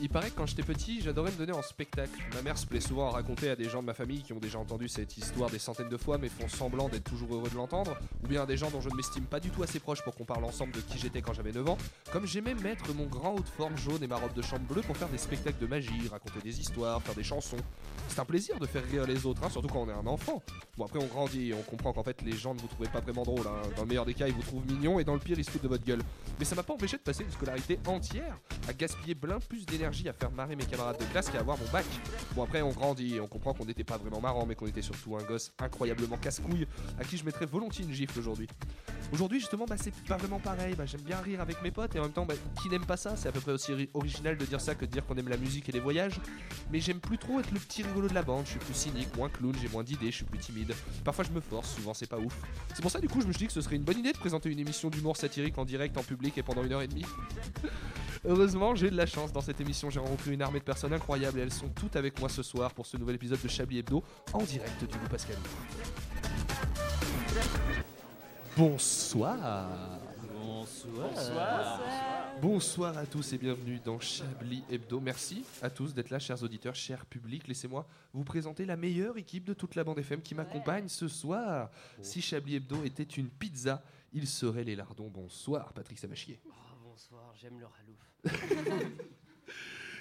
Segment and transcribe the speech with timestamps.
[0.00, 2.10] Il paraît que quand j'étais petit, j'adorais me donner en spectacle.
[2.34, 4.38] Ma mère se plaît souvent à raconter à des gens de ma famille qui ont
[4.38, 7.54] déjà entendu cette histoire des centaines de fois mais font semblant d'être toujours heureux de
[7.54, 10.02] l'entendre, ou bien à des gens dont je ne m'estime pas du tout assez proche
[10.02, 11.78] pour qu'on parle ensemble de qui j'étais quand j'avais 9 ans,
[12.12, 14.82] comme j'aimais mettre mon grand haut de forme jaune et ma robe de chambre bleue
[14.82, 17.56] pour faire des spectacles de magie, raconter des histoires, faire des chansons.
[18.08, 20.42] C'est un plaisir de faire rire les autres, hein, surtout quand on est un enfant.
[20.76, 23.00] Bon après on grandit et on comprend qu'en fait les gens ne vous trouvent pas
[23.00, 23.46] vraiment drôle.
[23.46, 23.62] hein.
[23.76, 25.50] Dans le meilleur des cas ils vous trouvent mignon et dans le pire ils se
[25.52, 26.02] foutent de votre gueule.
[26.38, 28.36] Mais ça m'a pas empêché de passer une scolarité entière
[28.68, 31.68] à gaspiller plein plus d'énergie à faire marrer mes camarades de classe qu'à avoir mon
[31.70, 31.84] bac.
[32.34, 34.82] Bon après on grandit et on comprend qu'on n'était pas vraiment marrant mais qu'on était
[34.82, 36.66] surtout un gosse incroyablement casse-couille
[36.98, 38.48] à qui je mettrais volontiers une gifle aujourd'hui.
[39.12, 41.98] Aujourd'hui justement bah, c'est pas vraiment pareil, bah, j'aime bien rire avec mes potes et
[42.00, 43.16] en même temps bah, qui n'aime pas ça?
[43.16, 45.28] C'est à peu près aussi ri- original de dire ça que de dire qu'on aime
[45.28, 46.14] la musique et les voyages.
[46.72, 49.14] Mais j'aime plus trop être le petit rigolo de la bande, je suis plus cynique,
[49.16, 50.74] moins clown, j'ai moins d'idées, je suis plus timide.
[51.04, 52.34] Parfois je me force, souvent c'est pas ouf.
[52.74, 54.12] C'est pour ça du coup je me suis dit que ce serait une bonne idée
[54.12, 56.88] de présenter une émission d'humour satirique en direct, en public et pendant une heure et
[56.88, 57.04] demie.
[58.26, 59.73] Heureusement, j'ai de la chance dans cette émission.
[59.74, 62.72] J'ai rencontré une armée de personnes incroyables et elles sont toutes avec moi ce soir
[62.72, 65.36] pour ce nouvel épisode de Chablis Hebdo en direct du Loup Pascal.
[68.56, 69.98] Bonsoir.
[70.44, 71.80] Bonsoir.
[72.40, 75.00] Bonsoir à tous et bienvenue dans Chablis Hebdo.
[75.00, 77.48] Merci à tous d'être là, chers auditeurs, chers publics.
[77.48, 81.70] Laissez-moi vous présenter la meilleure équipe de toute la bande FM qui m'accompagne ce soir.
[82.00, 83.82] Si Chablis Hebdo était une pizza,
[84.12, 85.10] il serait les lardons.
[85.10, 86.38] Bonsoir, Patrick Savachier.
[86.46, 86.52] Oh,
[86.84, 88.14] bonsoir, j'aime le ralouf.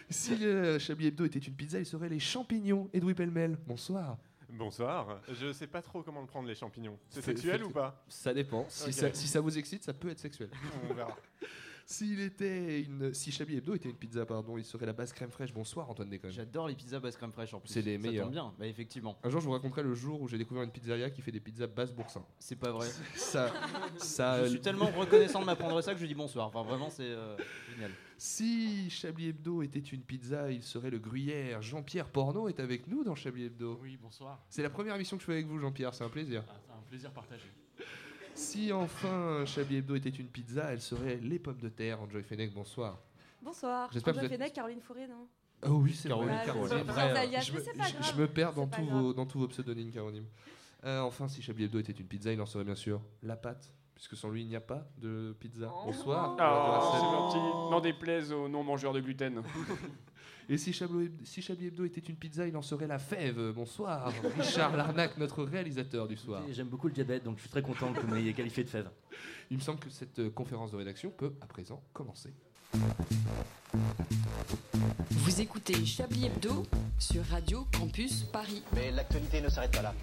[0.09, 2.89] Si euh, Chablis Hebdo était une pizza, il serait les champignons.
[2.93, 4.17] Edoui Pellemel, bonsoir.
[4.49, 5.19] Bonsoir.
[5.29, 6.99] Je sais pas trop comment le prendre les champignons.
[7.09, 8.03] C'est sexuel ou pas?
[8.07, 8.65] Ça dépend.
[8.69, 10.49] Si, ça, si ça vous excite, ça peut être sexuel.
[10.89, 11.17] On verra.
[11.85, 15.31] S'il était une, si Chablis Hebdo était une pizza, pardon, il serait la base crème
[15.31, 15.53] fraîche.
[15.53, 16.31] Bonsoir, Antoine Déconne.
[16.31, 17.69] J'adore les pizzas basse crème fraîche en plus.
[17.69, 18.25] C'est les Ça meilleurs.
[18.25, 19.17] tombe bien, bah effectivement.
[19.21, 21.41] Un jour, je vous raconterai le jour où j'ai découvert une pizzeria qui fait des
[21.41, 22.25] pizzas basse boursin.
[22.39, 22.87] C'est pas vrai.
[23.15, 23.51] Ça,
[23.97, 24.43] ça.
[24.45, 26.47] Je suis tellement reconnaissant de m'apprendre ça que je dis bonsoir.
[26.47, 27.35] Enfin, vraiment, c'est euh,
[27.73, 27.91] génial.
[28.17, 31.61] Si Chablis Hebdo était une pizza, il serait le gruyère.
[31.61, 33.77] Jean-Pierre Porno est avec nous dans Chablis Hebdo.
[33.81, 34.41] Oui, bonsoir.
[34.49, 35.93] C'est la première émission que je fais avec vous, Jean-Pierre.
[35.93, 36.45] C'est un plaisir.
[36.47, 37.51] Ah, c'est un plaisir partagé.
[38.35, 42.01] Si enfin Chablis Hebdo était une pizza, elle serait les pommes de terre.
[42.01, 42.99] Enjoy Fennec, bonsoir.
[43.41, 43.89] Bonsoir.
[43.91, 45.27] J'espère que vous êtes- Fenech, Caroline Fourré, non?
[45.65, 46.45] Oh oui, c'est Caroline, vrai.
[46.45, 46.67] Caroline.
[46.69, 48.11] c'est vrai, Je me, c'est pas je- grave.
[48.15, 50.25] je me perds dans tous, vos, dans tous vos pseudonymes, Caroline.
[50.83, 53.71] Euh, enfin, si Chablis Hebdo était une pizza, il en serait bien sûr la pâte,
[53.95, 55.71] puisque sans lui, il n'y a pas de pizza.
[55.73, 55.83] Oh.
[55.85, 56.35] Bonsoir.
[56.39, 57.71] Ah, c'est gentil.
[57.71, 59.41] N'en déplaise aux non-mangeurs de gluten.
[60.49, 63.51] Et si Chablis, Hebdo, si Chablis Hebdo était une pizza, il en serait la fève.
[63.53, 64.11] Bonsoir.
[64.37, 66.43] Richard Larnac, notre réalisateur du soir.
[66.51, 68.89] J'aime beaucoup le diabète, donc je suis très content que vous m'ayez qualifié de fève.
[69.49, 72.33] Il me semble que cette euh, conférence de rédaction peut à présent commencer.
[75.11, 76.65] Vous écoutez Chablis Hebdo
[76.99, 78.63] sur Radio Campus Paris.
[78.75, 79.93] Mais l'actualité ne s'arrête pas là.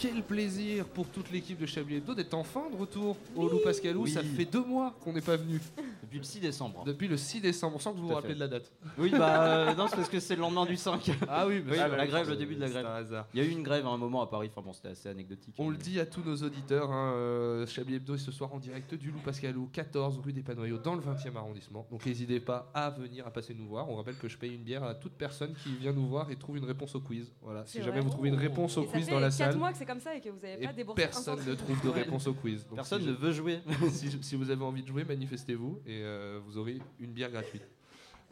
[0.00, 4.04] Quel plaisir pour toute l'équipe de Chablis Hebdo d'être enfin de retour au Loup Pascalou.
[4.04, 4.10] Oui.
[4.10, 5.60] Ça fait deux mois qu'on n'est pas venu.
[6.02, 6.84] Depuis le 6 décembre.
[6.86, 7.76] Depuis le 6 décembre.
[7.76, 8.72] On sent que vous vous rappelez de la date.
[8.96, 11.10] Oui, bah euh, non, c'est parce que c'est le lendemain du 5.
[11.28, 12.86] Ah oui, Oui, la grève, le début de la C'est grève.
[12.86, 13.26] un hasard.
[13.34, 14.48] Il y a eu une grève à un moment à Paris.
[14.50, 15.54] Enfin bon, c'était assez anecdotique.
[15.58, 18.58] On le dit à tous nos auditeurs, hein, euh, Chablis Hebdo est ce soir en
[18.58, 21.86] direct du Loup Pascalou, 14 rue des Panoyaux, dans le 20e arrondissement.
[21.90, 23.90] Donc n'hésitez pas à venir, à passer nous voir.
[23.90, 26.36] On rappelle que je paye une bière à toute personne qui vient nous voir et
[26.36, 27.30] trouve une réponse au quiz.
[27.42, 27.66] Voilà.
[27.66, 29.56] Si jamais vous trouvez une réponse au Et ça quiz fait dans la 4 salle,
[29.58, 31.82] mois que c'est comme ça et que vous avez et pas déboursé personne ne trouve
[31.82, 32.64] de réponse au quiz.
[32.66, 33.60] Donc, Personne si ne je- veut jouer.
[33.90, 37.66] si, si vous avez envie de jouer, manifestez-vous et euh, vous aurez une bière gratuite.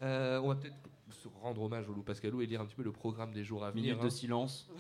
[0.02, 0.76] Euh, on va peut-être
[1.10, 3.64] se rendre hommage au Loup Pascalou et lire un petit peu le programme des jours
[3.64, 3.96] à venir.
[3.96, 4.10] Minute de hein.
[4.10, 4.70] silence.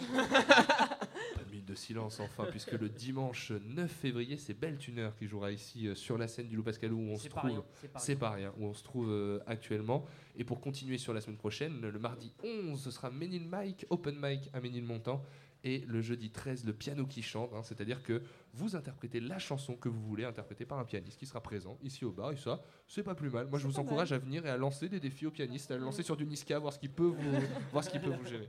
[1.44, 5.50] Une minute de silence enfin, puisque le dimanche 9 février, c'est Belle Tuner qui jouera
[5.50, 7.64] ici euh, sur la scène du Loup Pascalou où on se trouve.
[7.96, 10.04] C'est pas rien, où on se trouve euh, actuellement.
[10.36, 14.16] Et pour continuer sur la semaine prochaine, le mardi 11, ce sera Ménil Mike, Open
[14.20, 15.22] Mic à Ménilmontant.
[15.64, 18.22] Et le jeudi 13, le piano qui chante, hein, c'est-à-dire que
[18.54, 22.04] vous interprétez la chanson que vous voulez interpréter par un pianiste qui sera présent ici
[22.04, 22.30] au bar.
[22.32, 23.48] Et ça, c'est pas plus mal.
[23.48, 25.82] Moi, je vous encourage à venir et à lancer des défis aux pianistes, à le
[25.84, 27.38] lancer sur du Niska, voir ce qu'il peut vous,
[27.72, 28.48] voir ce qu'il peut vous gérer.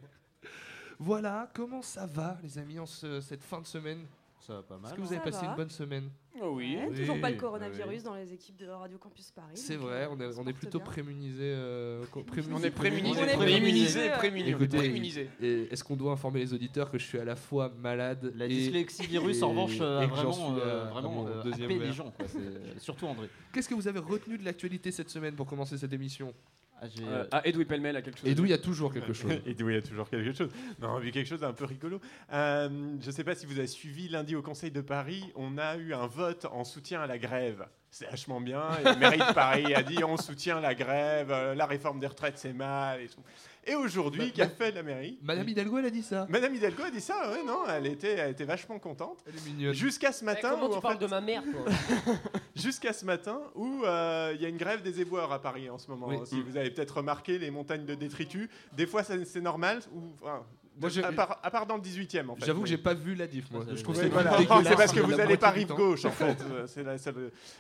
[1.00, 4.06] Voilà, comment ça va, les amis, en ce- cette fin de semaine?
[4.50, 4.86] Ça va pas mal.
[4.88, 5.52] Est-ce que vous Ça avez passé va.
[5.52, 6.10] une bonne semaine
[6.42, 6.76] Oh oui.
[6.76, 8.02] Ouais, Oui, toujours pas le coronavirus oui.
[8.04, 9.52] dans les équipes de Radio Campus Paris.
[9.54, 10.88] C'est donc, vrai, euh, on est, ça se on est porte plutôt bien.
[10.88, 11.44] prémunisé.
[11.44, 14.10] euh, co- prémunisé- On est prémunisé, On est on est immunisé, prémunisé.
[14.18, 14.50] prémunisé.
[14.50, 15.30] Écoutez, prémunisé.
[15.40, 18.46] Et Est-ce qu'on doit informer les auditeurs que je suis à la fois malade La
[18.46, 20.90] et- dyslexie virus, en et- revanche, euh, a et que j'en vraiment, suis euh, à
[20.90, 21.94] vraiment mon euh, deuxième happé les verre.
[21.94, 22.12] gens.
[22.12, 22.26] Quoi.
[22.28, 23.30] C'est- Surtout André.
[23.54, 26.34] Qu'est-ce que vous avez retenu de l'actualité cette semaine pour commencer cette émission?
[26.82, 28.30] Ah, j'ai- Euh, ah, Edoui Pellemel a quelque chose.
[28.30, 28.62] Edoui, il y dire.
[28.62, 29.32] a toujours quelque chose.
[29.46, 30.50] Et oui, il y a toujours quelque chose.
[30.82, 32.00] Non, vu quelque chose d'un peu rigolo.
[32.32, 32.70] Euh,
[33.02, 35.76] je ne sais pas si vous avez suivi lundi au Conseil de Paris, on a
[35.76, 37.68] eu un vote en soutien à la grève.
[37.92, 38.64] C'est vachement bien.
[38.80, 42.08] Et la mairie de Paris a dit on soutient la grève, euh, la réforme des
[42.08, 43.24] retraites c'est mal et tout.
[43.70, 46.26] Et aujourd'hui, qu'a ma- fait la mairie Madame Hidalgo, elle a dit ça.
[46.30, 49.20] Madame Hidalgo a dit ça, ouais, non, elle était, elle était vachement contente.
[49.28, 49.74] Elle est mignonne.
[49.74, 51.66] Jusqu'à ce matin, comment où, tu parles fait- de ma mère, toi
[52.56, 55.78] jusqu'à ce matin où euh, il y a une grève des éboueurs à Paris en
[55.78, 56.08] ce moment.
[56.08, 56.18] Oui.
[56.26, 56.44] Si Mm.
[56.44, 59.80] vous avez peut-être remarqué les montagnes de détritus, des fois c'est normal.
[59.94, 60.44] Ou, enfin,
[60.80, 62.46] Moi, je- à, part, à part dans le 18e en fait.
[62.46, 63.66] J'avoue que Mais- j'ai pas vu la diff, moi.
[63.74, 64.32] Je trouve Oui, ça voilà.
[64.64, 66.38] C'est parce que vous n'allez pas rive gauche en fait.
[66.52, 66.84] Euh, c'est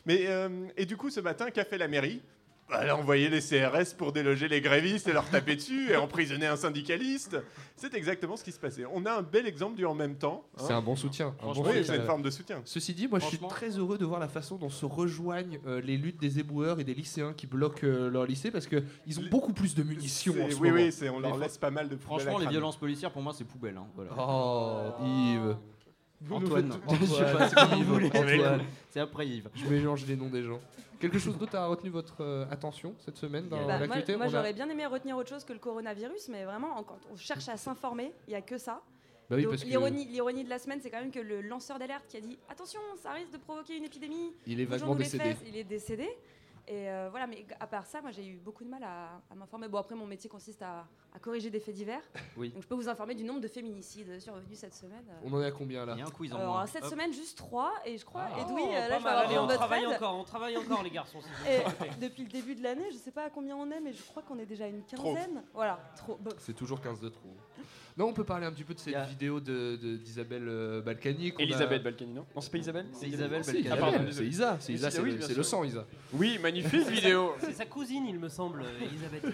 [0.05, 2.21] Mais euh, et du coup ce matin qu'a fait la mairie
[2.81, 6.45] Elle a envoyé les CRS pour déloger les grévistes et leur taper dessus et emprisonner
[6.45, 7.37] un syndicaliste.
[7.75, 8.83] C'est exactement ce qui se passait.
[8.93, 10.43] On a un bel exemple du en même temps.
[10.57, 10.63] hein.
[10.67, 11.33] C'est un bon soutien.
[11.41, 12.61] un bon Oui, c'est une forme de soutien.
[12.65, 15.81] Ceci dit, moi je suis très heureux de voir la façon dont se rejoignent euh,
[15.81, 19.29] les luttes des éboueurs et des lycéens qui bloquent euh, leur lycée parce qu'ils ont
[19.31, 20.81] beaucoup plus de munitions en ce oui, moment.
[20.83, 23.45] oui, c'est- on leur laisse pas mal de Franchement, les violences policières, pour moi, c'est
[23.45, 23.77] poubelle.
[23.77, 24.11] hein, voilà.
[24.17, 25.55] Oh, Yves.
[26.29, 26.71] Antoine.
[26.85, 28.07] Antoine, Je sais pas, vous voulez.
[28.07, 28.61] Antoine.
[28.89, 29.49] C'est après Yves.
[29.55, 30.59] Je mélange les noms des gens.
[30.99, 34.15] Quelque chose d'autre a retenu votre euh, attention cette semaine dans Bah, l'actualité?
[34.17, 36.99] moi, a- j'aurais bien aimé retenir autre chose que le coronavirus, mais vraiment, en- quand
[37.11, 38.81] on cherche à s'informer, il n'y a que ça.
[39.29, 42.17] Bah oui, que- l'ironie, de la semaine, c'est quand même que le lanceur d'alerte qui
[42.17, 44.33] a dit attention, ça risque de provoquer une épidémie.
[44.47, 45.23] Il est les décédé.
[45.23, 45.43] fesses.
[45.47, 46.09] Il est décédé.
[46.71, 49.35] Et euh, voilà, mais à part ça, moi j'ai eu beaucoup de mal à, à
[49.35, 49.67] m'informer.
[49.67, 52.03] Bon, après, mon métier consiste à, à corriger des faits divers.
[52.37, 52.51] Oui.
[52.51, 55.03] Donc je peux vous informer du nombre de féminicides survenus cette semaine.
[55.23, 56.67] On en est à combien là Il y a un quiz en Alors, moins.
[56.67, 56.91] cette Hop.
[56.91, 57.73] semaine, juste 3.
[57.85, 58.41] Et je crois, Ah.
[58.41, 59.89] Edoui, Oh, euh, là, je vais avoir Allez, on travaille aide.
[59.95, 61.19] encore, on travaille encore, les garçons.
[61.49, 61.61] Et
[61.99, 64.21] depuis le début de l'année, je sais pas à combien on est, mais je crois
[64.21, 65.43] qu'on est déjà à une quinzaine.
[65.55, 66.17] Voilà, trop.
[66.21, 66.29] Bon.
[66.37, 67.35] C'est toujours 15 de trop.
[67.99, 71.33] Non, on peut parler un petit peu de cette vidéo de- de- d'Isabelle euh, Balkany.
[71.37, 73.59] a- Elisabeth Balkany, non Non, c'est pas Isabelle C'est Isabelle Balkany.
[73.59, 74.25] Isabelle, Ah, pardon, c'est.
[74.25, 75.85] Isa, c'est Isa, c'est- oui, le- sang, Isa.
[76.13, 77.33] Oui, magnifique vidéo.
[77.41, 79.25] C'est sa cousine, il me semble, Elisabeth.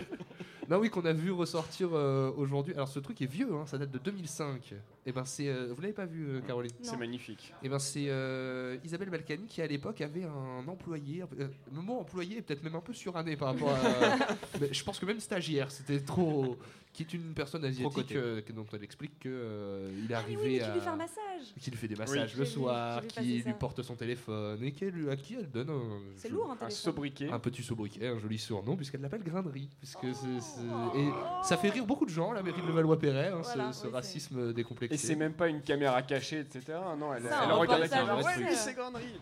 [0.67, 2.73] Non, oui, qu'on a vu ressortir euh, aujourd'hui.
[2.73, 4.73] Alors, ce truc est vieux, hein, ça date de 2005.
[5.05, 5.47] Et ben, c'est.
[5.47, 7.53] euh, vous l'avez pas vu, euh, Caroline C'est magnifique.
[7.61, 11.21] Et ben, c'est euh, Isabelle Balkany qui, à l'époque, avait un employé.
[11.21, 13.77] euh, le mot employé est peut-être même un peu suranné par rapport à.
[14.59, 16.57] mais je pense que même stagiaire, c'était trop.
[16.95, 20.61] Qui est une personne asiatique euh, dont elle explique qu'il il est Ah arrivé oui,
[20.61, 20.67] à.
[20.67, 21.53] qui lui fait un massage.
[21.59, 24.85] Qui lui fait des massages le soir, vu qui lui porte son téléphone et qui,
[25.09, 25.81] à qui elle donne un.
[26.15, 27.29] C'est je- lourd, un Un sobriquet.
[27.29, 29.69] un petit sobriquet, un joli surnom, puisqu'elle l'appelle Grainerie.
[29.79, 31.09] Puisque c'est- Et
[31.43, 33.89] ça fait rire beaucoup de gens, la mairie de Levallois-Perret, hein, Voilà, ce, ce oui,
[33.91, 34.95] c'est- racisme décomplexé.
[34.95, 36.77] Et c'est même pas une caméra cachée, etc.
[36.97, 38.15] Non, elle, Ça, elle un regarde la caméra.
[38.21, 38.23] Ouais,
[38.55, 38.75] c'est et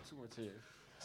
[0.08, 0.14] tout.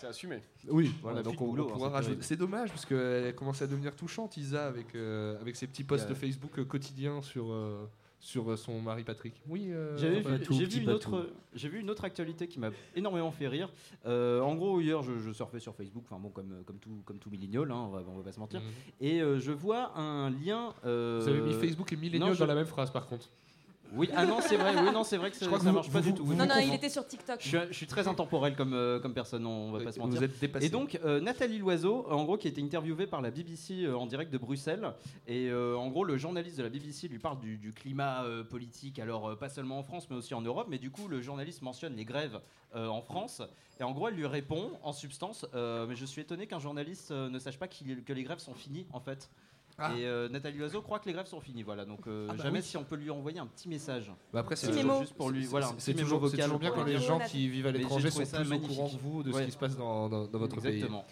[0.01, 0.40] C'est- assumé.
[0.68, 2.18] Oui, voilà, donc de on, boulot, on hein, pourra rajouter.
[2.22, 6.07] C'est dommage, parce qu'elle commence à devenir touchante, Isa, avec, euh, avec ses petits posts
[6.07, 6.16] Yeah.
[6.16, 7.86] Facebook euh, quotidiens sur, euh,
[8.22, 9.34] sur son mari Patrick.
[9.48, 12.48] Oui, euh, J'avais Antoine vu, Tout, j'ai vu une autre, j'ai vu une autre actualité
[12.48, 13.72] qui m'a énormément fait rire.
[14.06, 17.18] Euh, en gros, hier, je, je surfais sur Facebook, enfin bon, comme, comme tout, comme
[17.18, 18.60] tout millénial, hein, on, va, on va pas se mentir.
[18.62, 18.68] Mhm.
[19.01, 20.74] Et euh, je vois un lien.
[20.86, 21.96] euh, Vous avez mis Facebook et
[22.34, 23.30] je- dans la même phrase, par contre.
[23.94, 24.74] Oui, ah non, c'est vrai.
[24.81, 26.25] Oui, non, c'est vrai que ça, ça vous- marche pas vous- du tout.
[26.25, 27.38] vous- Non, non, il était sur TikTok.
[27.41, 30.18] Je suis, je suis très intemporel comme, euh, comme personne, on va pas se mentir.
[30.19, 30.65] Vous êtes dépassé.
[30.65, 33.97] Et donc, euh, Nathalie Loiseau, en gros, qui a été interviewée par la BBC euh,
[33.97, 34.94] en direct de Bruxelles.
[35.27, 38.44] Et euh, en gros, le journaliste de la BBC lui parle du, du climat euh,
[38.44, 40.68] politique, alors euh, pas seulement en France, mais aussi en Europe.
[40.69, 42.39] Mais du coup, le journaliste mentionne les grèves
[42.75, 43.41] euh, en France.
[43.80, 47.12] Et en gros, elle lui répond, en substance, euh, mais je suis étonné qu'un journaliste
[47.12, 49.30] euh, ne sache pas que les grèves sont finies, en fait.
[49.79, 49.97] Ah.
[49.97, 51.85] Et euh, Nathalie Loiseau croit que les grèves sont finies, voilà.
[51.85, 52.65] Donc, euh, Ah bah jamais oui.
[52.65, 54.11] si on peut lui envoyer un petit message.
[54.33, 56.83] Bah après, c'est toujours- juste pour lui, c'est- voilà, c'est- toujours, vocal toujours bien quand
[56.83, 59.51] les gens qui vivent à l'étranger sont plus au courant que vous de ce qui
[59.51, 60.75] se passe dans, dans- dans votre pays.
[60.75, 61.05] Exactement.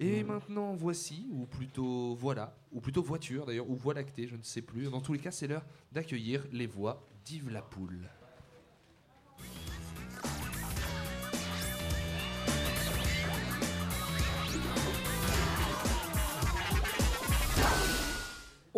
[0.00, 4.42] Et maintenant, voici, ou plutôt voilà, ou plutôt voiture d'ailleurs, ou voie lactée, je ne
[4.42, 4.88] sais plus.
[4.90, 8.08] Dans tous les cas, c'est l'heure d'accueillir les voix d'Yves Lapoule.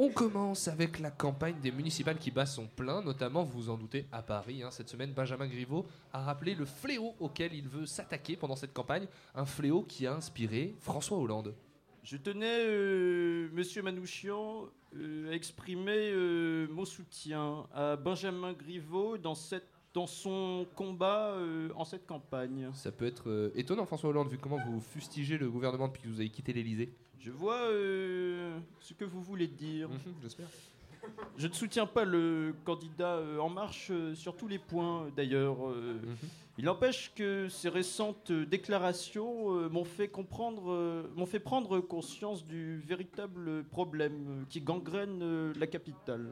[0.03, 3.77] On commence avec la campagne des municipales qui bat son plein, notamment, vous vous en
[3.77, 4.63] doutez, à Paris.
[4.63, 4.71] hein.
[4.71, 9.07] Cette semaine, Benjamin Griveaux a rappelé le fléau auquel il veut s'attaquer pendant cette campagne,
[9.35, 11.55] un fléau qui a inspiré François Hollande.
[12.03, 19.35] Je tenais, euh, monsieur Manouchian, euh, à exprimer euh, mon soutien à Benjamin Griveaux dans,
[19.35, 22.71] cette, dans son combat euh, en cette campagne.
[22.73, 26.09] Ça peut être euh, étonnant, François Hollande, vu comment vous fustigez le gouvernement depuis que
[26.09, 26.91] vous avez quitté l'Elysée.
[27.21, 29.91] Je vois euh, ce que vous voulez dire.
[30.23, 30.47] J'espère.
[31.37, 35.69] Je ne soutiens pas le candidat euh, En Marche euh, sur tous les points, d'ailleurs.
[35.69, 35.99] euh.
[36.59, 43.65] Il n'empêche que ces récentes déclarations m'ont fait comprendre, m'ont fait prendre conscience du véritable
[43.65, 46.29] problème qui gangrène la capitale.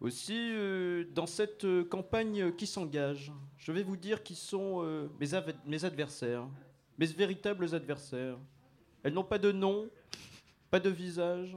[0.00, 4.82] Aussi, euh, dans cette campagne qui s'engage, je vais vous dire qui sont
[5.20, 6.46] mes adversaires,
[6.98, 8.38] mes véritables adversaires.
[9.02, 9.88] Elles n'ont pas de nom,
[10.70, 11.56] pas de visage,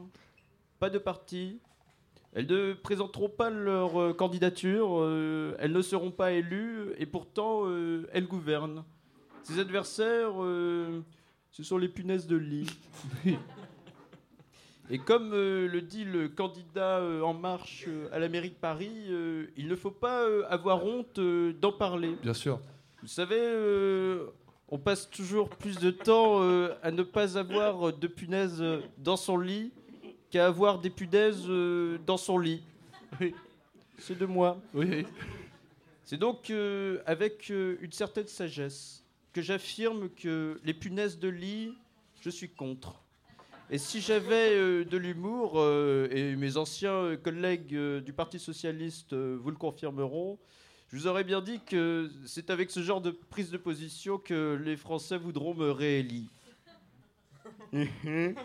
[0.80, 1.60] pas de parti.
[2.34, 5.00] Elles ne présenteront pas leur euh, candidature.
[5.00, 6.94] euh, elles ne seront pas élues.
[6.98, 8.84] Et pourtant, euh, elles gouvernent.
[9.44, 10.32] Ses adversaires,
[11.52, 12.70] ce sont les punaises de lit.
[14.90, 19.10] Et comme le dit le candidat En Marche à la mairie de Paris,
[19.58, 22.16] il ne faut pas avoir honte d'en parler.
[22.22, 22.62] Bien sûr.
[23.02, 23.36] Vous savez,
[24.70, 29.18] on passe toujours plus de temps euh, à ne pas avoir de punaises euh, dans
[29.18, 29.72] son lit
[30.30, 32.64] qu'à avoir des punaises euh, dans son lit.
[33.20, 33.36] Oui.
[34.00, 34.60] C'est de moi.
[34.74, 35.06] Oui.
[36.04, 41.74] C'est donc euh, avec une certaine sagesse que j'affirme que les punaises de lit,
[42.22, 43.02] je suis contre.
[43.70, 45.60] Et si j'avais de l'humour,
[46.12, 50.38] et mes anciens collègues du Parti Socialiste vous le confirmeront,
[50.94, 54.62] je vous aurais bien dit que c'est avec ce genre de prise de position que
[54.64, 56.30] les Français voudront me réélire.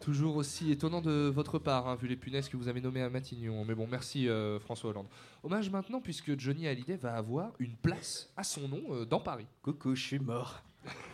[0.00, 3.10] Toujours aussi étonnant de votre part, hein, vu les punaises que vous avez nommées à
[3.10, 3.62] Matignon.
[3.66, 5.08] Mais bon, merci euh, François Hollande.
[5.42, 9.46] Hommage maintenant, puisque Johnny Hallyday va avoir une place à son nom euh, dans Paris.
[9.60, 10.62] Coucou, je suis mort.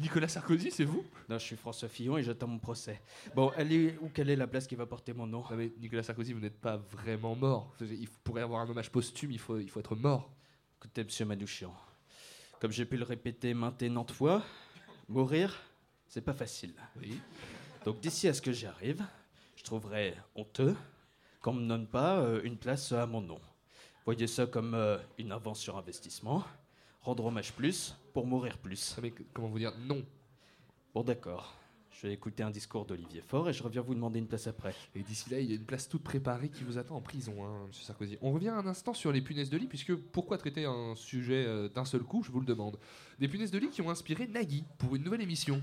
[0.00, 1.04] Nicolas Sarkozy, c'est vous?
[1.28, 3.02] Non, je suis François Fillon et j'attends mon procès.
[3.34, 5.44] Bon, elle est où quelle est la place qui va porter mon nom?
[5.50, 7.74] Non mais Nicolas Sarkozy, vous n'êtes pas vraiment mort.
[7.82, 10.30] Il pourrait avoir un hommage posthume, il faut, il faut être mort.
[10.78, 11.74] Écoutez, monsieur Manouchian,
[12.60, 14.42] comme j'ai pu le répéter maintes et maintes fois,
[15.06, 15.54] mourir,
[16.08, 16.72] c'est pas facile.
[16.98, 17.20] Oui.
[17.84, 19.04] Donc d'ici à ce que j'y arrive,
[19.56, 20.74] je trouverais honteux
[21.42, 23.40] qu'on me donne pas euh, une place à mon nom.
[24.06, 26.42] Voyez ça comme euh, une avance sur investissement,
[27.02, 28.96] rendre hommage plus pour mourir plus.
[29.02, 30.04] Mais comment vous dire non?
[30.94, 31.56] Bon d'accord,
[31.90, 34.74] je vais écouter un discours d'Olivier Faure et je reviens vous demander une place après.
[34.94, 37.44] Et d'ici là, il y a une place toute préparée qui vous attend en prison,
[37.44, 38.18] hein, monsieur Sarkozy.
[38.22, 41.68] On revient un instant sur les punaises de lit, puisque pourquoi traiter un sujet euh,
[41.68, 42.78] d'un seul coup, je vous le demande.
[43.18, 45.62] Des punaises de lit qui ont inspiré Nagui pour une nouvelle émission.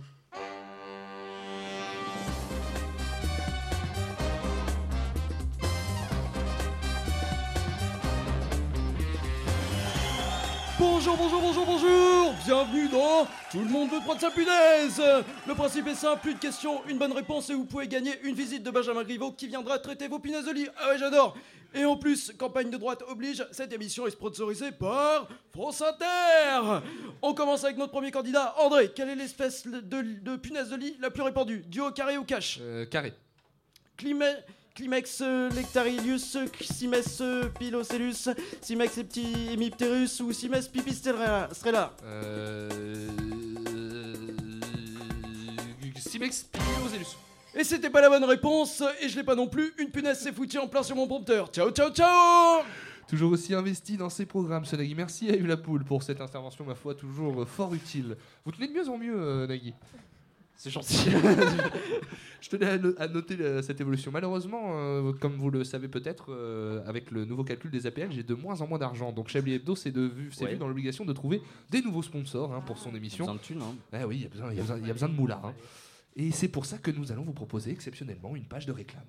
[12.47, 15.01] Bienvenue dans Tout le monde veut prendre sa punaise
[15.45, 18.35] Le principe est simple, plus de questions, une bonne réponse et vous pouvez gagner une
[18.35, 20.69] visite de Benjamin Griveaux qui viendra traiter vos punaises de lit.
[20.77, 21.35] Ah ouais, j'adore
[21.75, 26.79] Et en plus, campagne de droite oblige, cette émission est sponsorisée par France Inter
[27.21, 28.55] On commence avec notre premier candidat.
[28.59, 31.65] André, quelle est l'espèce de, de punaise de lit la plus répandue?
[31.67, 33.13] Duo, carré ou cash Euh, carré.
[33.97, 34.45] Climet-
[34.77, 38.29] Climex euh, lectarilius, Simes euh, pilocellus,
[38.61, 38.99] Simex
[39.51, 41.95] hemipterus ou Simes pipistrella strella.
[42.03, 42.69] Euh...
[45.97, 47.17] Simex Pilosellus.
[47.55, 50.31] Et c'était pas la bonne réponse, et je l'ai pas non plus, une punaise s'est
[50.31, 51.47] foutue en plein sur mon prompteur.
[51.47, 52.63] Ciao, ciao, ciao
[53.07, 54.93] Toujours aussi investi dans ses programmes, ce Nagui.
[54.93, 58.15] Merci à Yves Lapoule pour cette intervention, ma foi, toujours fort utile.
[58.45, 59.73] Vous tenez de mieux en mieux, euh, Nagui.
[60.57, 61.09] C'est gentil.
[62.41, 64.11] Je tenais à, no- à noter euh, cette évolution.
[64.11, 68.23] Malheureusement, euh, comme vous le savez peut-être, euh, avec le nouveau calcul des APL, j'ai
[68.23, 69.11] de moins en moins d'argent.
[69.11, 70.51] Donc Chablis Hebdo s'est de- vu, s'est Ouais.
[70.53, 73.25] vu dans l'obligation de trouver des nouveaux sponsors hein, pour son émission.
[73.25, 73.75] Besoin de thunes, hein.
[73.93, 75.13] Ah oui, il y a besoin, il y a besoin- il y a besoin de
[75.15, 75.45] moulard.
[75.45, 75.53] hein.
[76.15, 79.03] Et c'est pour ça que nous allons vous proposer exceptionnellement une page de réclame.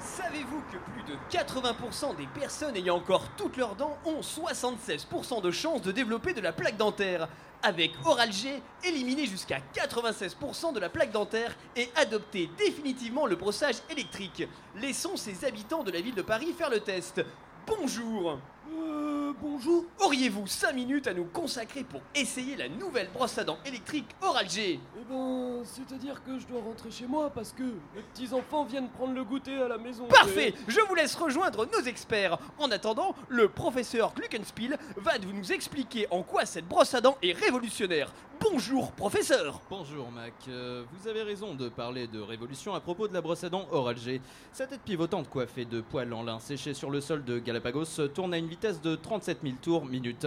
[0.00, 5.50] Savez-vous que plus de 80% des personnes ayant encore toutes leurs dents ont 76% de
[5.50, 7.28] chances de développer de la plaque dentaire?
[7.62, 13.76] Avec Oral G, éliminez jusqu'à 96% de la plaque dentaire et adoptez définitivement le brossage
[13.90, 14.48] électrique.
[14.76, 17.22] Laissons ces habitants de la ville de Paris faire le test.
[17.66, 18.38] Bonjour
[18.80, 23.58] Euh, bonjour Auriez-vous 5 minutes à nous consacrer pour essayer la nouvelle brosse à dents
[23.66, 28.02] électrique Oral G Eh ben, c'est-à-dire que je dois rentrer chez moi parce que mes
[28.12, 30.06] petits-enfants viennent prendre le goûter à la maison.
[30.06, 32.38] Parfait Je vous laisse rejoindre nos experts.
[32.58, 37.18] En attendant, le professeur Gluckenspiel va vous nous expliquer en quoi cette brosse à dents
[37.22, 38.12] est révolutionnaire.
[38.40, 43.12] Bonjour, professeur Bonjour Mac, Euh, vous avez raison de parler de révolution à propos de
[43.14, 44.20] la brosse à dents Oral G.
[44.52, 48.32] Sa tête pivotante coiffée de poils en lin séchés sur le sol de Galapagos tourne
[48.34, 50.26] à une vitesse de 37 000 tours minute.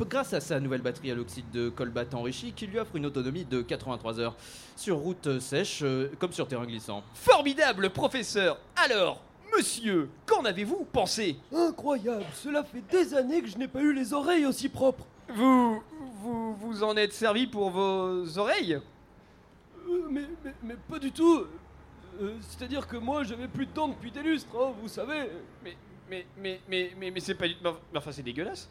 [0.00, 3.44] Grâce à sa nouvelle batterie à l'oxyde de colbate enrichi qui lui offre une autonomie
[3.44, 4.36] de 83 heures.
[4.76, 7.02] Sur route sèche, euh, comme sur terrain glissant.
[7.14, 9.22] Formidable, professeur Alors,
[9.56, 11.36] monsieur, qu'en avez-vous pensé?
[11.54, 15.06] Incroyable Cela fait des années que je n'ai pas eu les oreilles aussi propres.
[15.34, 15.82] Vous.
[16.24, 18.74] Vous vous en êtes servi pour vos oreilles
[19.86, 21.44] Euh, mais, mais, mais pas du tout.
[22.22, 25.28] Euh, C'est-à-dire que moi, j'avais plus de dents depuis des lustres, hein, vous savez.
[25.62, 25.76] Mais,
[26.10, 27.56] mais, mais, mais, mais, mais c'est pas du.
[27.62, 28.70] mais Enfin, c'est dégueulasse.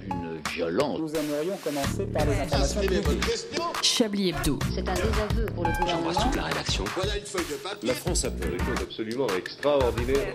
[0.00, 0.98] Une violence.
[0.98, 3.82] Nous aimerions commencer par les informations publiques.
[3.82, 4.58] Chablis Hebdo.
[4.74, 6.30] C'est un désaveu pour le gouvernement.
[6.34, 6.84] la rédaction.
[7.82, 10.34] La France a fait des choses absolument extraordinaires.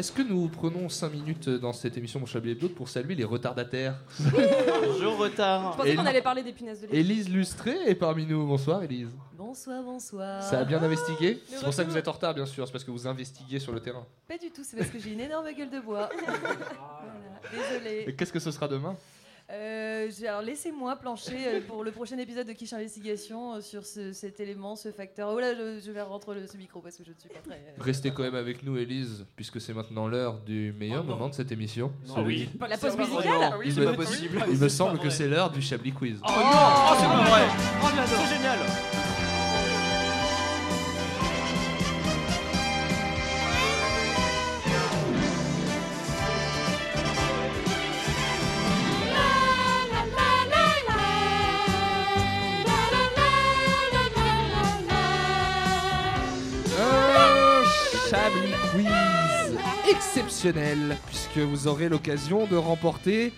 [0.00, 3.24] Est-ce que nous prenons 5 minutes dans cette émission Mon Chablis Hebdo pour saluer les
[3.24, 5.72] retardataires Bonjour retard.
[5.72, 6.96] Je pensais qu'on allait parler des punaises de lit.
[6.96, 8.46] Élise Lustré est parmi nous.
[8.46, 9.10] Bonsoir Élise.
[9.36, 10.42] Bonsoir, bonsoir.
[10.42, 12.66] Ça a bien investigué C'est pour ça que vous êtes en retard, bien sûr.
[12.66, 14.06] C'est parce que vous investiguez sur le terrain.
[14.26, 16.08] Pas du tout, c'est parce que j'ai une énorme gueule de bois.
[16.18, 18.16] Voilà, Et Désolée.
[18.16, 18.96] qu'est-ce que ce sera demain?
[19.52, 24.12] Euh, alors laissez-moi plancher euh, pour le prochain épisode de Quiche Investigation euh, sur ce-
[24.12, 25.28] cet élément, ce facteur.
[25.34, 27.40] Oh là, je, je vais rentrer le, ce micro parce que je ne suis pas
[27.44, 27.56] très.
[27.56, 31.34] euh, Restez quand même avec nous, Élise, puisque c'est maintenant l'heure du meilleur moment de
[31.34, 31.92] cette émission.
[32.06, 32.68] Non, Celui- oui.
[32.68, 34.44] La pause musicale oui, il c'est me, pas possible.
[34.52, 36.20] il me semble pas que c'est l'heure du Chablis Quiz.
[36.22, 37.42] Oh non Oh, c'est pas vrai
[37.82, 37.86] Oh.
[38.06, 38.58] C'est génial
[60.48, 63.32] exceptionnel, puisque vous aurez l'occasion de remporter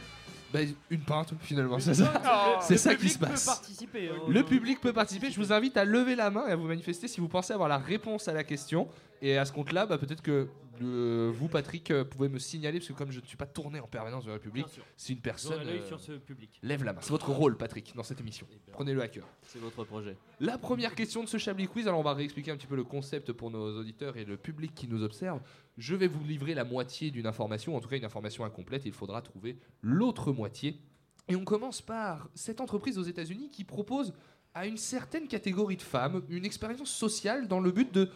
[0.53, 1.79] bah, une pinte finalement.
[1.81, 3.45] C'est ça, Oh, c'est ça qui public se peut passe.
[3.47, 4.23] participer, hein.
[4.29, 5.31] Le public peut participer.
[5.31, 7.69] Je vous invite à lever la main et à vous manifester si vous pensez avoir
[7.69, 8.87] la réponse à la question.
[9.21, 10.49] Et à ce compte-là, bah, peut-être que
[10.81, 13.87] vous, Patrick, euh, pouvez me signaler, parce que comme je ne suis pas tourné en
[13.87, 16.59] permanence vers le public, si une personne euh, sur ce public.
[16.63, 17.01] lève la main.
[17.03, 18.47] C'est votre rôle, Patrick, dans cette émission.
[18.73, 19.27] Prenez-le à cœur.
[19.43, 20.17] C'est votre projet.
[20.41, 22.85] La première question de ce Chablis Quiz, alors on va réexpliquer un petit peu le
[22.85, 25.41] concept pour nos auditeurs et le public qui nous observe.
[25.79, 28.93] Je vais vous livrer la moitié d'une information, en tout cas une information incomplète, il
[28.93, 30.81] faudra trouver l'autre moitié.
[31.29, 34.13] Et on commence par cette entreprise aux États-Unis qui propose
[34.55, 38.11] à une certaine catégorie de femmes une expérience sociale dans le but de,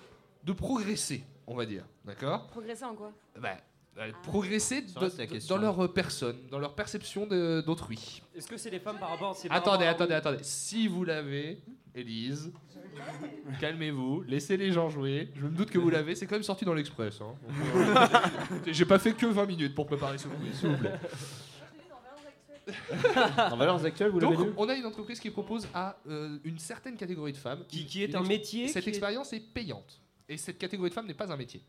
[0.45, 1.85] de progresser, on va dire.
[2.05, 2.47] D'accord?
[2.49, 3.13] Progresser en quoi?
[3.41, 3.57] Bah,
[3.99, 5.55] euh, Progresser Ça de- reste la de- question.
[5.57, 8.23] dans leur euh, personne, dans leur perception de- d'autrui.
[8.35, 10.39] Est-ce que c'est les femmes par rapport c'est par Attendez, à- attendez, attendez.
[10.43, 11.61] Si vous l'avez,
[11.95, 12.53] Élise,
[13.61, 15.31] calmez-vous, laissez les gens jouer.
[15.35, 17.21] Je me doute que vous l'avez, c'est quand même sorti dans l'Express.
[17.21, 17.35] hein.
[18.51, 20.95] Donc, euh, J'ai pas fait que 20 minutes pour préparer ce quiz, s'il vous plaît.
[23.51, 24.53] En valeurs actuelles, vous l'avez Donc, lu?
[24.57, 27.63] on a une entreprise qui propose à euh, une certaine catégorie de femmes.
[27.69, 29.39] Qui- qui est un métier, Cette qui est- expérience est...
[29.41, 30.01] payante.
[30.29, 31.63] Et cette catégorie de femmes n'est pas un métier.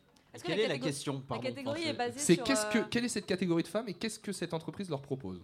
[0.43, 2.43] Quelle la est la catégorie- question, pardon, La catégorie pensez- est basée C'est sur.
[2.43, 5.01] qu'est-ce que, euh, quelle est cette catégorie de femmes et qu'est-ce que cette entreprise leur
[5.01, 5.39] propose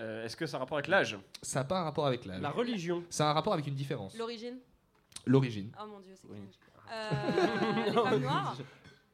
[0.00, 1.18] Euh, Est-ce que ça a rapport avec l'âge?
[1.42, 2.40] Ça n'a pas un rapport avec l'âge.
[2.40, 3.02] La religion.
[3.10, 4.16] Ça a un rapport avec une différence.
[4.16, 4.58] L'origine?
[5.26, 5.72] L'origine.
[5.82, 6.54] Oh mon dieu, c'est cringe.
[6.92, 8.56] Euh, les femmes noires?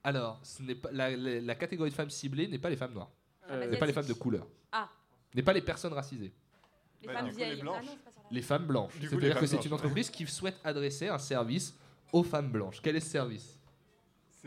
[0.03, 2.93] Alors, ce n'est pas la, la- la catégorie de femmes ciblée n'est pas les femmes
[2.93, 3.11] noires,
[3.51, 4.89] Euh, n'est pas les femmes de couleur, Ah,
[5.35, 6.33] n'est pas les personnes racisées,
[7.01, 7.61] les Bah, femmes du coup, les vieilles.
[7.63, 7.77] blanches.
[7.81, 8.93] Ah non, c'est pas sur la- les femmes blanches.
[8.99, 9.67] Du coup, les C'est-à-dire que c'est blanches.
[9.67, 11.75] une entreprise qui souhaite adresser un service
[12.15, 12.81] aux femmes blanches.
[12.81, 13.59] Quel est ce service?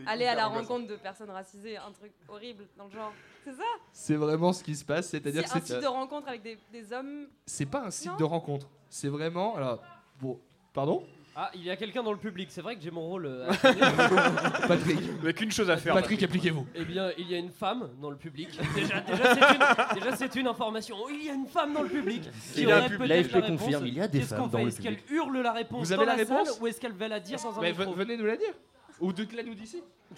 [0.05, 3.11] Aller à la rencontre de personnes racisées, un truc horrible dans le genre.
[3.43, 3.63] C'est ça?
[3.91, 6.57] C'est vraiment ce qui se passe, c'est-à-dire C'est un c'est site de rencontre avec des,
[6.71, 7.27] des hommes?
[7.45, 8.17] c'est pas un site Non.
[8.17, 9.81] de rencontre, c'est vraiment alors
[10.21, 10.39] bon,
[10.71, 11.03] pardon?
[11.39, 13.27] Ah, il y a quelqu'un dans le public, c'est vrai que j'ai mon rôle.
[13.27, 13.53] euh, à
[14.67, 14.99] Patrick.
[15.21, 15.93] Avec une chose à faire.
[15.93, 16.65] Patrick, appliquez-vous.
[16.73, 18.49] Eh bien, il y a une femme dans le public.
[18.75, 20.95] Déjà, déjà, c'est une, déjà, c'est une information.
[21.11, 22.23] Il y a une femme dans le public.
[22.53, 23.59] qui Il y a un aurait pub- peut-être l'AFP la réponse.
[23.61, 25.11] confirme, il y a des Qu'est-ce femmes qu'on dans fait le Est-ce qu'elle public.
[25.11, 27.37] hurle la réponse Vous avez dans la salle réponse ou est-ce qu'elle va la dire
[27.39, 28.53] dans un Mais micro ve- venez nous la dire.
[28.99, 29.83] Ou de la nous d'ici.
[30.15, 30.15] C'est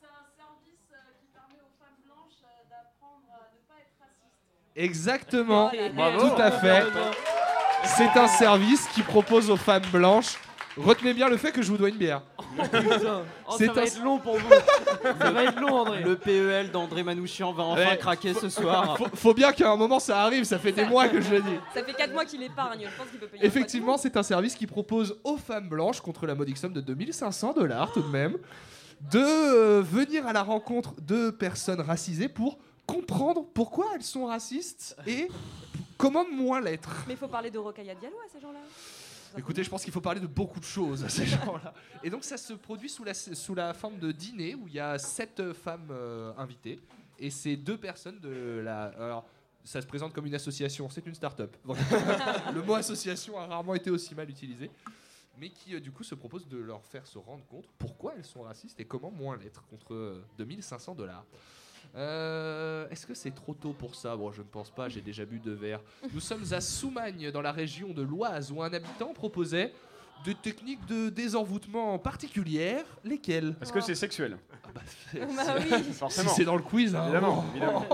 [0.00, 3.94] c'est un service euh, qui permet aux femmes blanches euh, d'apprendre à ne pas être
[4.00, 4.74] racistes.
[4.74, 5.70] Exactement.
[5.94, 6.28] Bravo.
[6.34, 6.82] Tout à fait.
[7.84, 10.36] C'est un service qui propose aux femmes blanches.
[10.76, 12.22] Retenez bien le fait que je vous dois une bière.
[12.56, 13.22] Putain.
[13.48, 14.50] Oh, C'est ça va un- être long pour vous.
[15.20, 16.02] ça va être long, André.
[16.02, 17.96] Le PEL d'André Manouchian va enfin Ouais.
[17.98, 18.96] craquer ce soir.
[18.98, 21.42] Faut, faut bien qu'à un moment ça arrive, ça fait des mois que je le
[21.42, 21.58] dis.
[21.74, 23.44] Ça fait 4 mois qu'il épargne, je pense qu'il peut payer.
[23.44, 26.80] un Effectivement, c'est un service qui propose aux femmes blanches, contre la modique somme de
[26.80, 28.36] 2500 dollars tout de même,
[29.12, 34.96] de euh, venir à la rencontre de personnes racisées pour comprendre pourquoi elles sont racistes
[35.06, 35.28] et
[35.96, 37.04] comment moins l'être.
[37.06, 38.60] Mais il faut parler de Rocaille Diallo à ces gens-là.
[39.36, 41.74] Écoutez, je pense qu'il faut parler de beaucoup de choses à ces gens-là.
[42.02, 44.80] Et donc ça se produit sous la, sous la forme de dîner où il y
[44.80, 46.78] a sept euh, femmes euh, invitées
[47.18, 48.84] et c'est deux personnes de la...
[48.84, 49.26] Alors,
[49.62, 51.56] ça se présente comme une association, c'est une start-up.
[52.54, 54.70] Le mot association a rarement été aussi mal utilisé.
[55.38, 58.24] Mais qui euh, du coup se propose de leur faire se rendre compte pourquoi elles
[58.24, 61.24] sont racistes et comment moins l'être contre euh, 2500 dollars.
[61.96, 64.16] Euh, Est-ce que c'est trop tôt pour ça?
[64.16, 65.80] Bon, je ne pense pas, j'ai déjà bu deux verres.
[66.12, 69.72] Nous sommes à Soumagne, dans la région de l'Oise, où un habitant proposait
[70.24, 72.84] des techniques de désenvoûtement particulières.
[73.04, 73.54] Lesquelles?
[73.60, 74.38] Est-ce que c'est sexuel?
[74.74, 74.80] Bah,
[75.14, 75.82] Bah oui.
[75.92, 76.30] Forcément.
[76.30, 77.04] Si c'est dans le quiz, hein.
[77.04, 77.86] Évidemment, évidemment.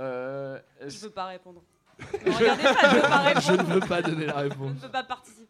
[0.00, 1.62] Euh, Je est-ce- peux pas répondre.
[2.26, 3.46] Ne regardez pas, je peux pas répondre.
[3.46, 4.70] Je ne veux pas donner la Je réponse.
[4.74, 5.41] ne peux pas participer.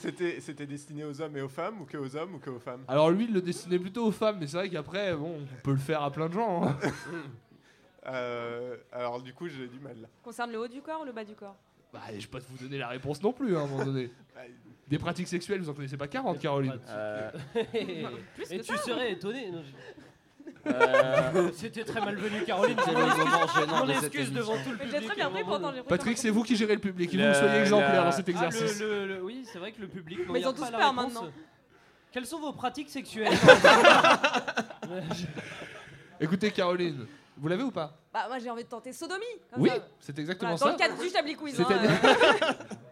[0.00, 2.58] C'était, c'était destiné aux hommes et aux femmes, ou que aux hommes, ou que aux
[2.58, 2.84] femmes?
[2.88, 5.72] Alors lui, il le destinait plutôt aux femmes, mais c'est vrai qu'après, bon, on peut
[5.72, 6.64] le faire à plein de gens.
[6.66, 6.76] hein.
[8.06, 10.08] Euh, Alors, du coup, j'ai du mal là.
[10.22, 11.56] Concerne le haut du corps ou le bas du corps?
[11.92, 14.10] Bah, je vais pas vous donner la réponse non plus, hein, à un moment donné.
[14.88, 17.30] Des pratiques sexuelles, vous en connaissez pas 40, Caroline Euh,
[18.50, 19.50] Et tu serais étonné.
[19.50, 20.02] non, je-
[20.66, 22.76] Euh, C'était très malvenu, Caroline.
[22.78, 25.00] C'était Mon le excuse- moment gênant mon de cette excuse devant tout le Mais public.
[25.00, 25.44] j'ai très bien pris
[25.88, 27.10] Patrick, c'est vous qui gérez le public.
[27.12, 28.80] Il faut que vous soyez exemplaire la- dans cet Ah, exercice.
[28.80, 30.18] le- le- le- oui, c'est vrai que le public.
[30.30, 30.94] Mais ils ont tous peur réponse.
[31.14, 31.28] maintenant.
[32.12, 33.32] Quelles sont vos pratiques sexuelles
[36.20, 37.96] Écoutez, Caroline, vous l'avez ou pas?
[38.12, 39.24] Bah, moi j'ai envie de tenter sodomie.
[39.52, 39.76] comme Oui, ça.
[40.00, 40.78] c'est exactement Voilà, ça.
[40.78, 41.60] Dans le cadre du Chablis Quiz.
[41.60, 42.52] hein, C'est-à-dire euh.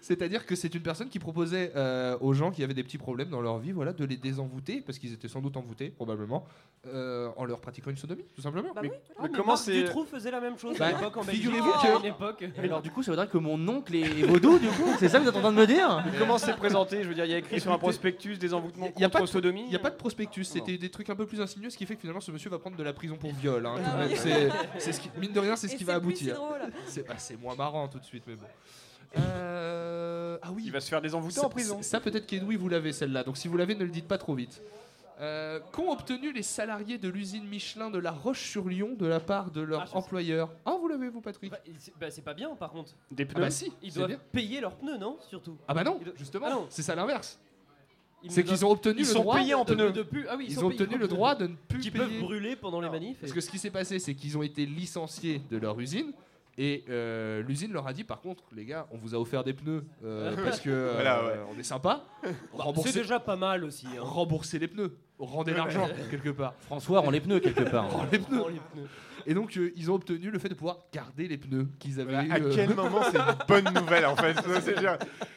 [0.00, 3.28] C'est-à-dire que c'est une personne qui proposait euh, aux gens qui avaient des petits problèmes
[3.28, 6.44] dans leur vie voilà, de les désenvoûter, parce qu'ils étaient sans doute envoûtés, probablement,
[6.86, 8.70] euh, en leur pratiquant une sodomie, tout simplement.
[8.74, 11.16] Bah mais, oui, mais Mais comment c'est Dutroux faisait la même chose Bah, à l'époque
[11.16, 11.44] en Belgique.
[11.44, 12.44] figurez-vous que- une époque.
[12.58, 15.08] Mais alors, du coup, ça veut dire que mon oncle est vaudou, du coup C'est
[15.08, 17.14] ça que vous êtes en train de me dire mais comment c'est présenté Je veux
[17.14, 19.26] dire, il y a écrit sur un prospectus des envoûtements Il n'y a, pas de-
[19.26, 19.64] sodomie.
[19.66, 21.86] il y a pas de prospectus, c'était des trucs un peu plus insinueux, ce qui
[21.86, 23.64] fait que finalement ce monsieur va prendre de la prison pour viol.
[23.66, 24.14] hein, Ah oui.
[24.16, 26.40] C'est- c'est ce qui- mine de rien, c'est ce qui va aboutir.
[26.86, 28.46] C'est bah, c'est moins marrant tout de suite, mais bon.
[29.18, 31.78] Euh, Ah oui, Il va se faire désenvoûter ça, en prison.
[31.82, 34.34] ça, peut-être qu'Edoui vous l'avez celle-là, donc si vous l'avez, ne le dites pas trop
[34.34, 34.60] vite.
[35.20, 39.60] Euh, Qu'ont obtenu les salariés de l'usine Michelin de La Roche-sur-Yon de la part de
[39.60, 39.96] leur Ah, je sais.
[39.96, 40.50] employeur?
[40.64, 41.52] Ah, vous l'avez, vous, Patrick?
[41.52, 42.92] Bah, c'est- bah, c'est pas bien par contre.
[43.12, 43.40] Des Ah pneus.
[43.40, 44.18] bah si, Ils c'est doivent bien.
[44.32, 45.56] payer leurs pneus, non Surtout?
[45.68, 46.66] Ah bah non, Ils do- justement, Ah non.
[46.70, 47.38] c'est ça l'inverse.
[48.24, 49.92] Ils C'est ne qu'ils doivent- ont obtenu Ils le sont droit payés en de- pneus.
[49.92, 50.26] de plus.
[50.28, 51.14] Ah oui, Ils, sont ont payés obtenu en le pneus.
[51.16, 52.04] droit de ne plus Qui payer.
[52.04, 53.18] peuvent brûler pendant les manifs.
[53.20, 56.12] Parce que ce qui s'est passé, c'est qu'ils ont été licenciés de leur usine.
[56.58, 59.54] Et euh, l'usine leur a dit par contre, les gars, on vous a offert des
[59.54, 61.40] pneus euh, parce que euh, Voilà, ouais.
[61.54, 62.04] on est sympa.
[62.56, 63.86] Bah, c'est déjà pas mal aussi.
[63.86, 64.00] hein.
[64.02, 66.54] remboursez les pneus, rendez l'argent quelque part.
[66.60, 67.90] François rend les pneus quelque part.
[67.90, 68.38] Rends les pneus.
[68.38, 68.88] Prends les pneus.
[69.26, 72.12] Et donc euh, ils ont obtenu le fait de pouvoir garder les pneus qu'ils avaient
[72.12, 72.42] Voilà, eu.
[72.42, 74.36] à euh, quel moment c'est une bonne nouvelle en fait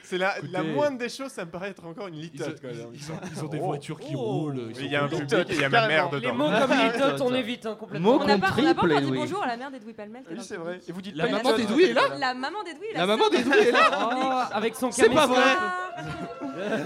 [0.03, 2.59] C'est la, moindre des choses, ça me paraît être encore une ils, litote.
[2.61, 2.69] quoi.
[2.71, 3.65] ils- ils ont, ils ont des Oh.
[3.65, 4.19] voitures qui Oh.
[4.19, 4.71] roulent.
[4.79, 6.35] Il y a un public et il y a ma mère Les dedans.
[6.35, 8.13] mots comme litote, on évite hein, complètement.
[8.13, 9.17] Mots On n'a pas, on n'a pas triple, encore dit Edoui.
[9.17, 10.21] bonjour à la mère d'Edoui Palmel.
[10.23, 10.73] est Oui, dans c'est vrai.
[10.73, 10.89] public.
[10.89, 12.87] Et vous dites La maman d'Edoui est là La maman d'Edoui.
[12.93, 14.09] La maman d'Edoui est là
[14.51, 15.41] Oh, avec son C'est pas vrai.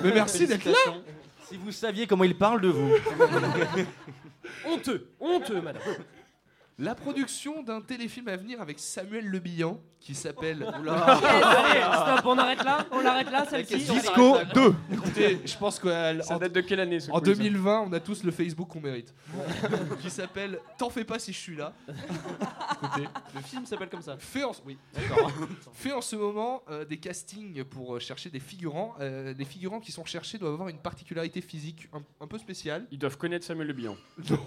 [0.04, 0.74] Mais merci d'être là
[1.50, 2.92] Si vous saviez comment il parle de vous.
[4.66, 5.82] Honteux, honteux, madame.
[6.82, 12.38] La production d'un téléfilm à venir avec Samuel Le Bihan qui s'appelle Allez, stop, on
[12.38, 14.64] arrête là On l'arrête là, celle-ci Disco l'arrête là.
[14.64, 14.76] 2.
[14.94, 18.00] Écoutez, je pense qu'en Ça date de quelle année ce En quiz 2020, on a
[18.00, 19.14] tous le Facebook qu'on mérite.
[20.00, 21.74] qui s'appelle T'en fais pas si je suis là.
[21.90, 24.16] Écoutez, Le film s'appelle comme ça.
[24.18, 24.78] fait en, oui,
[25.74, 28.96] fait en ce moment euh, des castings pour euh, chercher des figurants.
[29.02, 32.88] Euh, les figurants qui sont recherchés doivent avoir une particularité physique un, un peu spéciale.
[32.92, 33.98] Ils doivent connaître Samuel Le Bihan.
[34.30, 34.38] Non.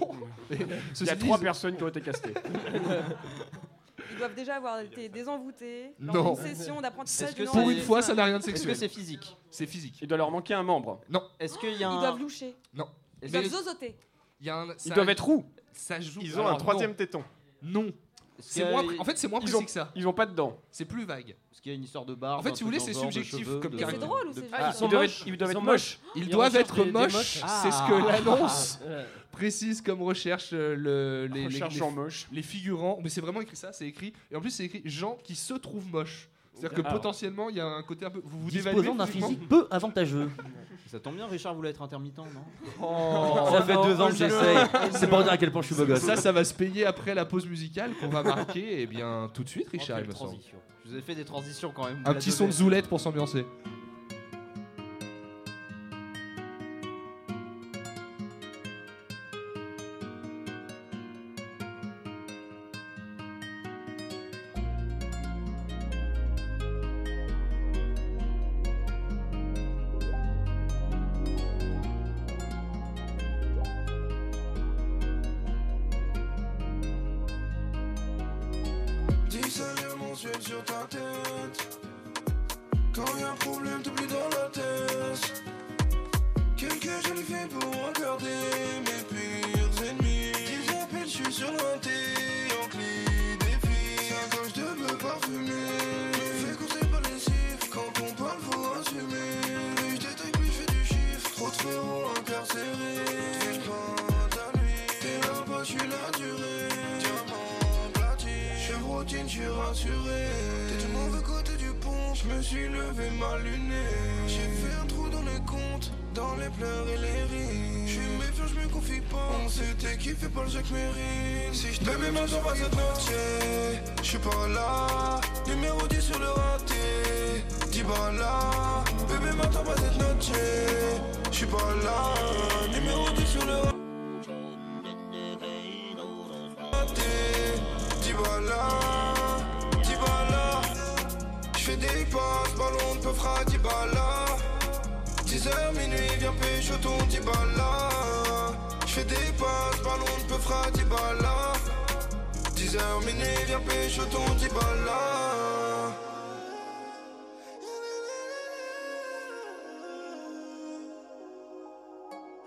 [0.50, 2.21] Il y a trois personnes qui ont été castées.
[4.10, 6.12] Ils doivent déjà avoir été désenvoûtés Non.
[6.12, 7.76] dans une session d'apprentissage Est-ce que du Pour langage.
[7.76, 8.76] une fois, ça n'a rien de Est-ce que sexuel.
[8.76, 9.98] c'est physique C'est physique.
[10.02, 11.00] Il doit leur manquer un membre.
[11.08, 12.00] Non, Est-ce qu'il y a Ils un.
[12.00, 12.54] doivent loucher.
[12.74, 12.86] non.
[13.22, 13.96] Ils Mais doivent zozoter.
[14.40, 15.44] il y a un, Ils ça- doivent être roux.
[15.72, 16.20] Ça joue.
[16.22, 16.96] Ils ont alors un troisième non.
[16.96, 17.24] téton.
[17.62, 17.90] Non.
[18.38, 18.84] C'est moins.
[18.84, 19.90] pré- En fait, c'est moins précis ont- que ça.
[19.94, 20.58] Ils ont pas de dents.
[20.70, 21.30] C'est plus vague.
[21.52, 22.78] Est-ce qu'il y a une histoire de barbe En fait, un si vous truc voulez,
[22.78, 24.08] dans c'est le genre, de subjectif cheveux, comme de- Mais c'est caractère.
[24.08, 25.98] drôle ou de- c'est Ah, ils sont doivent être, ils doivent Ils être moches.
[26.16, 27.12] Ils doivent recherchent être des- des moches.
[27.12, 27.42] moches.
[27.62, 32.26] C'est ce que l'annonce Euh, précise comme recherche euh, le, les, les- Recherchant les- moche.
[32.32, 32.98] les figurants.
[33.02, 34.12] Mais c'est vraiment écrit ça, c'est écrit.
[34.30, 36.28] Et en plus, c'est écrit gens qui se trouvent moches.
[36.54, 36.92] C'est-à-dire que Alors.
[37.00, 38.20] potentiellement, il y a un côté un peu.
[38.24, 39.28] Vous vous dévaluez Disposant d'un physiquement.
[39.28, 40.30] physique peu avantageux.
[40.92, 42.26] Ça tombe bien, Richard voulait être intermittent, non
[43.50, 44.58] ça fait non, deux ans que oh, j'essaye.
[44.92, 46.00] C'est pour dire à quel point je suis beau gosse.
[46.00, 48.82] Ça, ça va se payer après la pause musicale qu'on va marquer.
[48.82, 50.36] Et bien, tout de suite, Richard, il me semble.
[50.84, 52.02] Je vous ai fait des transitions quand même.
[52.04, 53.46] Un petit son de zoulette pour s'ambiancer.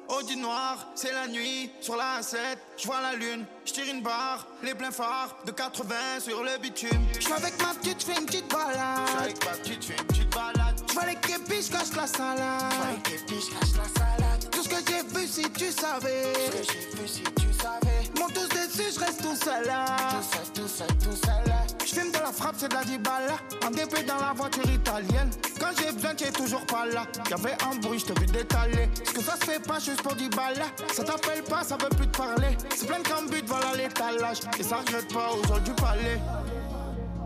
[0.07, 2.39] Audi noir, c'est la nuit, sur la 7,
[2.77, 6.57] je vois la lune, je tire une barre, les pleins phares de 80 sur le
[6.59, 7.07] bitume.
[7.19, 8.99] Je avec ma petite, fais une petite balade.
[9.07, 10.81] J'suis avec ma petite, fais une petite balade.
[10.87, 12.73] Je vois les képis, je cache la salade.
[12.95, 14.49] les képis, je cache la salade.
[14.51, 16.33] Tout ce que j'ai vu, si tu savais.
[16.33, 18.19] Tout ce que j'ai vu, si tu savais.
[18.19, 19.85] Mon tous dessus, je reste tout seul là.
[20.11, 21.64] Tout seul, tout seul, tout seul là.
[21.85, 23.37] Je filme de la frappe, c'est de la dibala.
[23.63, 25.29] En DP dans la voiture italienne.
[25.59, 27.05] Quand j'ai besoin, t'es toujours pas là.
[27.29, 28.89] Y'avait un bruit, je vu détaler.
[29.03, 30.63] Ce que ça se fait pas juste pour 10 balles.
[30.91, 32.57] Ça t'appelle pas, ça veut plus te parler.
[32.75, 34.39] C'est plein de cambutes, voilà l'étalage.
[34.59, 36.19] Et ça regrette pas aux gens du palais.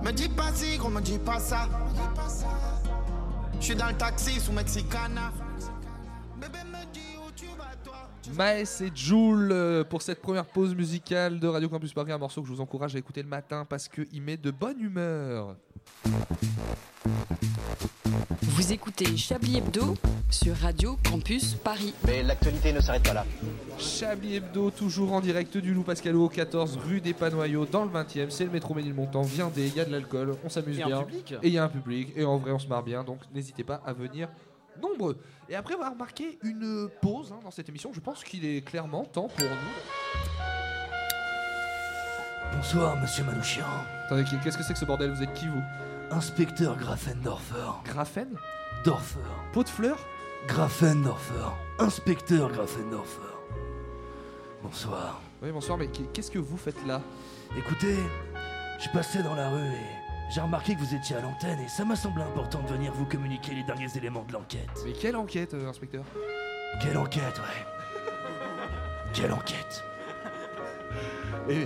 [0.03, 1.69] Me dis pas si, gros, me dis pas ça.
[3.61, 5.31] Je suis dans le taxi sous Mexicana.
[8.35, 12.41] Maes et Joule euh, pour cette première pause musicale de Radio Campus Paris, un morceau
[12.41, 15.55] que je vous encourage à écouter le matin parce qu'il met de bonne humeur.
[18.41, 19.95] Vous écoutez Chablis Hebdo
[20.29, 21.93] sur Radio Campus Paris.
[22.05, 23.25] Mais l'actualité ne s'arrête pas là.
[23.77, 28.17] Chablis Hebdo, toujours en direct du Loup Pascalo, 14 rue des Panoyaux, dans le 20
[28.17, 29.21] e C'est le métro Ménilmontant.
[29.21, 31.03] Viendez, il y a de l'alcool, on s'amuse bien.
[31.03, 31.35] public.
[31.41, 32.11] Et il y a un public.
[32.15, 33.03] Et en vrai, on se marre bien.
[33.03, 34.29] Donc n'hésitez pas à venir
[34.79, 35.21] nombreux.
[35.47, 39.05] Et après avoir marqué une pause hein, dans cette émission, je pense qu'il est clairement
[39.05, 40.39] temps pour nous.
[42.55, 43.65] Bonsoir, monsieur Manouchian.
[44.05, 45.11] Attendez, qu'est-ce que c'est que ce bordel?
[45.11, 45.61] Vous êtes qui, vous?
[46.11, 47.83] Inspecteur Grafendorfer.
[47.85, 48.35] Grafen?
[48.83, 49.19] Dorfer.
[49.53, 49.99] Pot de fleurs?
[50.47, 51.51] Grafendorfer.
[51.77, 53.21] Inspecteur Grafendorfer.
[54.63, 55.21] Bonsoir.
[55.41, 57.01] Oui, bonsoir, mais qu'est-ce que vous faites là?
[57.57, 57.95] Écoutez,
[58.79, 59.98] je passais dans la rue et
[60.29, 63.05] j'ai remarqué que vous étiez à l'antenne et ça m'a semblé important de venir vous
[63.05, 64.69] communiquer les derniers éléments de l'enquête.
[64.85, 66.03] Mais quelle enquête, euh, inspecteur?
[66.81, 67.65] Quelle enquête, ouais.
[69.13, 69.83] Quelle enquête
[71.49, 71.63] Et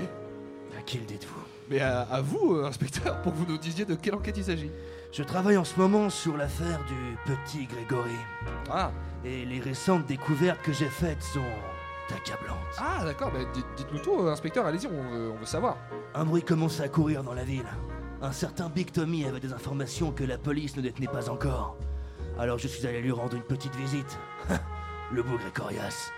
[0.77, 1.41] À qui le dites-vous?
[1.69, 4.43] Mais à, à vous, euh, inspecteur, pour que vous nous disiez de quelle enquête il
[4.45, 4.71] s'agit.
[5.11, 8.15] Je travaille en ce moment sur l'affaire du petit Grégory.
[8.71, 8.91] Ah
[9.25, 11.43] Et les récentes découvertes que j'ai faites sont
[12.15, 12.57] accablantes.
[12.79, 15.77] Ah, d'accord, mais dites- dites-nous tout, euh, inspecteur, allez-y, on, veut- on veut savoir.
[16.15, 17.65] Un bruit commence à courir dans la ville.
[18.23, 21.75] Un certain Big Tommy avait des informations que la police ne détenait pas encore.
[22.39, 24.17] Alors je suis allé lui rendre une petite visite.
[25.11, 26.09] le bougre est coriace.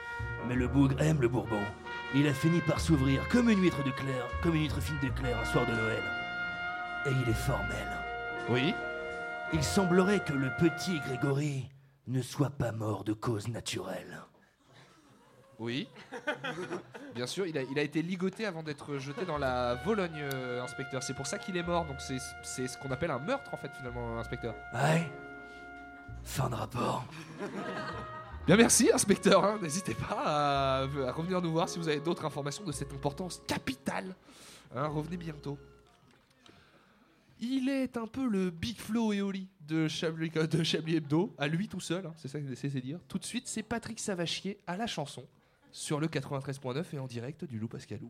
[0.47, 1.63] Mais le bougre aime le bourbon.
[2.13, 5.09] Il a fini par s'ouvrir comme une huître de clair, comme une huître fine de
[5.19, 6.03] clair un soir de Noël.
[7.07, 7.87] Et il est formel.
[8.51, 8.75] Oui
[9.51, 11.71] Il semblerait que le petit Grégory
[12.05, 14.21] ne soit pas mort de cause naturelle.
[15.59, 15.87] Oui.
[17.13, 20.61] Bien sûr, il a, il a été ligoté avant d'être jeté dans la Vologne, euh,
[20.63, 21.01] inspecteur.
[21.01, 21.85] C'est pour ça qu'il est mort.
[21.85, 24.53] Donc c'est c'est ce qu'on appelle un meurtre, en fait, finalement, inspecteur.
[24.73, 25.09] Ouais.
[26.23, 27.05] Fin de rapport.
[28.45, 29.43] Bien, merci, inspecteur.
[29.45, 29.59] hein.
[29.61, 33.41] N'hésitez pas à, à revenir nous voir si vous avez d'autres informations de cette importance
[33.47, 34.15] capitale.
[34.75, 35.57] Hein, revenez bientôt.
[37.39, 41.47] Il est un peu le Big Flo et Oli de Chablis, de Chablis Hebdo, à
[41.47, 42.99] lui tout seul, hein, c'est ça que j'essaie de dire.
[43.07, 45.25] Tout de suite, c'est Patrick Savachier à la chanson,
[45.75, 48.09] sur le 93.9 et en direct du Loup Pascalou.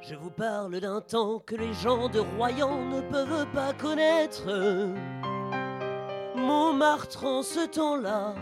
[0.00, 4.46] Je vous parle d'un temps que les gens de Royan ne peuvent pas connaître.
[6.36, 8.36] Montmartre en ce temps-là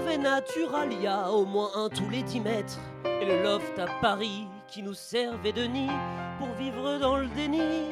[0.00, 2.78] avait Naturalia au moins un tous les 10 mètres.
[3.04, 5.90] Et le loft à Paris qui nous servait de nid
[6.38, 7.90] pour vivre dans le déni.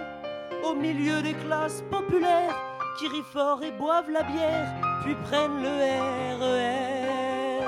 [0.64, 2.56] Au milieu des classes populaires
[2.98, 5.68] qui rient fort et boivent la bière, puis prennent le
[6.40, 7.66] RER.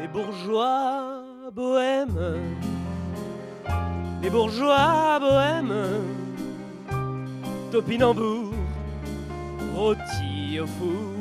[0.00, 2.38] Les bourgeois bohèmes
[4.22, 5.74] les bourgeois bohèmes,
[7.72, 8.52] topinambour,
[9.74, 11.11] rôti au four.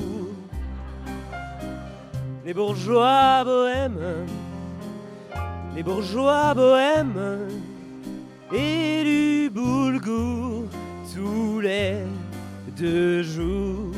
[2.44, 4.26] Les bourgeois bohèmes,
[5.76, 7.48] les bourgeois bohèmes,
[8.52, 10.64] et du boulgour
[11.14, 11.98] tous les
[12.76, 13.92] deux jours.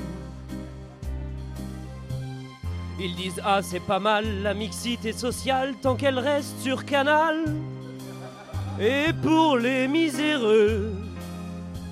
[2.99, 7.45] Ils disent ah c'est pas mal la mixité sociale tant qu'elle reste sur Canal.
[8.82, 10.91] Et pour les miséreux,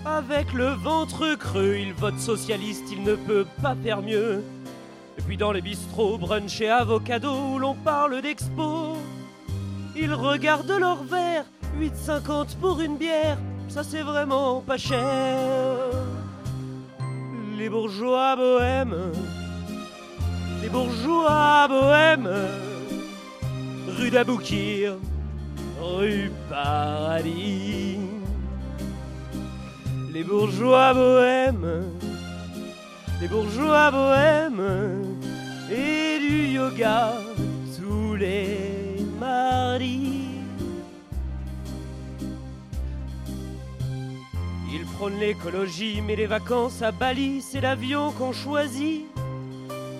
[0.05, 4.43] avec le ventre creux, ils votent socialiste, il ne peut pas faire mieux.
[5.27, 8.97] Puis dans les bistrots, brunch et avocado où l'on parle d'expo,
[9.95, 11.45] ils regardent leur verre,
[11.79, 13.37] 8,50 pour une bière,
[13.69, 15.77] ça c'est vraiment pas cher.
[17.57, 19.11] Les bourgeois bohèmes,
[20.61, 22.29] les bourgeois bohèmes,
[23.97, 24.95] rue d'Aboukir,
[25.81, 27.97] rue Paradis.
[30.13, 31.85] Les bourgeois bohèmes,
[33.21, 35.10] les bourgeois bohèmes,
[35.71, 37.13] et du yoga
[37.77, 40.27] tous les mardis.
[44.73, 49.05] Ils prônent l'écologie, mais les vacances à Bali, c'est l'avion qu'on choisit.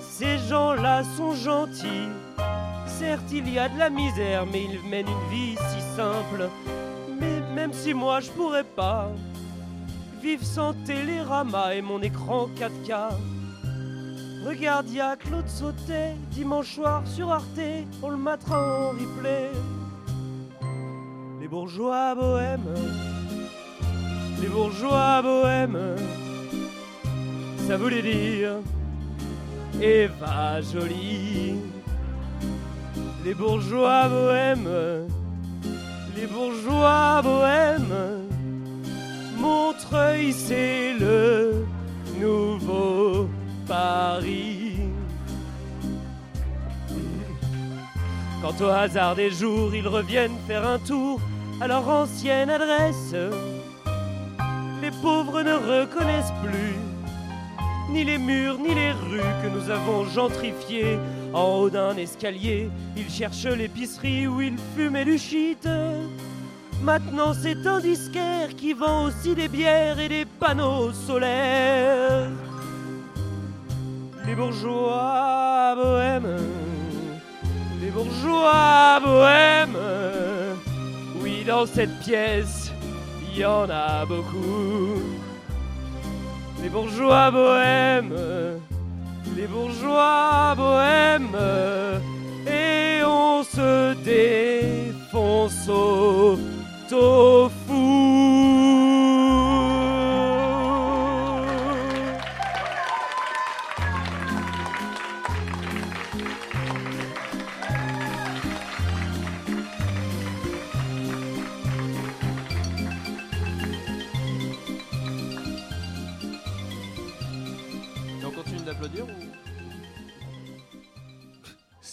[0.01, 2.10] Ces gens-là sont gentils.
[2.86, 6.49] Certes, il y a de la misère, mais ils mènent une vie si simple.
[7.19, 9.10] Mais même si moi je pourrais pas
[10.21, 13.10] vivre sans Télérama et mon écran 4K.
[14.45, 19.51] Regarde, y'a Claude Sautet, dimanche soir sur Arte, on le mettra en replay.
[21.39, 22.73] Les bourgeois bohèmes,
[24.41, 25.95] les bourgeois bohèmes,
[27.67, 28.54] ça voulait dire
[29.80, 31.56] Eva Jolie.
[33.23, 35.08] Les bourgeois bohèmes,
[36.15, 38.27] les bourgeois bohèmes,
[39.38, 41.63] Montreuil c'est le
[42.19, 43.30] nouveau
[43.71, 44.75] Paris.
[48.41, 51.21] Quand au hasard des jours ils reviennent faire un tour
[51.62, 53.15] à leur ancienne adresse,
[54.81, 56.75] les pauvres ne reconnaissent plus
[57.91, 60.99] ni les murs ni les rues que nous avons gentrifiées.
[61.34, 65.65] En haut d'un escalier, ils cherchent l'épicerie où ils fumaient du shit.
[66.84, 72.50] Maintenant c'est un disquaire qui vend aussi des bières et des panneaux solaires.
[74.27, 76.38] Les bourgeois bohèmes,
[77.81, 79.77] les bourgeois bohèmes,
[81.21, 82.71] oui dans cette pièce,
[83.27, 85.01] il y en a beaucoup.
[86.62, 88.15] Les bourgeois bohèmes,
[89.36, 91.38] les bourgeois bohèmes,
[92.47, 96.38] et on se défonce au
[96.88, 98.90] tofu.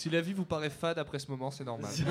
[0.08, 1.90] Si la vie vous paraît fade après ce moment, c'est normal.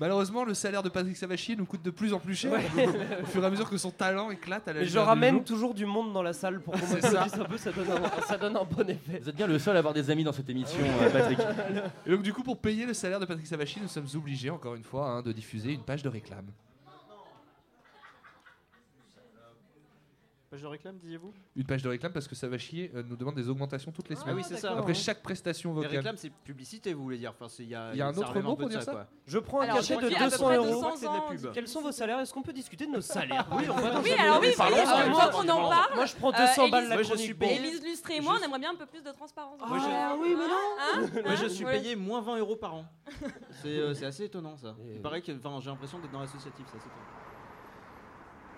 [0.00, 2.86] Malheureusement, le salaire de Patrick Savachier nous coûte de plus en plus cher Ouais.
[3.22, 5.08] au fur et à mesure que son talent éclate à la Mais je lumière du
[5.08, 5.44] ramène jour.
[5.44, 6.94] toujours du monde dans la salle pour qu'on ça.
[7.00, 9.18] m'applaudisse un peu, ça donne un, ça donne un bon effet.
[9.20, 11.40] Vous êtes bien le seul à avoir des amis dans cette émission, euh, Patrick.
[12.06, 14.76] Et donc du coup, pour payer le salaire de Patrick Savachier, nous sommes obligés, encore
[14.76, 16.46] une fois, hein, de diffuser une page de réclame.
[20.50, 21.30] Page de réclame, disiez-vous?
[21.56, 24.20] Une page de réclame parce que Savachier euh, nous demande des augmentations toutes les Ah
[24.22, 24.36] semaines.
[24.36, 24.72] oui, c'est ça.
[24.78, 25.96] Après chaque prestation Les vocale.
[25.96, 28.14] réclames, c'est publicité, vous voulez dire enfin, c'est- Il y a, Il y a un
[28.14, 29.06] ça autre mot pour dire ça quoi.
[29.26, 30.66] Je prends un Alors, cachet de dis à peu 200 près euros.
[30.66, 31.52] 200 C'est de la pub.
[31.52, 32.20] Quels sont vos salaires?
[32.20, 33.46] Est-ce qu'on peut discuter de nos salaires?
[33.52, 35.94] Oui, on va Oui, alors oui, euh, qu'on en parle.
[35.94, 37.42] Moi, je prends euh, 200 balles la chronique.
[37.42, 39.60] Élise Lustré et moi, on aimerait bien un peu plus de transparence.
[39.68, 41.04] Moi, je- Ah oui, mais non.
[41.18, 42.86] Hein Moi, je suis payé moins 20 euros par an.
[43.62, 44.74] C'est euh, c'est assez étonnant ça.
[44.94, 47.27] Il paraît que enfin, j'ai l'impression d'être dans l'associatif, c'est assez étonnant.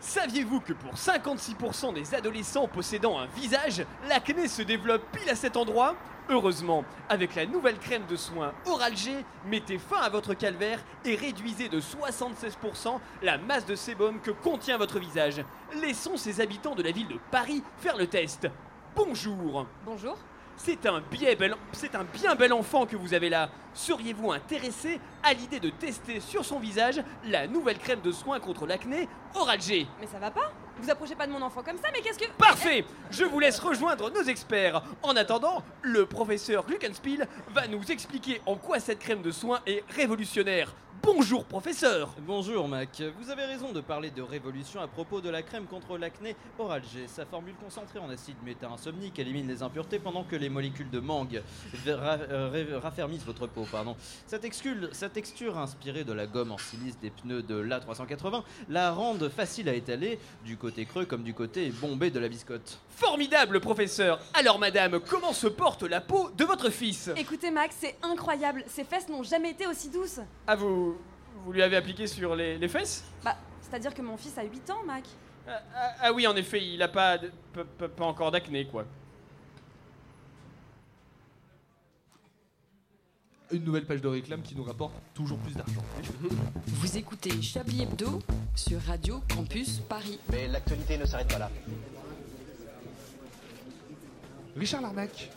[0.00, 5.58] Saviez-vous que pour 56% des adolescents possédant un visage, l'acné se développe pile à cet
[5.58, 5.94] endroit?
[6.30, 8.94] Heureusement, avec la nouvelle crème de soins Oral
[9.44, 14.78] mettez fin à votre calvaire et réduisez de 76% la masse de sébum que contient
[14.78, 15.44] votre visage.
[15.82, 18.48] Laissons ces habitants de la ville de Paris faire le test.
[18.96, 20.16] Bonjour Bonjour.
[20.64, 23.48] C'est un, bien bel, c'est un bien bel enfant que vous avez là.
[23.72, 28.66] Seriez-vous intéressé à l'idée de tester sur son visage la nouvelle crème de soins contre
[28.66, 31.88] l'acné Oral G Mais ça va pas Vous approchez pas de mon enfant comme ça,
[31.92, 32.30] mais qu'est-ce que.
[32.36, 34.82] Parfait Je vous laisse rejoindre nos experts.
[35.02, 39.82] En attendant, le professeur Gluckenspiel va nous expliquer en quoi cette crème de soins est
[39.88, 40.74] révolutionnaire.
[41.02, 45.42] Bonjour professeur Bonjour Mac, vous avez raison de parler de révolution à propos de la
[45.42, 47.06] crème contre l'acné Oral G.
[47.06, 51.42] Sa formule concentrée en acide méta-insomnique élimine les impuretés pendant que les molécules de mangue
[51.86, 52.18] ra-
[52.82, 53.66] raffermissent votre peau.
[53.70, 53.96] Pardon.
[54.26, 58.90] Sa, texcule- sa texture inspirée de la gomme en silice des pneus de l'A380 la
[58.92, 62.78] rendent facile à étaler du côté creux comme du côté bombé de la biscotte.
[62.90, 67.10] Formidable professeur Alors madame, comment se porte la peau de votre fils?
[67.16, 68.64] Écoutez, Max, c'est incroyable.
[68.66, 70.20] Ses fesses n'ont jamais été aussi douces.
[70.46, 70.79] Ah vous...
[71.44, 74.70] vous lui avez appliqué sur les, les fesses Bah, c'est-à-dire que mon fils a 8
[74.70, 75.04] ans, Mac.
[75.48, 78.66] ah, ah- ah oui en effet, il a pas, de- p- p- pas encore d'acné
[78.66, 78.84] quoi.
[83.52, 85.82] Une nouvelle page de réclame qui nous rapporte toujours plus d'argent.
[86.68, 88.20] Vous écoutez Chablis Hebdo
[88.54, 90.20] sur Radio Campus Paris.
[90.30, 91.50] Mais l'actualité ne s'arrête pas là.
[94.56, 95.30] Richard Larnac,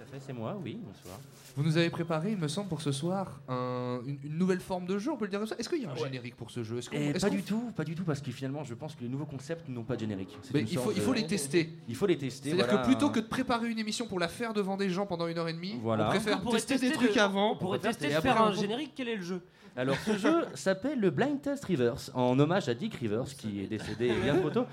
[0.00, 1.18] extrait, c'est moi, oui, bonsoir.
[1.56, 4.86] Vous nous avez préparé, il me semble, pour ce soir, un- une, une nouvelle forme
[4.86, 5.54] de jeu, on peut le dire comme ça.
[5.56, 6.78] Est-ce qu'il y a un générique pour ce jeu?
[6.78, 9.24] Est-ce pas du tout, pas du tout, parce que finalement, je pense que les nouveaux
[9.26, 10.36] concepts n'ont pas de générique.
[10.52, 11.70] Mais il faut, il les tester.
[11.88, 12.48] Il faut les tester.
[12.50, 12.82] C'est-à-dire voilà.
[12.82, 15.38] que plutôt que de préparer une émission pour la faire devant des gens pendant une
[15.38, 16.06] heure et demie, Voilà.
[16.06, 17.52] on préfère On tester des trucs de- avant.
[17.52, 18.92] on pourrait tester faire un générique.
[18.96, 19.40] Quel est le jeu?
[19.76, 23.66] Alors ce jeu s'appelle le Blind Test Rivers, en hommage à Dick Rivers, qui est
[23.66, 24.66] décédé bien trop tôt.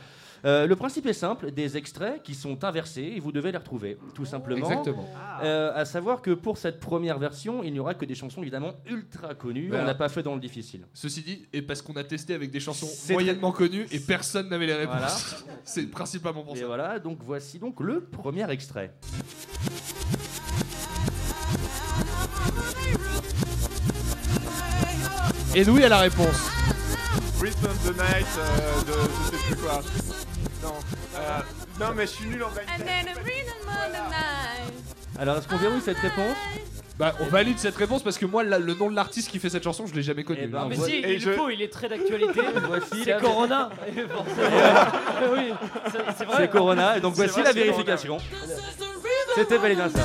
[0.44, 3.98] Euh, le principe est simple, des extraits qui sont inversés et vous devez les retrouver,
[4.16, 4.68] tout simplement.
[4.70, 5.08] Exactement.
[5.44, 8.74] Euh, à savoir que pour cette première version, il n'y aura que des chansons évidemment
[8.88, 9.68] ultra connues.
[9.70, 9.84] Voilà.
[9.84, 10.88] On n'a pas fait dans le difficile.
[10.94, 14.66] Ceci dit, et parce qu'on a testé avec des chansons moyennement connues et personne n'avait
[14.68, 14.96] les réponses.
[14.98, 15.58] Voilà.
[15.64, 16.66] C'est principalement pour Et ça.
[16.66, 18.94] voilà, donc voici donc le premier extrait.
[25.54, 26.50] Et nous, il y a la réponse.
[27.42, 28.92] Rhythm of the Night euh, de
[29.26, 29.82] je sais plus quoi.
[30.64, 30.74] Non,
[31.16, 31.40] euh,
[31.80, 32.68] non mais je suis nul en blind.
[35.20, 36.36] Alors est-ce qu'on verrouille cette réponse
[36.98, 39.50] Bah, on valide cette réponse parce que moi, la- le nom de l'artiste qui fait
[39.50, 40.40] cette chanson, je l'ai jamais connu.
[40.44, 42.42] Eh ben, Mais si, et il je- faut, il est très d'actualité.
[42.68, 43.70] Voici C'est la- Corona.
[43.88, 45.34] Et forcément.
[45.34, 45.54] oui,
[45.92, 46.36] c'est- c'est vrai.
[46.38, 48.18] C'est Corona, et donc C'est voici vrai, la c'est vérification.
[49.36, 50.00] C'était bel et bien ça.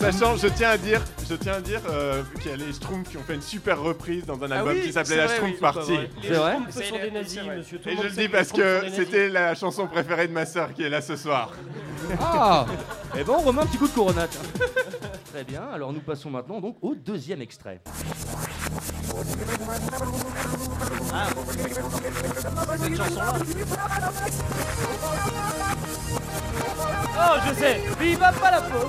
[0.00, 3.10] Sachant, je tiens à dire, je tiens à dire euh, qu'il y a les Schtroumpfs
[3.10, 5.34] qui ont fait une super reprise dans un album oui, qui s'appelait c'est La vrai,
[5.36, 5.92] Schtroumpf oui, Party.
[5.92, 7.78] Les C'est vrai Schtroumpfs, sont des nazis, monsieur.
[7.80, 10.72] Tout Et je le dis que parce que c'était la chanson préférée de ma sœur
[10.72, 11.52] qui est là ce soir.
[12.20, 12.64] Ah
[13.18, 14.28] Et bon, on remet un petit coup de Corona.
[14.28, 14.40] tiens.
[15.32, 17.80] Très bien, alors nous passons maintenant donc au deuxième extrait.
[22.78, 23.34] Cette chanson-là.
[27.20, 27.80] Oh, je sais.
[28.00, 28.88] Viva pas la peau.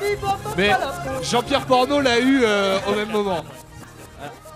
[0.00, 1.22] Viva pas Mais la peau.
[1.22, 3.44] Jean-Pierre Porno l'a eu euh, au même moment.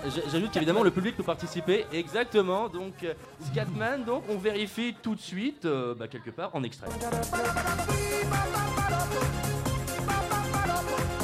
[0.08, 1.86] J- J'ajoute qu'évidemment le public peut participer.
[1.92, 3.14] Exactement, donc euh,
[3.52, 6.88] Scatman, donc on vérifie tout de suite, euh, bah, quelque part en extrait.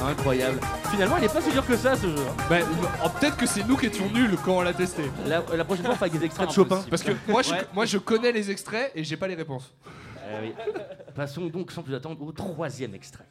[0.07, 0.61] Incroyable.
[0.93, 2.15] Finalement, il n'est pas si dur que ça ce jeu.
[2.17, 2.45] hein.
[2.49, 2.57] Bah,
[3.05, 5.03] oh, peut-être que c'est nous qui étions nuls quand on l'a testé.
[5.27, 6.83] La, la prochaine fois, on fera des extraits de Chopin.
[6.89, 9.73] Parce que moi je, moi, je connais les extraits et j'ai pas les réponses.
[10.31, 10.55] Eh oui.
[11.15, 13.25] Passons donc sans plus attendre au troisième extrait.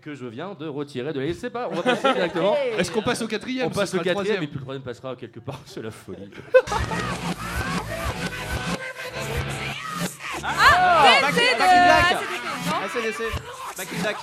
[0.00, 1.48] Que je viens de retirer de la liste.
[1.50, 2.56] Pas, on va passer directement.
[2.78, 3.66] Est-ce qu'on passe au quatrième?
[3.68, 5.60] On passe au quatrième et puis le troisième passera quelque part.
[5.66, 6.30] C'est la folie.
[10.44, 12.10] Ah, Back- Back- Back in Back- Black.
[12.10, 13.22] Back- ACDC,
[13.76, 14.16] Back in Black.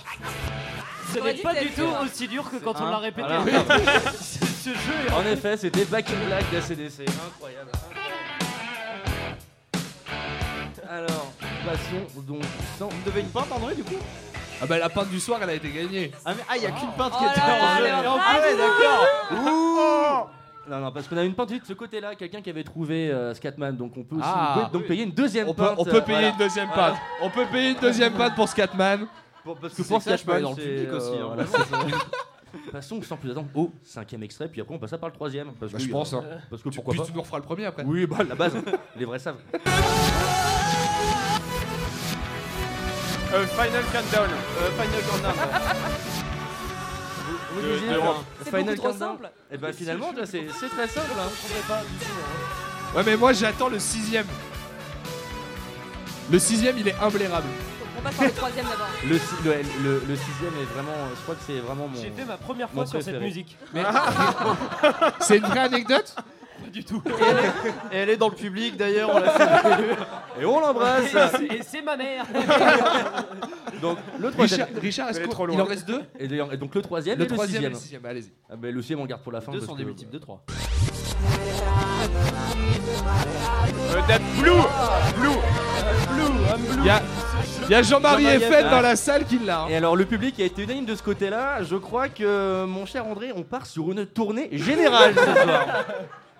[1.14, 3.28] Ce n'est pas du tout aussi dur que quand on l'a répété.
[4.20, 7.06] Ce jeu En effet, c'était Back in Black d'ACDC.
[7.28, 7.72] Incroyable.
[10.90, 11.32] Alors,
[11.66, 12.42] passons donc
[12.80, 12.88] sans.
[12.88, 13.94] Vous devez une pinte, André, du coup?
[14.62, 16.12] Ah bah la pinte du soir, elle a été gagnée.
[16.26, 18.22] Ah, mais- ah, il y a qu'une pinte Oh qui était là là, en jeu.
[18.28, 19.06] Ah ouais, d'accord.
[19.32, 20.30] Oh
[20.70, 23.34] Non, non, parce qu'on a une pinte de ce côté-là, quelqu'un qui avait trouvé euh,
[23.36, 24.70] Scatman, donc on peut aussi Ah.
[24.74, 25.76] donc payer une deuxième On peut, pinte.
[25.78, 26.30] on peut euh, payer voilà.
[26.30, 26.90] une deuxième Voilà.
[26.94, 27.00] pinte.
[27.22, 29.08] On peut payer une deuxième pinte pour Scatman.
[29.44, 31.12] Pour- parce que C'est pour ça, je peux aller Scatman, dans le c'est, public aussi,
[31.12, 31.78] euh, hein, voilà, c'est ça.
[32.72, 35.52] Passons sans plus attendre au cinquième extrait, puis après on passera par le troisième.
[35.60, 36.24] Parce Bah, que, je pense, hein.
[36.50, 37.84] Parce que Tu- pourquoi puis pas tu nous referas le premier après.
[37.86, 38.54] Oui, bah la base,
[38.98, 39.38] les vrais savent.
[43.32, 44.30] Euh, Final Countdown.
[44.62, 45.34] Euh, Final Countdown.
[47.54, 49.10] Vous De- disiez, de- enfin, C'est Final beaucoup trop Countdown.
[49.10, 49.30] simple.
[49.52, 51.12] Et ben finalement, tu vois, c'est très simple.
[51.18, 51.74] hein.
[52.96, 54.26] Ouais, mais moi j'attends le sixième.
[56.32, 57.48] Le sixième, il est imblairable.
[58.00, 58.88] On passe par le troisième d'abord.
[59.08, 59.52] Le, si- le,
[59.84, 62.02] le- le sixième est vraiment, je crois que c'est vraiment mon.
[62.02, 63.26] J'ai fait ma première mon fois sur cette préféré.
[63.26, 63.58] musique.
[63.74, 63.84] Mais
[65.22, 66.16] c'est une vraie anecdote?
[66.16, 67.02] Pas du tout.
[67.06, 67.42] Et elle est-
[67.92, 69.98] et elle est dans le public d'ailleurs, on l'a fait.
[70.42, 71.06] Et on l'embrasse.
[71.06, 72.26] Et c'est- Et c'est ma mère.
[73.82, 74.68] Donc le troisième.
[74.68, 75.56] Richard, Richard est-ce Elle est qu'on- trop loin.
[75.56, 76.02] il en reste deux?
[76.20, 78.00] Et, d'ailleurs- et donc le troisième Le et troisième et le le sixième.
[78.02, 78.32] sixième, allez-y.
[78.50, 79.52] Ah ben, le sixième on le garde pour la fin.
[79.52, 80.44] Deux parce sont que- des multiples de 3.
[83.92, 84.52] Euh, that Blue.
[85.18, 85.40] Blue.
[86.80, 87.02] Il y a,
[87.66, 88.70] il y a Jean-Marie Eiffen Eiffen.
[88.72, 89.62] dans la salle qui l'a.
[89.64, 89.68] hein.
[89.70, 91.64] Et alors le public a été unanime de ce côté-là.
[91.64, 95.66] Je crois que mon cher André, on part sur une tournée générale ce soir.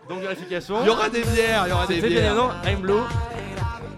[0.10, 0.78] Donc vérification.
[0.82, 2.32] Il y aura des bières, il y aura des C'était bien bières.
[2.34, 3.02] évidemment I'm Blue.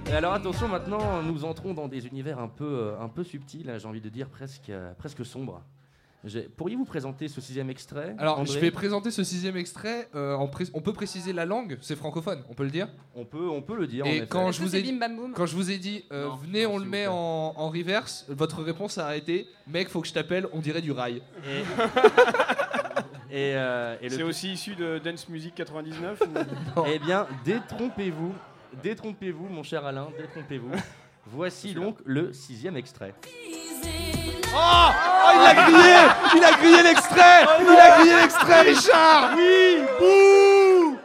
[0.10, 3.72] Et alors attention maintenant, nous entrons dans des univers un peu, euh, un peu subtils,
[3.78, 5.62] j'ai envie de dire presque, euh, presque sombres.
[6.56, 10.08] Pourriez-vous présenter ce sixième extrait Alors, André je vais présenter ce sixième extrait.
[10.14, 12.88] euh, en pré- on peut préciser la langue, c'est francophone, on peut le dire.
[13.16, 14.06] on peut, on peut le dire.
[14.06, 16.28] Et quand je vous ai c'est bim bam boum Quand je vous ai dit, euh,
[16.28, 17.14] Non, venez, non, on le met en,
[17.58, 21.24] en reverse, votre réponse a été, mec, faut que je t'appelle, on dirait du rail.
[21.44, 21.62] Et,
[23.32, 28.34] et, euh, et C'est aussi issu de Dance Music 99 ou- Eh bien, détrompez-vous,
[28.84, 30.72] détrompez-vous, mon cher Alain, détrompez-vous.
[31.26, 33.14] Voici donc le sixième extrait.
[34.54, 34.90] Oh,
[35.24, 35.96] Oh, il a grillé
[36.36, 40.98] Il a grillé l'extrait Il a grillé l'extrait, Richard Oui, bouh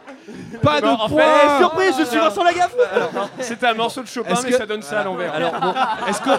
[0.63, 1.23] Pas de Non, en point.
[1.23, 2.75] fait- surprise, je suis Vincent Lagaffe.
[3.41, 5.35] C'était un morceau de Chopin, mais que- ça donne ça à l'envers.
[5.35, 5.75] Alors bon,
[6.09, 6.31] Est-ce que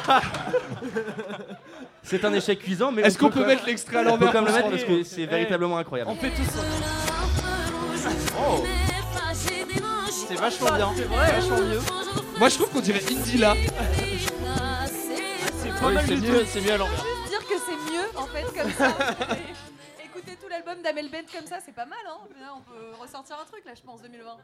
[2.03, 4.41] c'est un échec cuisant, mais Est-ce qu'on peut mettre l'extrait à on peut l'envers quand
[4.41, 6.11] même le pour mettre parce que c'est véritablement incroyable.
[6.11, 8.09] On fait tout ça.
[8.39, 8.63] Oh.
[10.27, 10.89] C'est vachement bien.
[10.95, 11.79] C'est vachement mieux.
[12.39, 13.53] Moi, je trouve qu'on dirait Indila.
[15.77, 16.33] C'est pas mal du tout.
[16.45, 16.95] C'est mieux à l'envers.
[17.03, 18.87] Juste dire que c'est mieux en fait comme ça.
[20.03, 21.99] Écouter tout l'album d'Amel Bent comme ça, c'est pas mal.
[22.07, 24.37] Hein Là, on peut ressortir un truc là, je pense, 2020.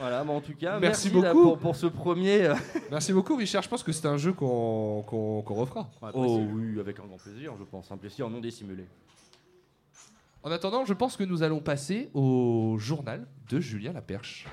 [0.00, 1.42] Voilà, mais en tout cas, Merci beaucoup.
[1.42, 2.46] pour, pour ce premier.
[2.46, 2.54] euh,
[2.90, 3.62] Merci beaucoup, Richard.
[3.62, 5.88] Je pense que c'est un jeu qu'on qu'on qu'on refera.
[6.14, 7.90] Oh oui, avec un grand plaisir, je pense.
[7.92, 8.86] Un plaisir non dissimulé.
[10.42, 14.46] En attendant, je pense que nous allons passer au journal de Julien Laperche.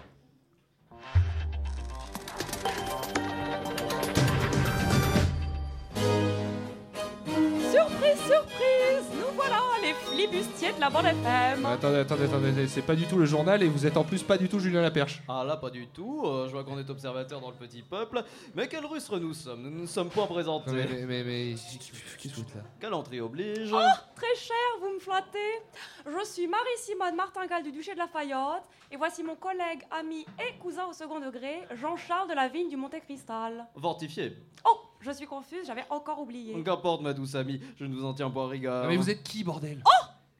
[8.29, 13.07] Surprise, Nous voilà, les flibustiers de la bande FM Attendez, attendez, attendez, c'est pas du
[13.07, 15.23] tout le journal et vous êtes en plus pas du tout Julien Laperche.
[15.27, 16.21] Ah là, pas du tout.
[16.25, 18.23] Euh, je vois qu'on est observateur dans le petit peuple.
[18.53, 20.69] Mais quel rustre nous sommes Nous ne nous sommes point présentés.
[20.71, 21.55] Mais, mais, mais, mais-
[22.21, 22.63] qu'est-ce que là?
[22.79, 23.71] Galanterie oblige.
[23.73, 23.79] Oh,
[24.15, 25.39] très cher, vous me flattez
[26.05, 30.85] Je suis Marie-Simone Martingale du duché de Lafayette, et voici mon collègue, ami et cousin
[30.85, 33.65] au second degré, Jean-Charles de la Vigne du Monte-Cristal.
[33.81, 34.37] Fortifié.
[34.65, 36.61] Oh, je suis confuse, j'avais encore oublié.
[36.63, 38.87] Qu'importe, ma douce amie, je ne vous en tiens pas rigueur.
[38.87, 39.83] Mais vous êtes qui, bordel?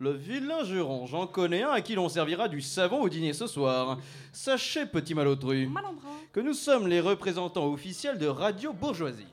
[0.01, 3.47] Le vilain juron, j'en connais un à qui l'on servira du savon au dîner ce
[3.47, 3.97] soir.
[4.31, 5.69] Sachez, petit malotru,
[6.31, 9.27] que nous sommes les représentants officiels de Radio Bourgeoisie.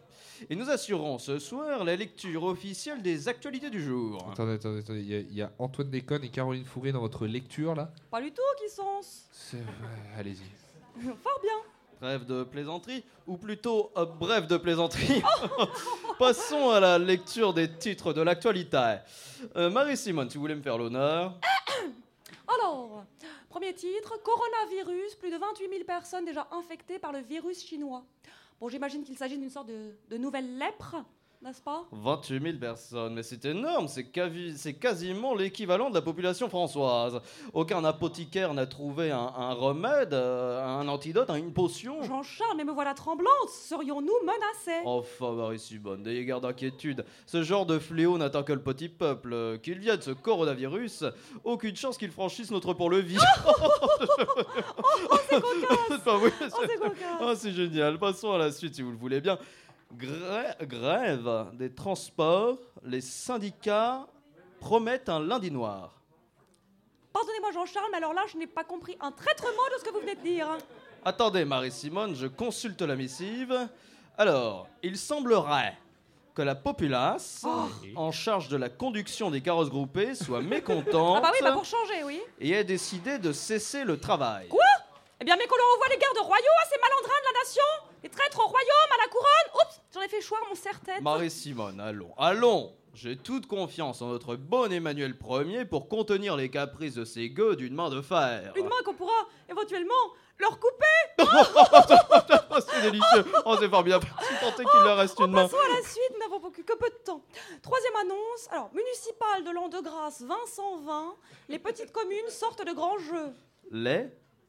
[0.50, 4.28] Et nous assurons ce soir la lecture officielle des actualités du jour.
[4.32, 5.00] Attendez, attendez, attendez.
[5.00, 7.90] Il y a- il y, a Antoine Déconne et Caroline Fourré dans votre lecture là?
[8.10, 8.82] Pas du tout, qui sont
[9.32, 9.62] C'est- ouais,
[10.18, 10.42] Allez-y.
[11.00, 11.52] Fort bien.
[12.00, 15.22] Trêve de plaisanterie, ou plutôt euh, bref de plaisanterie.
[16.18, 18.96] Passons à la lecture des titres de l'actualité.
[19.56, 21.38] Euh, Marie-Simone, si vous voulez me faire l'honneur.
[22.60, 23.04] Alors,
[23.48, 28.04] premier titre, coronavirus, plus de 28 000 personnes déjà infectées par le virus chinois.
[28.60, 30.96] Bon, j'imagine qu'il s'agit d'une sorte de nouvelle lèpre,
[31.42, 31.84] n'est-ce pas?
[31.92, 37.20] 28 000 personnes, mais c'est énorme, c'est quasiment l'équivalent de la population françoise.
[37.52, 42.02] Aucun apothicaire n'a trouvé un, un remède, euh, un antidote, une potion.
[42.02, 44.82] Jean-Charles, mais me voilà tremblante, serions-nous menacés?
[44.84, 47.04] Enfin, Marie-Simone, n'ayez garde d'inquiétude.
[47.26, 49.58] Ce genre de fléau n'atteint que le petit peuple.
[49.62, 51.04] Qu'il vienne ce coronavirus,
[51.44, 53.18] aucune chance qu'il franchisse notre pont-levis.
[53.46, 57.98] Oh, cocasse Enfin, oui, Oh, c'est cocasse Ah, c'est génial.
[57.98, 59.38] Passons à la suite si vous le voulez bien.
[59.96, 64.06] Grè- grève des transports, les syndicats
[64.60, 65.92] promettent un lundi noir.
[67.12, 69.90] Pardonnez-moi Jean-Charles, mais alors là, je n'ai pas compris un traître mot de ce que
[69.90, 70.48] vous venez de dire.
[71.04, 73.68] Attendez, Marie-Simone, je consulte la missive.
[74.18, 75.78] Alors, il semblerait
[76.34, 77.46] que la populace,
[77.94, 81.64] en charge de la conduction des carrosses groupées, soit mécontente Ah bah oui, bah pour
[81.64, 82.20] changer, oui.
[82.38, 84.48] et ait décidé de cesser le travail.
[84.48, 84.60] Quoi?
[85.20, 87.62] Eh bien, mais qu'on leur envoie les gardes royaux à ces malandrins de la nation?
[88.02, 91.00] Les traîtres au royaume, à la couronne Oups, j'en ai fait choir mon serre-tête.
[91.00, 96.94] Marie-Simone, allons, allons J'ai toute confiance en notre bon Emmanuel Ier pour contenir les caprices
[96.94, 98.52] de ces gueux d'une main de fer.
[98.56, 99.94] Une main qu'on pourra éventuellement
[100.38, 100.84] leur couper
[102.50, 105.42] Oh, c'est délicieux Oh, c'est fort bien Si tant est qu'il leur reste une main.
[105.42, 107.22] Passons à la suite, nous n'avons que peu de temps.
[107.62, 111.16] Troisième annonce, alors, municipal de l'an de grâce 2020,
[111.48, 113.32] les petites communes sortent de grands jeux.
[113.70, 114.08] Les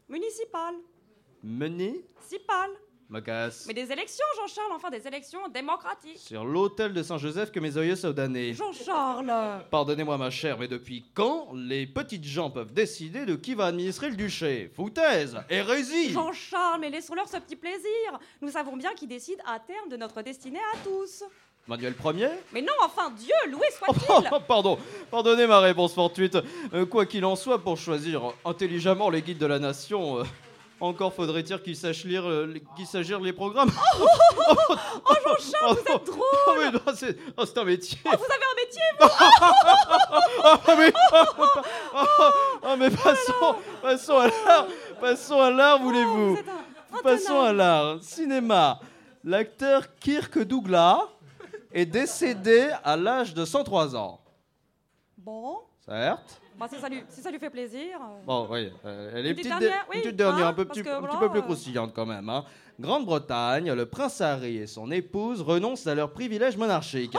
[0.10, 0.76] Municipal,
[1.44, 2.06] menés
[3.10, 3.10] municipal.
[3.10, 3.66] Ma casse.
[3.68, 6.18] Mais des élections, Jean-Charles, enfin des élections démocratiques.
[6.18, 8.54] Sur l'hôtel de Saint-Joseph que mes aïeux sont damnés.
[8.54, 9.32] Jean-Charles
[9.72, 14.10] Pardonnez-moi ma chère, mais depuis quand les petites gens peuvent décider de qui va administrer
[14.10, 14.72] le duché?
[14.76, 18.20] Foutaise Hérésie Jean-Charles, mais laissons-leur ce petit plaisir.
[18.42, 21.24] Nous savons bien qui décide à terme de notre destinée à tous.
[21.68, 22.30] Manuel Ier?
[22.54, 24.78] Mais non, enfin, Dieu, loué soit-il Oh, pardon,
[25.12, 26.38] pardonnez ma réponse fortuite.
[26.74, 30.24] Euh, quoi qu'il en soit, pour choisir intelligemment les guides de la nation, euh,
[30.80, 33.72] encore faudrait-il qu'ils sachent lire, euh, qu'ils sachent lire les programmes.
[34.50, 37.98] Oh, Jean-Charles, vous êtes drôle Oh, mais non, c'est oh, c'est un métier.
[38.04, 39.08] Vous avez un métier, vous
[40.44, 41.52] Oh, mais, oh,
[41.96, 42.32] oh,
[42.64, 44.68] oh, mais passons, passons à l'art.
[45.02, 46.38] Passons à l'art, voulez-vous
[47.04, 47.98] Passons à l'art.
[48.02, 48.80] Cinéma.
[49.24, 51.02] L'acteur Kirk Douglas
[51.74, 54.22] est décédé à l'âge de 103 ans.
[55.18, 56.42] Bon, Certes.
[56.58, 58.00] Bah, si, ça lui, si ça lui fait plaisir.
[58.02, 60.54] euh, Bon, oui, euh, elle est petite, petite dernière, oui, une petite dernière, hein, un,
[60.54, 62.28] peu, parce petit, que un petit voilà, peu plus euh, croustillante quand même.
[62.30, 62.44] hein.
[62.80, 67.12] Grande-Bretagne, le prince Harry et son épouse renoncent à leurs privilèges monarchiques.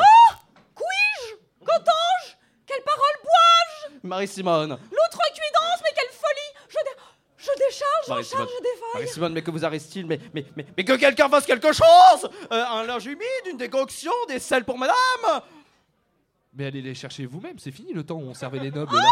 [0.74, 1.34] Couis-je?
[1.64, 2.34] Qu'entends-je?
[2.66, 4.06] Quelle parole bois-je?
[4.06, 6.66] Marie-Simone, L'outrecuidance, mais quelle folie!
[6.68, 7.02] Je, dé-
[7.36, 8.88] je décharge, Marie-Simone, je défaille.
[8.94, 10.06] Marie-Simone, mais que vous arrive-t-il?
[10.06, 12.30] Mais, mais, mais, mais que quelqu'un fasse quelque chose?
[12.52, 14.94] Euh, Un linge humide, une décoction, des sels pour madame?
[16.58, 19.08] Mais allez les chercher vous-même, c'est fini le temps où on servait les nobles là.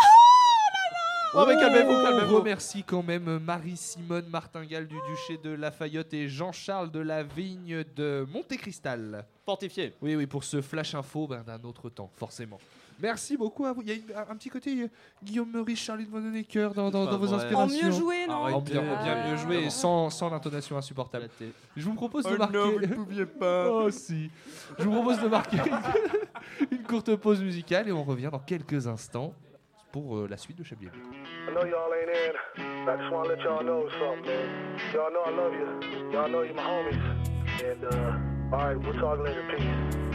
[1.34, 2.38] Oh, mais calmez-vous, calmez-vous.
[2.38, 8.26] remercie quand même Marie-Simone Martingale du Duché de Lafayette et Jean-Charles de la Vigne de
[8.32, 9.26] Montécristal.
[9.44, 9.92] Fortifié.
[10.02, 12.58] Oui, oui, pour ce flash info ben, d'un autre temps, forcément.
[13.00, 13.82] Merci beaucoup à vous.
[13.82, 14.88] Il y a une- un, un petit côté euh,
[15.22, 17.36] Guillaume Meurice, Charlie de Mononecker dans, dans, dans vos vrai.
[17.36, 17.58] inspirations.
[17.58, 21.28] En mieux joué, non En bien, en bien mieux joué et sans, sans l'intonation insupportable.
[21.76, 22.56] Je vous propose de Oh marquer.
[22.56, 23.66] non, vous ne pouviez pas.
[23.70, 24.30] Oh si.
[24.78, 25.58] Je vous propose de marquer
[26.70, 29.32] une courte pause musicale et on revient dans quelques instants
[29.92, 30.86] pour euh, la suite de Chablis.
[30.86, 30.98] Hebdo.
[30.98, 32.62] I know y'all ain't in.
[32.88, 34.78] I just wanna let y'all know something, man.
[34.94, 36.12] Y'all know I love you.
[36.12, 37.00] Y'all know you're my homies.
[37.64, 39.42] And, uh, alright, we'll talk later.
[39.56, 40.05] Peace.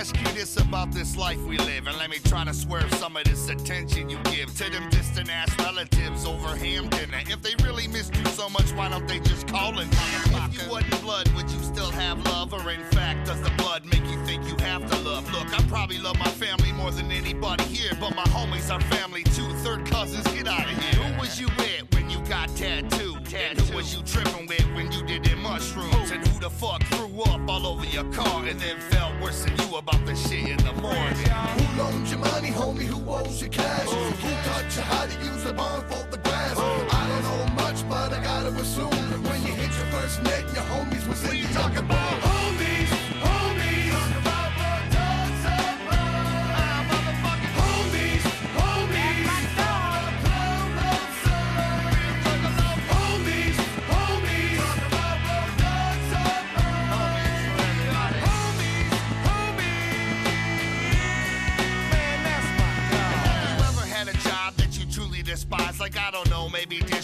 [0.00, 3.18] Ask you this about this life we live, and let me try to swerve some
[3.18, 7.20] of this attention you give to them distant ass relatives over ham dinner.
[7.26, 10.70] If they really missed you so much, why don't they just call and If you
[10.70, 12.54] wasn't blood, would you still have love?
[12.54, 15.30] Or in fact, does the blood make you think you have to love?
[15.34, 19.24] Look, I probably love my family more than anybody here, but my homies are family
[19.24, 19.52] too.
[19.56, 21.04] Third cousins, get out of here.
[21.04, 23.34] Who was you with when you got tattooed?
[23.34, 26.10] And who was you tripping with when you did them mushrooms?
[26.10, 29.56] And who the fuck threw up all over your car and then felt worse than
[29.58, 31.28] you about the shit in the morning?
[31.56, 32.86] Who loans your money, homie?
[32.92, 33.88] Who owes your cash?
[33.88, 36.56] Who taught you how to use the barn for the grass?
[36.58, 38.90] I don't know much, but I gotta assume
[39.24, 41.99] when you hit your first net, your homies was in you talking about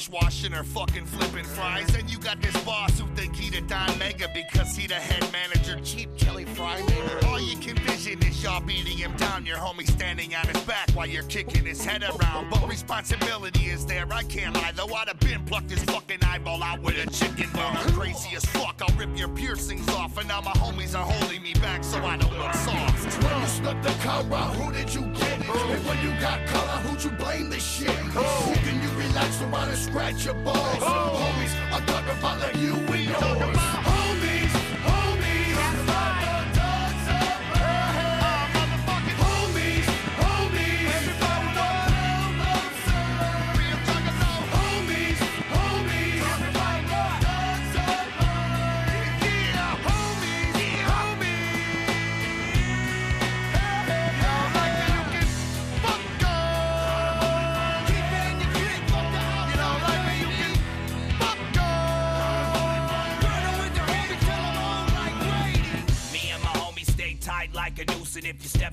[0.06, 1.94] dishwashing or fucking flipping fries.
[1.94, 5.30] And you got this boss who think he the Don Mega because he the head
[5.32, 7.26] manager, cheap Kelly Fry nigga.
[7.28, 9.46] All you can vision is y'all beating him down.
[9.46, 12.50] Your homie standing on his back while you're kicking his head around.
[12.50, 14.72] But responsibility is there, I can't lie.
[14.74, 17.76] Though I'd have been plucked his fucking eyeball out with a chicken bone.
[17.76, 20.18] I'm crazy as fuck, I'll rip your piercings off.
[20.18, 23.22] And now my homies are holding me back so I don't look soft.
[23.22, 25.46] When you snuck the car out, who did you get it?
[25.48, 25.72] Oh.
[25.72, 27.90] And when you got color, who'd you blame this shit?
[28.14, 28.22] Oh.
[28.22, 30.58] Who can you around and scratch your balls?
[30.80, 31.16] Oh.
[31.20, 33.65] Homies, I'm talking about like you and yours.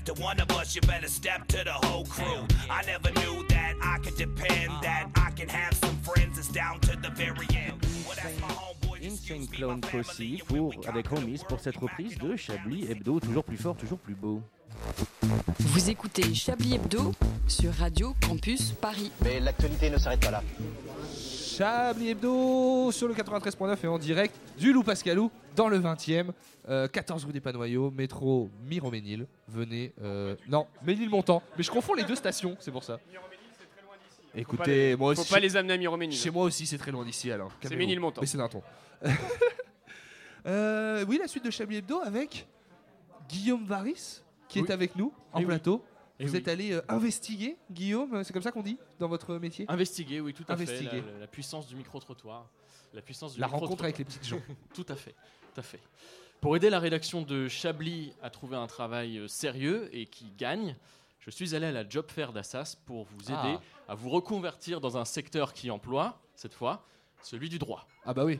[0.04, 2.46] Step to one of us, you better step to the whole crew.
[2.70, 6.80] I never knew that I could depend, that I can have some friends that's down
[6.80, 7.80] to the very end.
[8.06, 9.02] Well, that's my homeboy.
[9.02, 13.76] Insane Clown Posse pour, avec Homies pour cette reprise de Chablis Hebdo, toujours plus fort,
[13.76, 14.42] toujours plus beau.
[15.60, 17.12] Vous écoutez Chablis Hebdo
[17.46, 19.10] sur Radio Campus Paris.
[19.22, 20.42] Mais l'actualité ne s'arrête pas là.
[21.58, 26.30] Chablis Hebdo sur le 93.9 et en direct du Loup Pascalou dans le 20e,
[26.68, 29.26] euh, 14 rue des Panoyaux, métro Miroménil.
[29.46, 32.98] Venez, euh, non, Ménilmontant, mais je confonds les deux stations, c'est pour ça.
[34.34, 35.32] Écoutez, les- moi faut aussi.
[35.32, 36.18] pas les amener à Miroménil.
[36.18, 37.52] Chez moi aussi, c'est très loin d'ici alors.
[37.62, 37.76] C'est.
[37.76, 38.20] Ménilmontant.
[38.20, 38.62] Mais c'est d'un ton.
[40.46, 42.46] Euh, oui, la suite de Chablis Hebdo avec
[43.30, 44.66] Guillaume Varis qui Oui.
[44.68, 45.46] est avec nous en oui.
[45.46, 45.82] plateau.
[46.20, 46.38] Eh Vous oui.
[46.38, 49.64] êtes allé euh, investiguer, Guillaume, c'est comme ça qu'on dit dans votre métier?
[49.68, 50.88] Investiguer, oui, tout à Investiguer.
[51.02, 51.12] fait.
[51.12, 52.48] La, la puissance du micro-trottoir.
[52.92, 54.40] La puissance du La rencontre avec les petites gens.
[54.74, 55.14] tout à fait,
[55.52, 55.80] tout à fait.
[56.40, 60.76] Pour aider la rédaction de Chablis à trouver un travail euh, sérieux et qui gagne,
[61.18, 63.60] je suis allé à la job fair d'Assas pour vous aider Ah.
[63.88, 66.84] à vous reconvertir dans un secteur qui emploie, cette fois,
[67.22, 67.88] celui du droit.
[68.04, 68.38] Ah bah oui.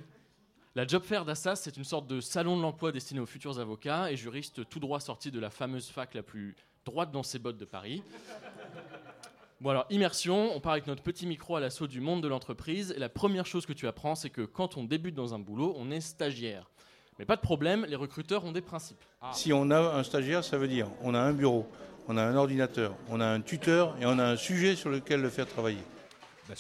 [0.77, 4.11] La job fair d'Assas, c'est une sorte de salon de l'emploi destiné aux futurs avocats
[4.13, 6.55] et juristes tout droit sortis de la fameuse fac la plus
[6.85, 8.03] droite dans ses bottes de Paris.
[9.61, 12.93] Bon alors, immersion, on part avec notre petit micro à l'assaut du monde de l'entreprise
[12.97, 15.75] et la première chose que tu apprends, c'est que quand on débute dans un boulot,
[15.79, 16.71] on est stagiaire.
[17.19, 19.03] Mais pas de problème, les recruteurs ont des principes.
[19.33, 21.67] Si on a un stagiaire, ça veut dire on a un bureau,
[22.09, 25.23] on a un ordinateur, on a un tuteur et on a un sujet sur lequel
[25.23, 25.79] le faire travailler.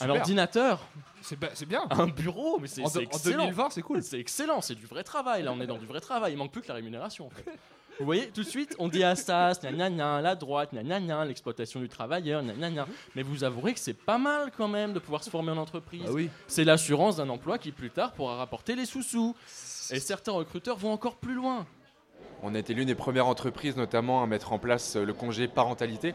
[0.01, 0.87] Un ordinateur
[1.21, 1.87] C'est ba- c'est bien.
[1.91, 3.45] Un bureau, mais c'est En c'est de- en excellent.
[3.45, 4.03] 2020, c'est cool.
[4.03, 5.43] C'est excellent, c'est du vrai travail.
[5.43, 6.33] Là, on est dans du vrai travail.
[6.33, 7.27] Il manque plus que la rémunération.
[7.27, 7.45] En fait.
[8.01, 12.87] Vous voyez, tout de suite, on dit à Assas, la droite, l'exploitation du travailleur, gna.
[13.15, 16.03] Mais vous avouerez que c'est pas mal quand même de pouvoir se former en entreprise.
[16.05, 16.29] Bah oui.
[16.47, 19.35] C'est l'assurance d'un emploi qui plus tard pourra rapporter les sous-sous.
[19.91, 21.67] Et certains recruteurs vont encore plus loin.
[22.43, 26.15] On a été l'une des premières entreprises notamment à mettre en place le congé parentalité.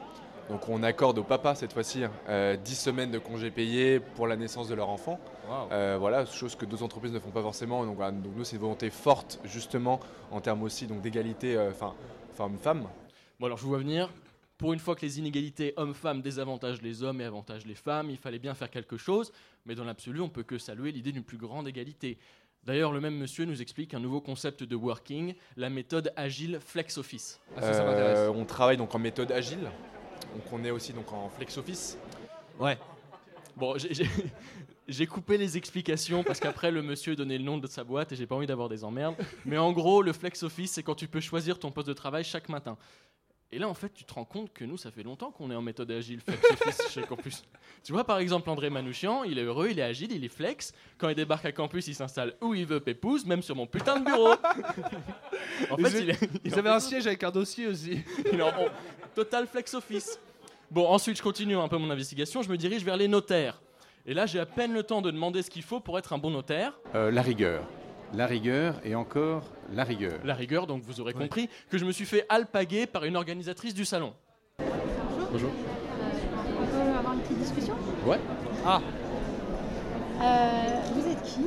[0.49, 4.35] Donc on accorde au papa cette fois-ci euh, 10 semaines de congés payés pour la
[4.35, 5.19] naissance de leur enfant.
[5.71, 7.85] Euh, voilà, chose que d'autres entreprises ne font pas forcément.
[7.85, 9.99] Donc, voilà, donc nous, c'est une volonté forte justement
[10.31, 11.93] en termes aussi donc d'égalité, euh, enfin
[12.33, 12.87] femme-femme.
[13.39, 14.09] Bon, alors je vous vois venir.
[14.57, 18.17] Pour une fois que les inégalités hommes-femmes désavantagent les hommes et avantagent les femmes, il
[18.17, 19.31] fallait bien faire quelque chose.
[19.65, 22.17] Mais dans l'absolu, on peut que saluer l'idée d'une plus grande égalité.
[22.65, 26.97] D'ailleurs, le même monsieur nous explique un nouveau concept de working, la méthode agile Flex
[26.97, 27.39] Office.
[27.61, 29.69] Euh, on travaille donc en méthode agile.
[30.33, 31.97] Donc on est aussi donc en flex office.
[32.59, 32.77] Ouais.
[33.55, 33.75] Bon,
[34.87, 38.15] j'ai- coupé les explications parce qu'après le monsieur donnait le nom de sa boîte et
[38.15, 39.15] j'ai pas envie d'avoir des emmerdes.
[39.45, 42.23] Mais en gros, le flex office, c'est quand tu peux choisir ton poste de travail
[42.23, 42.77] chaque matin.
[43.51, 45.55] Et là, en fait, tu te rends compte que nous, ça fait longtemps qu'on est
[45.55, 47.43] en méthode agile flex office chez Campus.
[47.83, 50.73] Tu vois, par exemple, André Manouchian, il est heureux, il est agile, il est flex.
[50.97, 53.99] Quand il débarque à Campus, il s'installe où il veut, pépouze, même sur mon putain
[54.01, 54.33] de bureau.
[55.71, 58.01] en fait, Ils- il, est, avaient fait- un siège avec un dossier aussi.
[58.33, 58.67] il est en en
[59.15, 60.19] total flex office.
[60.69, 62.41] Bon, ensuite, je continue un peu mon investigation.
[62.43, 63.61] Je me dirige vers les notaires.
[64.05, 66.17] Et là, j'ai à peine le temps de demander ce qu'il faut pour être un
[66.17, 66.77] bon notaire.
[66.95, 67.63] Euh, la rigueur.
[68.13, 69.43] La rigueur et encore
[69.73, 70.19] la rigueur.
[70.23, 73.73] La rigueur, donc vous aurez compris que je me suis fait alpaguer par une organisatrice
[73.73, 74.13] du salon.
[75.31, 75.51] Bonjour.
[76.59, 77.75] On peut avoir une petite discussion?
[78.05, 78.19] Ouais.
[78.65, 78.81] Ah.
[80.21, 81.41] Euh, Vous êtes qui?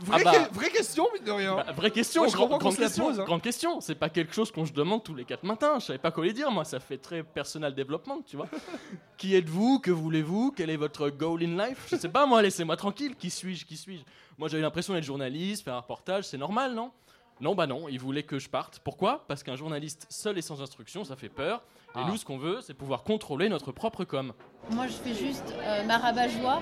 [0.00, 0.44] Vraie, Ah bah.
[0.48, 1.56] que- vraie question, mine de rien.
[1.56, 3.24] Bah, vraie question, Moi, je grand- grande question, pose, hein.
[3.24, 3.80] grande question.
[3.80, 5.78] C'est pas quelque chose qu'on se demande tous les quatre matins.
[5.80, 6.64] Je savais pas quoi les dire, moi.
[6.64, 8.46] Ça fait très personnel développement, tu vois.
[9.16, 9.80] qui êtes-vous?
[9.80, 10.52] Que voulez-vous?
[10.56, 11.86] Quel est votre goal in life?
[11.90, 12.42] Je sais pas, moi.
[12.42, 13.16] Laissez-moi tranquille.
[13.16, 13.64] Qui suis-je?
[13.66, 14.02] Qui suis-je?
[14.38, 16.24] Moi, j'avais l'impression d'être journaliste, faire un reportage.
[16.24, 16.92] C'est normal, non?
[17.40, 17.88] Non, bah non.
[17.88, 18.80] Ils voulaient que je parte.
[18.84, 19.24] Pourquoi?
[19.28, 21.62] Parce qu'un journaliste seul et sans instruction, ça fait peur.
[21.94, 22.04] Et Ah.
[22.08, 24.32] nous, ce qu'on veut, c'est pouvoir contrôler notre propre com.
[24.70, 26.60] Moi, je fais juste euh, ma rabat-joie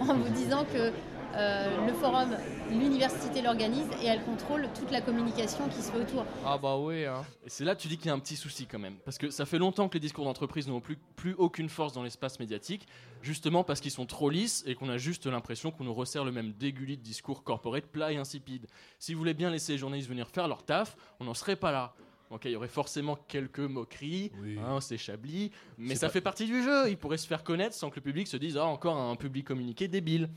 [0.00, 0.92] en vous disant que
[1.34, 2.30] euh, le forum,
[2.70, 6.24] l'université l'organise et elle contrôle toute la communication qui se fait autour.
[6.44, 7.02] Ah bah oui.
[7.04, 8.96] Et c'est là que tu dis qu'il y a un petit souci quand même.
[9.04, 12.02] Parce que ça fait longtemps que les discours d'entreprise n'ont plus, plus aucune force dans
[12.02, 12.86] l'espace médiatique,
[13.22, 16.32] justement parce qu'ils sont trop lisses et qu'on a juste l'impression qu'on nous resserre le
[16.32, 18.66] même dégullis de discours corporate plat et insipide.
[18.98, 21.72] Si vous voulez bien laisser les journalistes venir faire leur taf, on n'en serait pas
[21.72, 21.94] là.
[22.30, 24.30] Ok, il y aurait forcément quelques moqueries,
[24.62, 26.90] hein, c'est Chablis, mais ça pas- fait partie du jeu.
[26.90, 29.46] Ils pourraient se faire connaître sans que le public se dise Ah, encore un public
[29.46, 30.28] communiqué débile.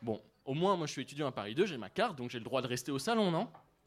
[0.00, 0.20] Bon,
[0.50, 2.44] au moins, moi je suis étudiant à Paris 2, j'ai ma carte, donc j'ai le
[2.44, 3.46] droit de rester au salon, non?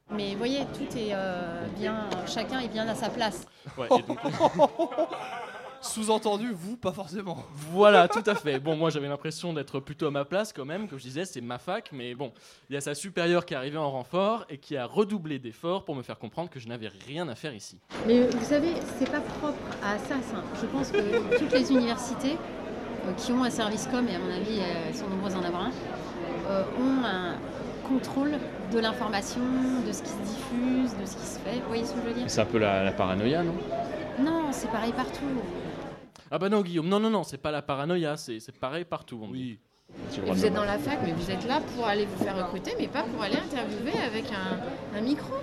[0.10, 3.46] Mais vous voyez, tout est euh, bien, chacun est bien à sa place.
[3.78, 4.20] Ouais, et donc-
[5.82, 7.44] Sous-entendu, vous, pas forcément.
[7.74, 8.58] Voilà, tout à fait.
[8.62, 11.42] Bon, moi j'avais l'impression d'être plutôt à ma place quand même, comme je disais, c'est
[11.42, 12.32] ma fac, mais bon,
[12.70, 15.84] il y a sa supérieure qui est arrivée en renfort et qui a redoublé d'efforts
[15.84, 17.82] pour me faire comprendre que je n'avais rien à faire ici.
[18.08, 20.16] Mais euh, vous savez, c'est pas propre à ça.
[20.22, 20.42] ça.
[20.62, 22.38] Je pense que toutes les universités
[23.06, 25.44] euh, qui ont un service com, et à mon avis, elles sont nombreuses à en
[25.44, 25.72] avoir un,
[26.50, 27.36] ont un
[27.88, 28.32] contrôle
[28.72, 29.42] de l'information,
[29.86, 31.60] de ce qui se diffuse, de ce qui se fait.
[31.60, 32.24] Vous voyez ce que je veux dire?
[32.28, 33.54] C'est un peu la, paranoïa, non?
[34.20, 35.26] Non, c'est pareil partout.
[36.32, 39.20] Ah bah non, Guillaume, non, non, non, c'est pas la paranoïa, c'est c'est pareil partout.
[39.32, 39.60] Oui.
[40.18, 42.74] Et vous êtes dans la fac, mais vous êtes là pour aller vous faire recruter,
[42.80, 45.36] mais pas pour aller interviewer avec un, un micro.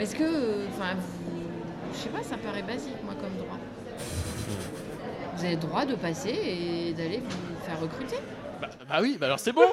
[0.00, 3.58] Est-ce que, euh, enfin, vous- je sais pas, ça paraît basique, moi, comme droit.
[5.36, 8.16] Vous avez le droit de passer et d'aller vous faire recruter.
[8.58, 9.66] Bah, bah oui, bah alors c'est bon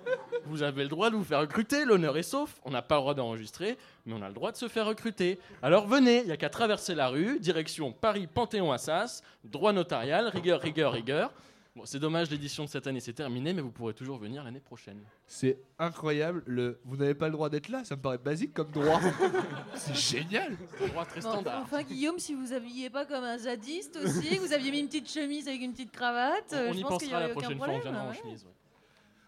[0.46, 2.54] Vous avez le droit de vous faire recruter, l'honneur est sauf.
[2.64, 5.38] On n'a pas le droit d'enregistrer, mais on a le droit de se faire recruter.
[5.62, 10.92] Alors venez, il n'y a qu'à traverser la rue, direction Paris-Panthéon-Assas, droit notarial, rigueur, rigueur,
[10.92, 11.32] rigueur.
[11.76, 14.58] Bon, c'est dommage, l'édition de cette année c'est terminé, mais vous pourrez toujours venir l'année
[14.60, 14.98] prochaine.
[15.28, 16.42] C'est incroyable.
[16.46, 16.80] Le...
[16.84, 19.00] Vous n'avez pas le droit d'être là, ça me paraît basique comme droit.
[19.76, 20.56] c'est génial.
[20.76, 21.62] C'est un droit très standard.
[21.62, 24.88] enfin, Guillaume, si vous habillez pas comme un zadiste aussi, que vous aviez mis une
[24.88, 27.26] petite chemise avec une petite cravate, euh, On je y pense qu'il y pensera la
[27.26, 27.92] aurait aucun prochaine fois, on problème.
[27.92, 28.18] viendra en ouais.
[28.20, 28.44] chemise.
[28.44, 28.50] ouais.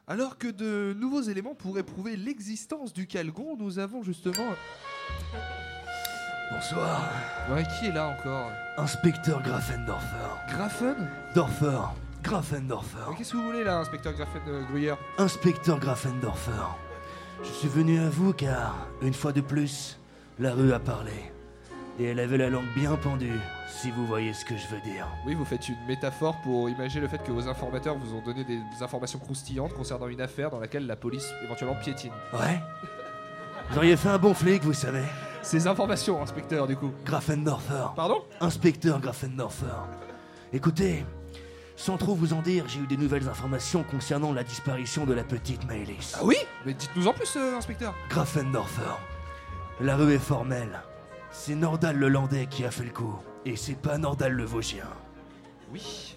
[0.09, 4.49] Alors que de nouveaux éléments pourraient prouver l'existence du Calgon, nous avons justement.
[6.51, 7.09] Bonsoir.
[7.51, 8.51] Ouais, qui est là encore?
[8.79, 10.07] Inspecteur Grafendorfer.
[10.51, 11.09] Grafen?
[11.37, 11.79] Dorfer.
[12.23, 12.99] Grafendorfer.
[13.11, 14.97] Mais Qu'est-ce que vous voulez là, inspecteur Grafen euh, Gruyère?
[15.19, 16.51] Inspecteur Grafendorfer.
[17.43, 19.99] Je suis venu à vous car, une fois de plus,
[20.39, 21.13] la rue a parlé.
[21.99, 25.07] Et elle avait la langue bien pendue, si vous voyez ce que je veux dire.
[25.27, 28.45] Oui, vous faites une métaphore pour imaginer le fait que vos informateurs vous ont donné
[28.45, 32.13] des informations croustillantes concernant une affaire dans laquelle la police éventuellement piétine.
[32.33, 32.61] Ouais
[33.71, 35.03] Vous auriez fait un bon flic, vous savez.
[35.43, 36.93] Ces informations, inspecteur, du coup.
[37.05, 37.89] Grafendorfer.
[37.97, 38.23] Pardon?
[38.41, 39.67] Inspecteur Grafendorfer.
[40.53, 41.05] Écoutez,
[41.83, 45.25] sans trop vous en dire, j'ai eu des nouvelles informations concernant la disparition de la
[45.25, 46.15] petite Maëlys.
[46.17, 47.93] Ah oui Mais dites-nous en plus, euh, inspecteur.
[48.09, 48.83] Grafendorfer.
[49.81, 50.81] La rue est formelle.
[51.33, 53.19] C'est Nordal le Landais qui a fait le coup.
[53.45, 54.87] Et c'est pas Nordal le Vosgien.
[55.73, 56.17] Oui.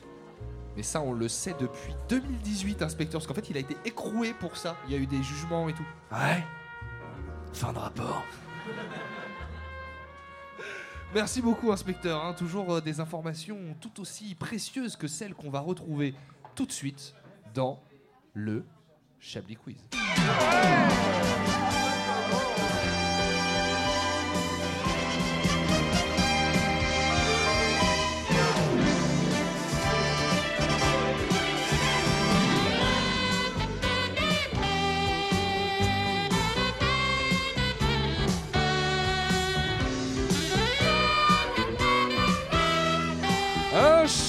[0.77, 4.35] Mais ça, on le sait depuis 2018, inspecteur, parce qu'en fait, il a été écroué
[4.39, 4.75] pour ça.
[4.85, 5.85] Il y a eu des jugements et tout.
[6.11, 6.43] Ouais
[7.53, 8.23] Fin de rapport.
[11.15, 12.25] Merci beaucoup, inspecteur.
[12.25, 12.33] hein.
[12.33, 16.13] Toujours euh, des informations tout aussi précieuses que celles qu'on va retrouver
[16.55, 17.15] tout de suite
[17.53, 17.81] dans
[18.33, 18.65] le
[19.21, 19.77] Chablis Quiz.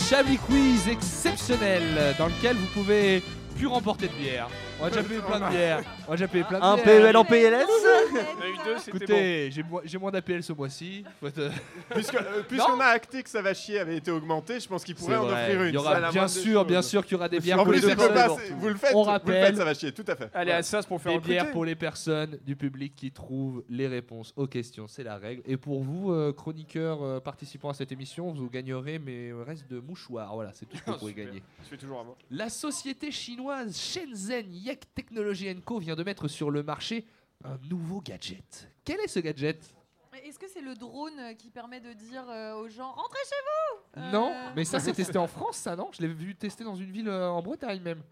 [0.09, 3.25] Chablis Quiz exceptionnel dans lequel vous pouvez
[3.57, 4.49] plus remporter de bière.
[4.79, 5.83] On a déjà payé plein de bières.
[6.07, 6.85] On a déjà payé plein de Un bières.
[6.85, 10.53] PEL en PLS On a eu deux, c'était Écoutez, j'ai mo- j'ai moins d'APL ce
[10.53, 11.03] mois-ci.
[11.19, 11.51] Faut être-
[11.91, 14.95] Puisque- euh, Puisqu'on a acté que ça va chier avait été augmenté, je pense qu'il
[14.95, 15.45] pourrait C'est en vrai.
[15.45, 15.69] offrir une.
[15.69, 17.41] Il y C'est aura la bien moindre des sûr, bien sûr qu'il y aura des
[17.41, 18.37] bières En pour plus, les il peut personnes.
[18.37, 19.47] pas- vous le faites, On vous le rappelle.
[19.47, 20.31] faites, ça va chier, tout à fait.
[20.35, 21.33] Allez, à Assas pour faire Des recruter.
[21.41, 25.41] bières pour les personnes du public qui trouvent les réponses aux questions, c'est la règle.
[25.47, 29.81] Et pour vous, euh, chroniqueurs euh, participant à cette émission, vous gagnerez mes restes de
[29.81, 30.35] mouchoirs.
[30.35, 31.27] Voilà, c'est tout ce que vous pouvez Super.
[31.29, 31.43] gagner.
[31.65, 32.15] Je fais toujours avant.
[32.31, 37.07] La société chinoise Shenzhen Yek Technology Co vient de mettre sur le marché
[37.45, 38.69] un nouveau gadget.
[38.85, 39.63] Quel est ce gadget?
[40.25, 44.11] Est-ce que c'est le drone qui permet de dire euh, aux gens rentrez chez vous
[44.13, 45.91] Non, Euh, mais ça c'est testé en France, ça non?
[45.93, 48.03] Je l'ai vu tester dans une ville euh, en Bretagne même.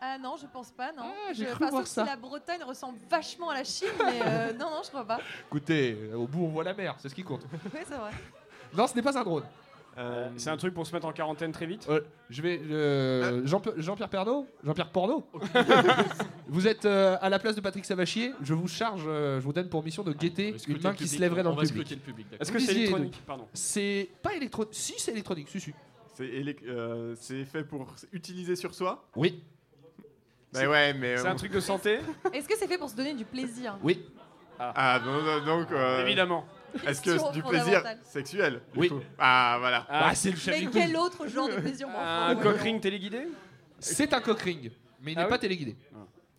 [0.00, 1.10] Ah non, je pense pas, non.
[1.32, 2.02] j'ai Je- cru voir ça.
[2.04, 5.20] si la Bretagne ressemble vachement à la Chine, mais euh, non, non, je crois pas.
[5.46, 7.46] Écoutez, au bout on voit la mer, c'est ce qui compte.
[7.72, 8.10] Oui, c'est vrai.
[8.76, 9.44] Non, ce n'est pas un drone.
[9.96, 12.60] Euh, C'est un truc pour se mettre en quarantaine très vite Euh, je vais.
[12.70, 15.24] euh, Jean- Jean-Pierre Pernaud Jean-Pierre Porno
[16.48, 19.52] Vous êtes euh, à la place de Patrick Savachier, je vous charge, euh, je vous
[19.52, 21.98] donne pour mission de guetter une main qui se lèverait dans On le va public.
[22.06, 22.36] le.
[22.40, 23.22] Est-ce que c'est électronique donc.
[23.22, 23.46] Pardon.
[23.54, 24.72] C'est pas électronique.
[24.74, 25.72] Si, c'est électronique, si, si.
[26.14, 29.42] C'est euh, fait pour utiliser sur soi Oui.
[30.52, 31.16] Bah ouais, mais.
[31.16, 31.98] C'est un truc de santé
[32.32, 33.76] Est-ce que c'est fait pour se donner du plaisir?
[33.82, 34.04] Oui.
[34.58, 35.72] Ah, non, non, donc.
[35.72, 36.44] euh, Évidemment.
[36.86, 38.88] Est-ce que Question du plaisir sexuel du Oui.
[38.88, 39.86] coup Ah, voilà.
[39.88, 42.56] Ah, Bah, c'est le Mais Chablis quel autre genre de plaisir bon, Un enfin, coq
[42.56, 42.60] ouais.
[42.62, 43.28] ring téléguidé
[43.78, 44.72] C'est un coq ring,
[45.02, 45.76] mais il n'est Ah pas oui téléguidé.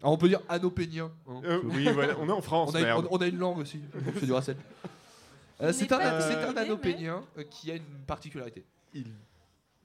[0.02, 1.12] Alors, on peut dire anopénien.
[1.28, 1.42] hein.
[1.46, 3.08] Euh, oui, voilà, on est en France, On a, merde.
[3.10, 3.80] on- on a une langue aussi.
[4.20, 4.58] C'est du racel.
[5.62, 8.66] Euh, c'est n'est un, pas c'est un anopénien euh, qui a une particularité.
[8.94, 9.06] Il,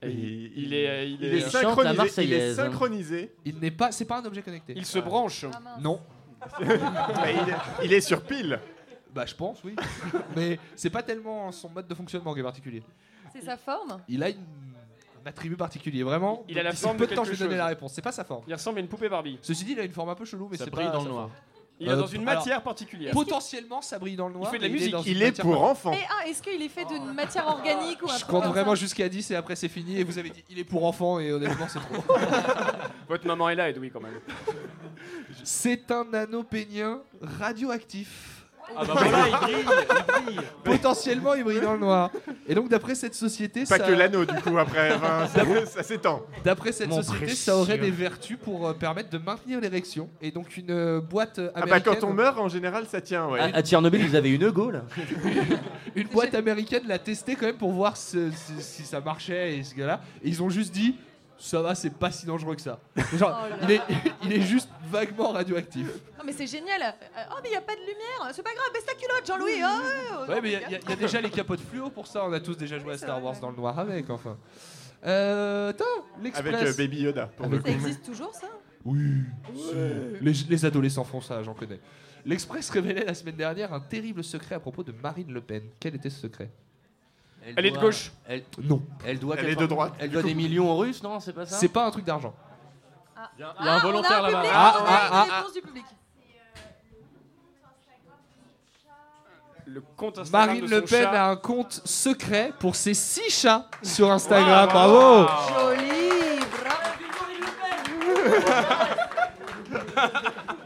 [0.02, 1.84] Et il, il est- il il est- est il chante la synchronisé.
[1.84, 2.56] Il est Marseillaise.
[2.56, 3.34] synchronisé.
[3.44, 4.72] Il n'est pas, c'est pas un objet connecté.
[4.76, 5.44] Il se branche.
[5.54, 5.80] Ah, mince.
[5.80, 6.00] Non.
[6.60, 8.58] Mais il, est, il est sur pile.
[9.14, 9.74] Bah je pense oui.
[10.36, 12.82] Mais c'est pas tellement son mode de fonctionnement qui est particulier.
[13.32, 14.36] C'est sa forme Il a une-
[15.24, 16.44] un attribut particulier, vraiment.
[16.48, 17.92] Il a la forme peu de de temps, je vais donner la réponse.
[17.92, 18.42] C'est pas sa forme.
[18.48, 19.38] Il ressemble à une poupée Barbie.
[19.42, 21.02] Ceci dit, il a une forme un peu chelou, mais Ça c'est brille pas dans
[21.04, 21.28] le noir.
[21.28, 21.32] forme.
[21.78, 23.12] Il est Euh, dans une alors, matière particulière.
[23.12, 24.50] Potentiellement, ça brille dans le noir.
[24.50, 24.94] fait de la musique.
[25.06, 25.92] Il est pour enfants.
[25.92, 29.08] Et ah, est-ce qu'il est fait d'une matière organique ou un Je compte vraiment jusqu'à
[29.08, 29.98] 10 et après c'est fini.
[29.98, 32.02] Et vous avez dit, il est pour enfants et honnêtement, c'est trop.
[33.08, 34.20] Votre maman est là, Edoui, quand même.
[35.44, 38.39] c'est un anopénien radioactif.
[38.76, 40.40] Ah bah voilà, il brille, il brille.
[40.64, 42.10] Potentiellement, il brille dans le noir.
[42.46, 44.92] Et donc, d'après cette société, Pas ça- que l'anneau, du coup, après.
[44.94, 46.22] enfin, ça ça s'étend.
[46.44, 47.36] D'après cette Mon société, précieux.
[47.36, 50.08] ça aurait des vertus pour euh, permettre de maintenir l'érection.
[50.22, 53.00] Et donc une euh, boîte euh, Ah américaine, bah, quand on meurt, en général, ça
[53.00, 53.40] tient, ouais.
[53.40, 54.82] À, à Tchernobyl, ils avaient une go là.
[55.94, 59.62] une boîte américaine l'a testé quand même pour voir ce- ce- si ça marchait et
[59.64, 60.00] ce gars-là.
[60.22, 60.96] Et ils ont juste dit,
[61.40, 62.78] ça va, c'est pas si dangereux que ça.
[63.16, 63.80] Genre, Oh il, est,
[64.24, 65.86] il est juste vaguement radioactif.
[66.18, 66.80] Non, mais c'est génial.
[66.82, 68.30] Euh, Oh, mais il n'y a pas de lumière.
[68.32, 69.62] C'est pas grave, baisse ta culotte, Jean-Louis.
[69.64, 72.06] Oh, Ouais, mais il y, a- y a- y a déjà les capotes fluo pour
[72.06, 72.24] ça.
[72.24, 74.36] On a tous déjà joué à Star Wars dans le noir avec, enfin.
[75.06, 75.84] Euh, attends,
[76.22, 76.54] l'Express.
[76.54, 77.26] Avec euh, Baby Yoda.
[77.28, 77.84] Pour Avec- le Ça coup.
[77.86, 78.48] existe toujours, ça?
[78.84, 79.22] Oui.
[80.20, 81.80] Les, les adolescents font ça, j'en connais.
[82.26, 85.62] L'Express révélait la semaine dernière un terrible secret à propos de Marine Le Pen.
[85.80, 86.50] Quel était ce secret?
[87.56, 88.12] Elle est de gauche.
[88.28, 88.82] Elle, Non.
[89.04, 89.94] elle doit, Elle est de droite.
[89.98, 91.56] Elle doit des millions aux Russes, non C'est pas ça?
[91.56, 92.34] C'est pas un truc d'argent.
[93.38, 94.48] Il y a un Ah, volontaire a là-bas.
[94.52, 95.84] Ah, a ah, ah, du public.
[99.66, 101.10] Le compte Instagram Marine de Le son Pen chat.
[101.10, 104.68] a un compte secret pour ses six chats sur Instagram.
[104.68, 106.80] Bravo Joli, bravo.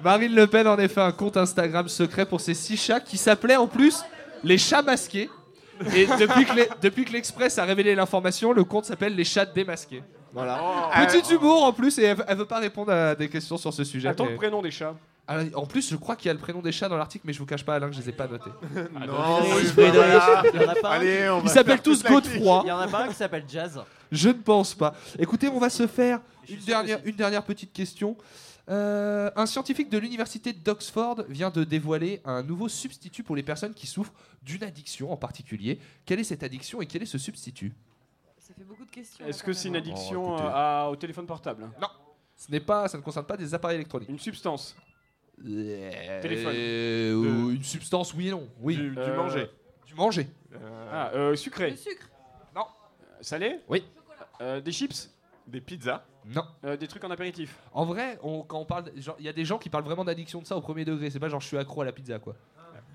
[0.02, 3.56] Marine Le Pen en effet un compte Instagram secret pour ses six chats qui s'appelait
[3.56, 4.02] en plus
[4.42, 5.28] les chats masqués.
[5.94, 6.06] Et
[6.82, 10.02] depuis que l'Express a révélé l'information, le compte s'appelle les chats démasqués.
[10.32, 10.58] Voilà.
[10.92, 13.72] Ah, Petit humour en plus et elle, elle veut pas répondre à des questions sur
[13.72, 14.08] ce sujet.
[14.08, 14.94] Attends mais- le prénom des chats.
[15.26, 17.32] Ah, en plus, je crois qu'il y a le prénom des chats dans l'article, mais
[17.32, 18.50] je vous cache pas, Alain, que je les ai pas notés.
[19.06, 19.94] Non, Frédéric, oui, Frédéric.
[19.94, 20.42] voilà.
[20.52, 22.60] Il y en a pas un Allez, on va Ils s'appellent tous Godefroy.
[22.64, 23.80] Il y en a pas un qui s'appelle Jazz.
[24.12, 24.94] Je ne pense pas.
[25.18, 26.20] Écoutez, on va se faire
[26.66, 28.16] dernière, une dernière petite question.
[28.70, 33.74] Euh, un scientifique de l'université d'Oxford vient de dévoiler un nouveau substitut pour les personnes
[33.74, 35.78] qui souffrent d'une addiction en particulier.
[36.06, 37.74] Quelle est cette addiction et quel est ce substitut?
[38.38, 39.26] Ça fait beaucoup de questions.
[39.26, 39.82] Est-ce là, que c'est une même.
[39.82, 41.70] addiction Oh, euh, à- au téléphone portable?
[41.80, 41.88] Non.
[42.36, 44.08] Ce n'est pas, ça ne concerne pas des appareils électroniques.
[44.08, 44.74] Une substance
[45.42, 46.52] Téléphone.
[46.56, 48.48] Euh, ou Une substance, oui et non.
[48.60, 48.76] Oui.
[48.76, 49.50] Du, du Euh, manger.
[49.86, 50.28] Du manger.
[50.92, 51.70] Ah, euh, sucré.
[51.70, 52.08] Le sucre.
[52.54, 52.64] Non.
[53.20, 53.60] Salé?
[53.68, 53.84] Oui.
[54.40, 55.10] Euh, des chips?
[55.46, 56.44] Des pizzas Non.
[56.64, 58.84] Euh, Des trucs en apéritif En vrai, on- quand on parle,
[59.18, 61.10] il y a des gens qui parlent vraiment d'addiction de ça au premier degré.
[61.10, 62.34] C'est pas genre je suis accro à la pizza quoi.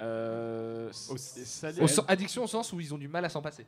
[0.02, 1.82] Euh, salé.
[1.82, 3.68] Au addiction au sens où ils ont du mal à s'en passer.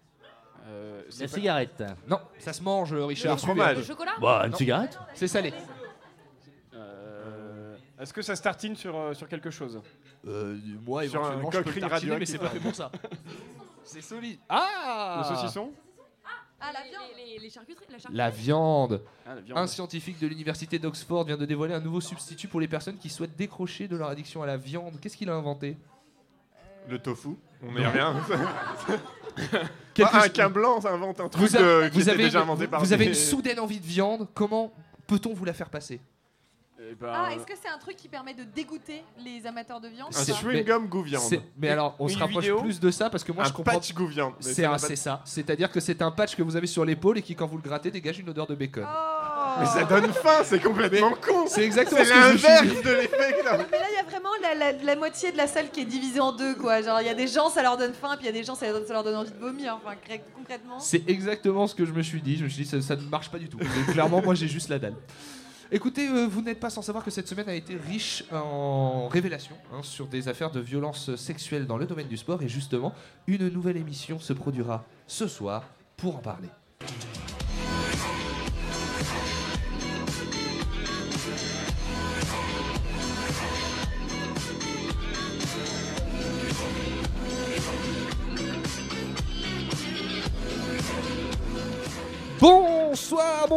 [0.67, 1.83] Euh, La cigarette.
[2.07, 3.33] Non, ça se mange, euh, Richard.
[3.33, 3.53] Le suivez.
[3.55, 3.77] fromage.
[3.77, 4.57] Le chocolat Bah, une Non.
[4.57, 5.53] cigarette C'est salé.
[6.73, 9.81] Euh, Est-ce que ça se tartine sur, euh, sur quelque chose
[10.27, 12.75] Euh, moi, Sur un éventuellement, je peux le coquerie tartiner, mais c'est pas fait pour
[12.75, 12.91] ça.
[13.83, 14.39] C'est solide.
[14.47, 15.71] Ah Le saucisson
[16.61, 17.09] Ah, la viande.
[17.17, 17.85] Les, les charcuteries.
[17.89, 18.17] La charcuterie.
[18.17, 19.01] La viande.
[19.25, 19.57] Ah, la viande.
[19.57, 23.09] Un scientifique de l'université d'Oxford vient de dévoiler un nouveau substitut pour les personnes qui
[23.09, 24.99] souhaitent décrocher de leur addiction à la viande.
[25.01, 25.77] Qu'est-ce qu'il a inventé
[26.87, 27.29] Le tofu
[27.63, 28.13] On y revient.
[29.93, 32.11] Quelque Ah, un quin blanc, ça invente un truc Vous, a- euh, qui vous était
[32.11, 34.27] avez, déjà une- inventé vous- par vous avez une soudaine envie de viande.
[34.33, 34.71] Comment
[35.07, 35.99] peut-on vous la faire passer?
[36.99, 40.09] Ben, Ah, est-ce que c'est un truc qui permet de dégoûter les amateurs de viande
[40.09, 41.23] Un C'est- chewing-gum goût viande.
[41.57, 43.73] Mais alors, on se rapproche vidéo plus de ça parce que moi un je comprends.
[43.75, 44.33] patch goût viande.
[44.39, 45.21] C'est ça un- n'a pas- c'est ça.
[45.25, 47.63] C'est-à-dire que c'est un patch que vous avez sur l'épaule et qui, quand vous le
[47.63, 48.85] grattez, dégage une odeur de bacon.
[49.59, 51.45] Mais ça donne faim, c'est complètement con.
[51.47, 52.83] C'est exactement ce que je me suis l'inverse dit.
[52.83, 53.17] de l'effet
[53.71, 55.85] Mais là, il y a vraiment la, la- la moitié de la salle qui est
[55.85, 56.81] divisée en deux, quoi.
[56.81, 58.43] Genre, il y a des gens, ça leur donne faim, puis il y a des
[58.43, 59.77] gens, ça leur donne, ça leur donne envie de vomir.
[59.83, 59.95] Enfin,
[60.35, 60.79] concrètement.
[60.79, 62.37] C'est exactement ce que je me suis dit.
[62.37, 63.57] Je me suis dit, ça, ça ne marche pas du tout.
[63.59, 64.95] Mais clairement, moi, j'ai juste la dalle.
[65.73, 69.55] Écoutez, euh, vous n'êtes pas sans savoir que cette semaine a été riche en révélations
[69.71, 72.43] hein, sur des affaires de violence sexuelle dans le domaine du sport.
[72.43, 72.93] Et justement,
[73.25, 75.63] une nouvelle émission se produira ce soir
[75.95, 76.49] pour en parler.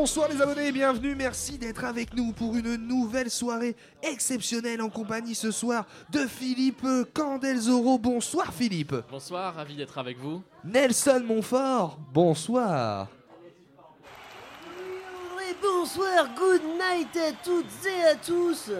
[0.04, 5.34] Bonsoir, les abonnés, bienvenue, merci d'être avec nous pour une nouvelle soirée exceptionnelle en compagnie
[5.34, 7.96] ce soir de Philippe Candelzoro.
[7.96, 8.94] Bonsoir Philippe.
[9.10, 10.42] Bonsoir, ravi d'être avec vous.
[10.62, 13.08] Nelson Montfort, bonsoir.
[15.40, 18.70] Et bonsoir, good night à toutes et à tous.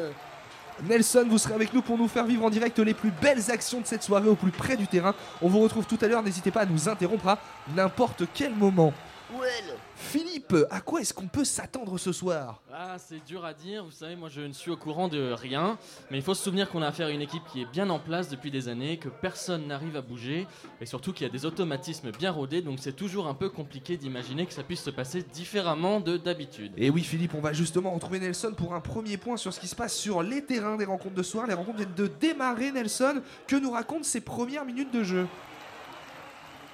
[0.83, 3.81] Nelson, vous serez avec nous pour nous faire vivre en direct les plus belles actions
[3.81, 5.15] de cette soirée au plus près du terrain.
[5.41, 7.39] On vous retrouve tout à l'heure, n'hésitez pas à nous interrompre à
[7.75, 8.93] n'importe quel moment.
[9.41, 9.77] Well.
[9.97, 12.63] Philippe, à quoi est-ce qu'on peut s'attendre ce soir?
[12.73, 15.77] Ah, c'est dur à dire, vous savez, moi je ne suis au courant de rien,
[16.11, 17.99] mais il faut se souvenir qu'on a affaire à une équipe qui est bien en
[17.99, 20.47] place depuis des années, que personne n'arrive à bouger,
[20.81, 23.97] et surtout qu'il y a des automatismes bien rodés, donc c'est toujours un peu compliqué
[23.97, 26.73] d'imaginer que ça puisse se passer différemment de d'habitude.
[26.77, 29.69] Et oui Philippe, on va justement retrouver Nelson pour un premier point sur ce qui
[29.69, 31.47] se passe sur les terrains des rencontres de soir.
[31.47, 33.23] Les rencontres viennent de démarrer Nelson.
[33.47, 35.27] Que nous racontent ses premières minutes de jeu?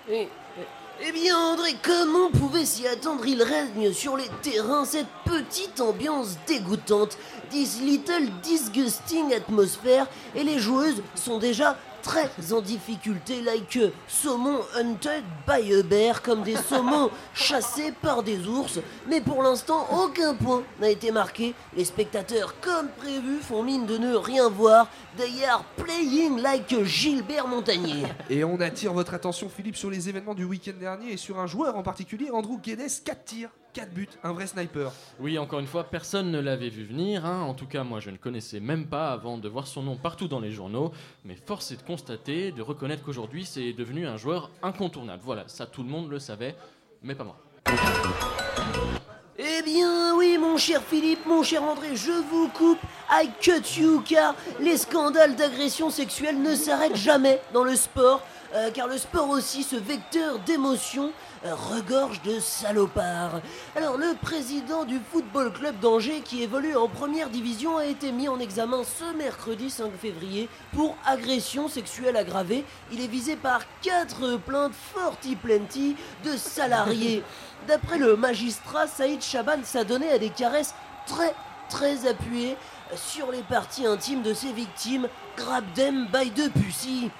[0.08, 0.28] Eh,
[1.02, 5.80] eh bien, André, comme on pouvait s'y attendre, il règne sur les terrains cette petite
[5.80, 7.16] ambiance dégoûtante,
[7.50, 14.60] this little disgusting atmosphère, et les joueuses sont déjà très en difficulté, like a saumon
[14.74, 18.78] hunted by a bear, comme des saumons chassés par des ours.
[19.08, 21.54] Mais pour l'instant, aucun point n'a été marqué.
[21.76, 24.88] Les spectateurs, comme prévu, font mine de ne rien voir.
[25.16, 28.06] They are playing like Gilbert Montagnier.
[28.30, 31.46] Et on attire votre attention Philippe sur les événements du week-end dernier et sur un
[31.46, 34.92] joueur en particulier, Andrew Guedes, 4 tirs, 4 buts, un vrai sniper.
[35.20, 37.24] Oui, encore une fois, personne ne l'avait vu venir.
[37.24, 37.42] hein.
[37.42, 40.26] En tout cas, moi, je ne connaissais même pas avant de voir son nom partout
[40.26, 40.90] dans les journaux.
[41.24, 45.22] Mais force est de constater, de reconnaître qu'aujourd'hui, c'est devenu un joueur incontournable.
[45.24, 46.56] Voilà, ça, tout le monde le savait,
[47.02, 47.36] mais pas moi.
[49.38, 52.78] Eh bien oui, mon cher Philippe, mon cher André, je vous coupe,
[53.10, 58.20] I cut you, car les scandales d'agression sexuelle ne s'arrêtent jamais dans le sport,
[58.54, 61.12] euh, car le sport aussi, ce vecteur d'émotion,
[61.44, 63.40] regorge de salopards.
[63.76, 68.28] Alors le président du Football Club d'Angers, qui évolue en première division, a été mis
[68.28, 72.64] en examen ce mercredi 5 février pour agression sexuelle aggravée.
[72.92, 77.22] Il est visé par quatre plaintes forti plenty de salariés.
[77.68, 80.74] D'après le magistrat, Saïd Chaban s'adonnait à des caresses
[81.06, 81.34] très
[81.68, 82.56] très appuyées
[82.96, 85.08] sur les parties intimes de ses victimes.
[85.36, 87.10] Grab them by the pussy.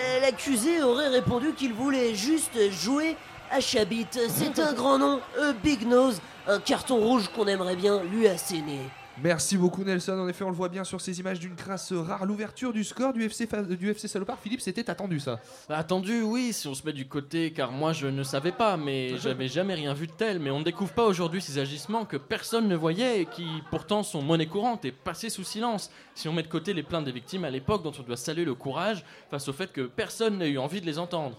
[0.00, 3.16] Euh, L'accusé aurait répondu qu'il voulait juste jouer
[3.50, 4.06] à Chabit.
[4.28, 8.80] C'est un grand nom, a big nose, un carton rouge qu'on aimerait bien lui asséner.
[9.22, 12.24] Merci beaucoup Nelson, en effet on le voit bien sur ces images d'une crasse rare.
[12.24, 13.46] L'ouverture du score du FC,
[13.78, 15.40] du FC Salopard, Philippe, c'était attendu ça.
[15.68, 18.78] Bah, Attendu, oui, si on se met du côté, car moi je ne savais pas,
[18.78, 20.38] mais j'avais jamais rien vu de tel.
[20.38, 24.02] Mais on ne découvre pas aujourd'hui ces agissements que personne ne voyait et qui pourtant
[24.02, 25.90] sont monnaie courante et passés sous silence.
[26.14, 28.46] Si on met de côté les plaintes des victimes à l'époque, dont on doit saluer
[28.46, 31.36] le courage face au fait que personne n'a eu envie de les entendre.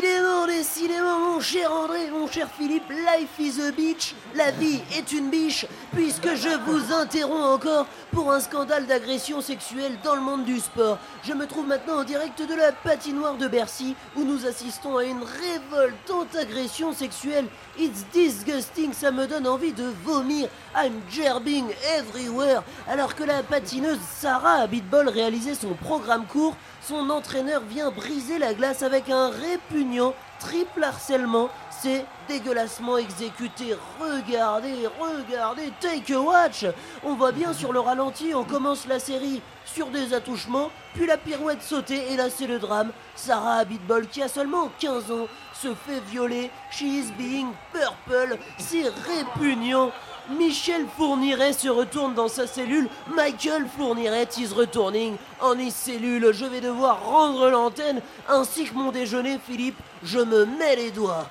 [0.00, 5.12] Décidément, Décidément, mon cher André, mon cher Philippe, life is a bitch, la vie est
[5.12, 10.44] une biche, puisque je vous interromps encore pour un scandale d'agression sexuelle dans le monde
[10.44, 10.98] du sport.
[11.22, 15.04] Je me trouve maintenant en direct de la patinoire de Bercy, où nous assistons à
[15.04, 17.46] une révoltante agression sexuelle.
[17.78, 20.48] It's disgusting, ça me donne envie de vomir.
[20.76, 22.62] I'm gerbing everywhere.
[22.88, 26.56] Alors que la patineuse Sarah Abitbol réalisait son programme court,
[26.88, 31.50] son entraîneur vient briser la glace avec un répugnant triple harcèlement.
[31.70, 33.76] C'est dégueulassement exécuté.
[34.00, 36.64] Regardez, regardez, take a watch.
[37.04, 41.18] On voit bien sur le ralenti, on commence la série sur des attouchements, puis la
[41.18, 42.90] pirouette sautée, et là c'est le drame.
[43.14, 46.50] Sarah Abitbol, qui a seulement 15 ans, se fait violer.
[46.70, 48.38] She is being purple.
[48.56, 49.92] C'est répugnant.
[50.30, 52.88] Michel Fourniret se retourne dans sa cellule.
[53.14, 56.32] Michael Fourniret is returning en his cellule.
[56.32, 59.78] Je vais devoir rendre l'antenne ainsi que mon déjeuner, Philippe.
[60.02, 61.28] Je me mets les doigts.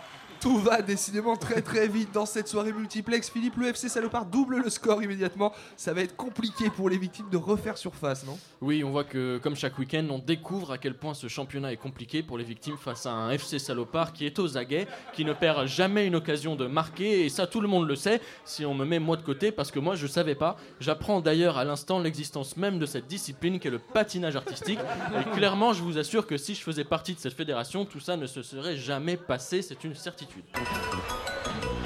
[0.47, 3.29] Tout va décidément très très vite dans cette soirée multiplex.
[3.29, 5.51] Philippe, le FC Salopard double le score immédiatement.
[5.75, 8.39] Ça va être compliqué pour les victimes de refaire surface, non?
[8.61, 11.77] Oui, on voit que comme chaque week-end, on découvre à quel point ce championnat est
[11.77, 15.33] compliqué pour les victimes face à un FC salopard qui est aux aguets, qui ne
[15.33, 18.73] perd jamais une occasion de marquer, et ça tout le monde le sait, si on
[18.73, 20.55] me met moi de côté, parce que moi je savais pas.
[20.79, 25.73] J'apprends d'ailleurs à l'instant l'existence même de cette discipline qu'est le patinage artistique, et clairement
[25.73, 28.41] je vous assure que si je faisais partie de cette fédération, tout ça ne se
[28.41, 30.36] serait jamais passé, c'est une certitude.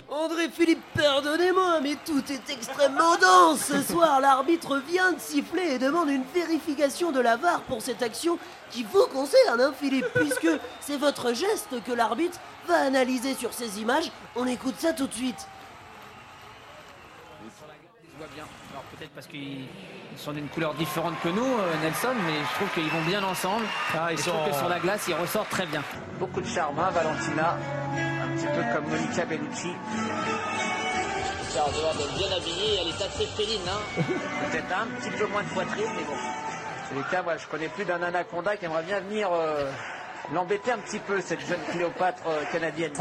[0.09, 3.61] André Philippe, pardonnez-moi, mais tout est extrêmement dense.
[3.61, 8.03] Ce soir, l'arbitre vient de siffler et demande une vérification de la VAR pour cette
[8.03, 8.37] action
[8.69, 10.49] qui vous concerne, hein, Philippe, puisque
[10.79, 14.11] c'est votre geste que l'arbitre va analyser sur ces images.
[14.35, 15.47] On écoute ça tout de suite.
[17.43, 18.43] Je vois bien.
[18.71, 19.65] Alors peut-être parce qu'ils
[20.11, 23.23] ils sont d'une couleur différente que nous, euh, Nelson, mais je trouve qu'ils vont bien
[23.23, 23.65] ensemble.
[23.97, 25.81] Ah, Et je trouve que sur la glace, ils ressortent très bien.
[26.19, 27.57] Beaucoup de charme, hein, Valentina.
[28.31, 29.73] Un petit peu comme Monica Bellucci.
[31.49, 33.59] Ça, doit être bien habillée, elle est assez féline.
[33.67, 34.01] Hein.
[34.51, 36.13] Peut-être un petit peu moins de poitrine, mais bon.
[36.87, 39.69] C'est les cas, moi, je connais plus d'un anaconda qui aimerait bien venir euh,
[40.33, 42.93] l'embêter un petit peu, cette jeune Cléopâtre euh, canadienne.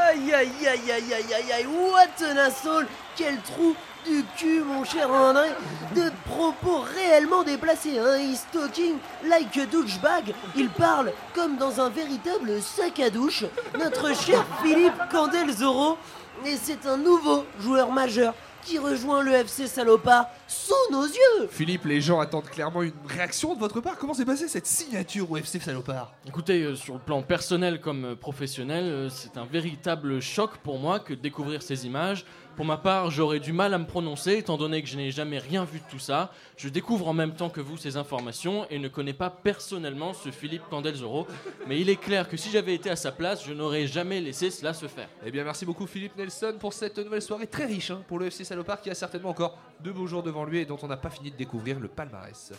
[0.00, 3.76] Aïe aïe aïe aïe aïe aïe aïe, what an asshole Quel trou
[4.06, 5.48] du cul, mon cher André
[5.94, 8.96] De propos réellement déplacés, hein He's talking
[9.28, 10.34] like a douchebag?
[10.56, 13.44] Il parle comme dans un véritable sac à douche.
[13.78, 15.98] Notre cher Philippe Candelzoro.
[16.46, 21.84] Et c'est un nouveau joueur majeur qui rejoint le FC Salopard sous nos yeux Philippe,
[21.84, 23.96] les gens attendent clairement une réaction de votre part.
[23.96, 28.04] Comment s'est passée cette signature au FC Salopard Écoutez, euh, sur le plan personnel comme
[28.04, 32.24] euh, professionnel, euh, c'est un véritable choc pour moi que de découvrir ces images.
[32.60, 35.38] Pour ma part, j'aurais du mal à me prononcer étant donné que je n'ai jamais
[35.38, 36.30] rien vu de tout ça.
[36.58, 40.30] Je découvre en même temps que vous ces informations et ne connais pas personnellement ce
[40.30, 41.26] Philippe Candelzoro.
[41.66, 44.50] Mais il est clair que si j'avais été à sa place, je n'aurais jamais laissé
[44.50, 45.08] cela se faire.
[45.24, 48.26] Eh bien, merci beaucoup Philippe Nelson pour cette nouvelle soirée très riche hein, pour le
[48.26, 50.98] FC Salopard qui a certainement encore deux beaux jours devant lui et dont on n'a
[50.98, 52.52] pas fini de découvrir le palmarès.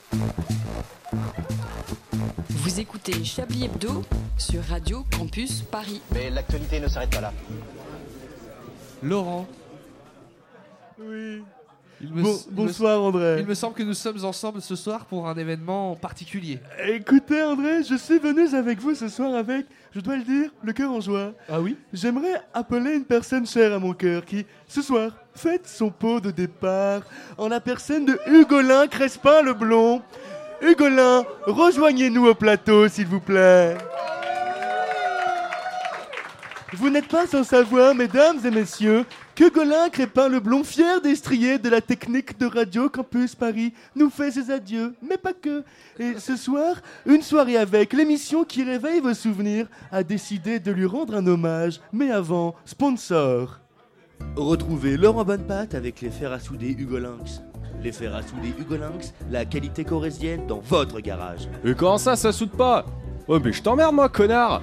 [2.50, 4.02] Vous écoutez Chablis Hebdo
[4.40, 6.02] sur Radio Campus Paris.
[6.12, 7.34] Mais l'actualité ne s'arrête pas là.
[9.04, 9.48] Laurent.
[11.04, 11.44] Oui.
[12.04, 13.38] Il Bon- il bonsoir, André.
[13.42, 16.60] Il me semble que nous sommes ensemble ce soir pour un événement particulier.
[16.88, 20.74] Écoutez André, je suis venu avec vous ce soir avec, je dois le dire, le
[20.74, 21.34] cœur en joie.
[21.48, 21.78] Ah oui?
[21.94, 26.32] J'aimerais appeler une personne chère à mon cœur qui, ce soir, fête son pot de
[26.32, 27.02] départ
[27.38, 30.02] en la personne de Hugolin Crespin le Blond.
[30.64, 33.78] Hugolin, rejoignez-nous au plateau s'il vous plaît.
[36.74, 41.58] Vous n'êtes pas sans savoir, mesdames et messieurs, que Golin Crépin le Blond, fier destrier
[41.58, 45.64] de la technique de Radio Campus Paris, nous fait ses adieux, mais pas que.
[46.00, 46.76] Et ce soir,
[47.06, 51.80] une soirée avec l'émission qui réveille vos souvenirs a décidé de lui rendre un hommage,
[51.94, 53.60] mais avant, sponsor.
[54.36, 57.42] Retrouvez Laurent Bonnepatte avec les fers à souder Hugo Lynx.
[57.82, 61.48] Les fers à souder Hugo Lynx, la qualité corésienne dans votre garage.
[61.66, 62.86] Et comment ça, ça soude pas?
[63.28, 64.62] Oh, mais je t'emmerde, moi, connard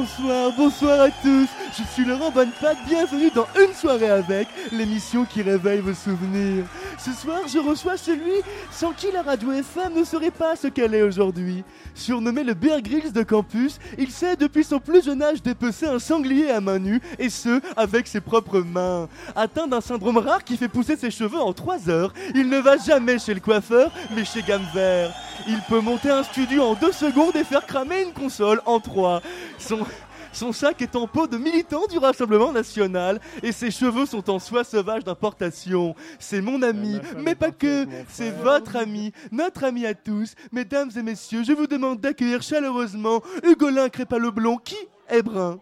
[0.00, 1.48] Bonsoir, bonsoir à tous.
[1.76, 6.64] Je suis Laurent Bonnepatte, bienvenue dans Une soirée avec, l'émission qui réveille vos souvenirs.
[6.96, 8.32] Ce soir, je reçois celui
[8.70, 11.64] sans qui la radio FM ne serait pas ce qu'elle est aujourd'hui.
[11.94, 15.98] Surnommé le Bear Grylls de campus, il sait depuis son plus jeune âge dépecer un
[15.98, 19.06] sanglier à main nue, et ce, avec ses propres mains.
[19.36, 22.78] Atteint d'un syndrome rare qui fait pousser ses cheveux en 3 heures, il ne va
[22.78, 25.12] jamais chez le coiffeur, mais chez Gamme Vert.
[25.46, 29.22] Il peut monter un studio en 2 secondes et faire cramer une console en 3.
[29.58, 29.86] Son,
[30.32, 34.38] Son sac est en peau de militant du Rassemblement National et ses cheveux sont en
[34.38, 35.94] soie sauvage d'importation.
[36.18, 40.34] C'est mon ami, mais pas que, c'est votre ami, notre ami à tous.
[40.52, 44.78] Mesdames et messieurs, je vous demande d'accueillir chaleureusement Hugolin Crépaloblond qui
[45.08, 45.58] est brun.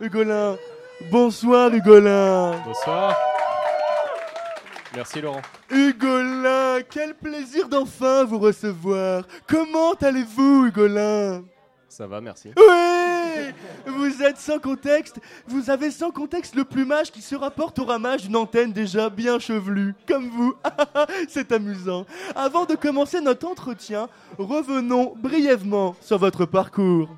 [0.00, 0.56] Hugolin,
[1.10, 2.52] bonsoir Hugolin.
[2.64, 3.16] Bonsoir.
[4.94, 5.42] Merci Laurent.
[5.70, 9.24] Hugolin, quel plaisir d'enfin vous recevoir.
[9.46, 11.44] Comment allez-vous Hugolin?
[11.88, 12.50] Ça va, merci.
[12.56, 13.05] Oui
[13.86, 18.22] Vous êtes sans contexte, vous avez sans contexte le plumage qui se rapporte au ramage
[18.22, 20.54] d'une antenne déjà bien chevelue, comme vous.
[21.28, 22.06] C'est amusant.
[22.34, 24.08] Avant de commencer notre entretien,
[24.38, 27.08] revenons brièvement sur votre parcours.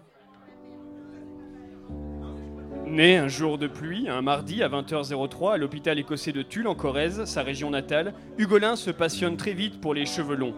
[2.86, 6.74] Né un jour de pluie, un mardi à 20h03 à l'hôpital écossais de Tulle en
[6.74, 10.55] Corrèze, sa région natale, Hugolin se passionne très vite pour les cheveux longs.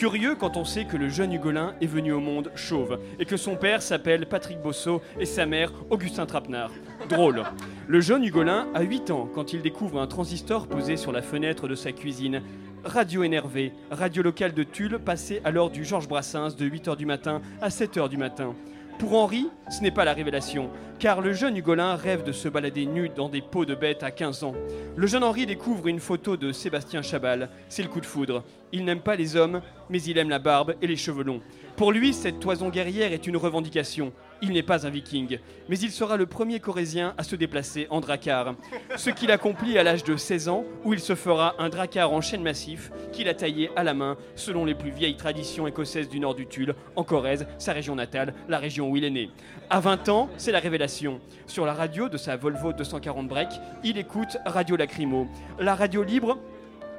[0.00, 3.36] Curieux quand on sait que le jeune Hugolin est venu au monde chauve et que
[3.36, 6.70] son père s'appelle Patrick Bosso et sa mère Augustin Trapenard.
[7.10, 7.42] Drôle.
[7.86, 11.68] Le jeune Hugolin a 8 ans quand il découvre un transistor posé sur la fenêtre
[11.68, 12.40] de sa cuisine.
[12.82, 17.42] Radio énervé, radio locale de Tulle, passée alors du Georges Brassens de 8h du matin
[17.60, 18.54] à 7h du matin.
[18.98, 22.86] Pour Henri, ce n'est pas la révélation, car le jeune Hugolin rêve de se balader
[22.86, 24.54] nu dans des peaux de bêtes à 15 ans.
[24.96, 27.50] Le jeune Henri découvre une photo de Sébastien Chabal.
[27.68, 28.44] C'est le coup de foudre.
[28.72, 31.40] Il n'aime pas les hommes, mais il aime la barbe et les cheveux longs.
[31.76, 34.12] Pour lui, cette toison guerrière est une revendication.
[34.42, 35.38] Il n'est pas un viking,
[35.68, 38.54] mais il sera le premier corésien à se déplacer en dracar.
[38.96, 42.20] Ce qu'il accomplit à l'âge de 16 ans, où il se fera un dracar en
[42.20, 46.20] chêne massif qu'il a taillé à la main selon les plus vieilles traditions écossaises du
[46.20, 49.30] nord du Tulle, en Corrèze, sa région natale, la région où il est né.
[49.68, 51.20] À 20 ans, c'est la révélation.
[51.46, 53.48] Sur la radio de sa Volvo 240 break,
[53.84, 55.28] il écoute Radio Lacrymo,
[55.58, 56.38] la radio libre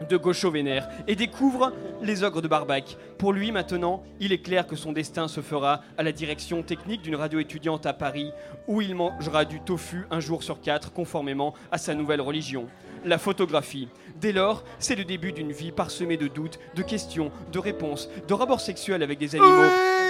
[0.10, 2.98] de Gaucho Vénère et découvre les ogres de Barbac.
[3.18, 7.02] Pour lui, maintenant, il est clair que son destin se fera à la direction technique
[7.02, 8.32] d'une radio étudiante à Paris,
[8.68, 12.68] où il mangera du tofu un jour sur quatre, conformément à sa nouvelle religion.
[13.06, 13.88] La photographie.
[14.20, 18.34] Dès lors, c'est le début d'une vie parsemée de doutes, de questions, de réponses, de
[18.34, 19.64] rapports sexuels avec des animaux.
[19.64, 20.02] Oui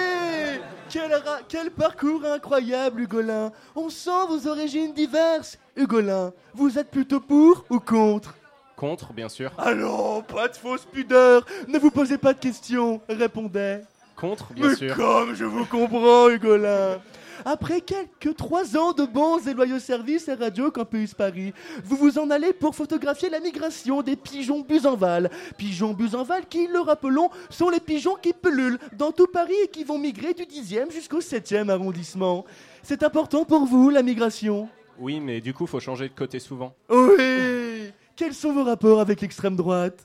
[1.47, 5.57] quel, parcours incroyable, Hugolin On sent vos origines diverses.
[5.77, 8.35] Hugolin, vous êtes plutôt pour ou contre?
[8.81, 9.51] Contre, bien sûr.
[9.59, 13.77] Allons, pas de fausse pudeur Ne vous posez pas de questions, répondez.
[14.15, 14.95] Contre, bien Mais sûr.
[14.95, 16.99] comme je vous comprends, Hugolin
[17.45, 21.53] Après quelques trois ans de bons et loyaux services à Radio Campus Paris,
[21.83, 25.29] vous vous en allez pour photographier la migration des pigeons Buzenval.
[25.59, 29.83] Pigeons Buzenval qui, le rappelons, sont les pigeons qui pullulent dans tout Paris et qui
[29.83, 32.45] vont migrer du 10e jusqu'au 7e arrondissement.
[32.81, 34.67] C'est important pour vous, la migration?
[34.97, 36.73] Oui, mais du coup, faut changer de côté souvent.
[36.89, 37.70] Oui
[38.15, 40.03] Quels sont vos rapports avec l'extrême droite?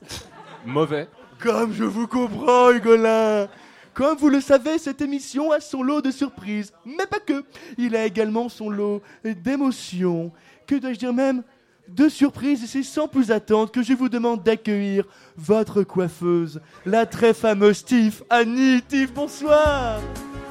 [0.65, 1.07] Mauvais.
[1.39, 3.47] Comme je vous comprends, Hugolin
[3.93, 7.43] Comme vous le savez, cette émission a son lot de surprises, mais pas que.
[7.77, 10.31] Il a également son lot d'émotions.
[10.65, 11.43] Que dois-je dire même
[11.89, 15.05] De surprises, et c'est sans plus attendre que je vous demande d'accueillir
[15.37, 18.81] votre coiffeuse, la très fameuse Tiff, Annie.
[18.81, 19.99] Tiff, bonsoir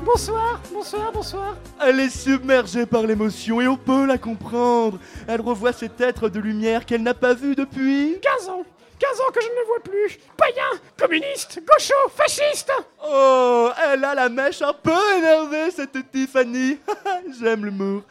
[0.05, 1.57] Bonsoir, bonsoir, bonsoir.
[1.85, 4.99] Elle est submergée par l'émotion et on peut la comprendre.
[5.27, 8.65] Elle revoit cet être de lumière qu'elle n'a pas vu depuis 15 ans
[8.99, 12.73] 15 ans que je ne le vois plus Païen, communiste, gaucho, fasciste
[13.05, 16.79] Oh, elle a la mèche un peu énervée, cette Tiffany.
[17.41, 18.03] J'aime l'humour.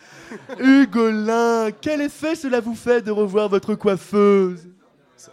[0.59, 4.67] Hugolin, quel effet cela vous fait de revoir votre coiffeuse?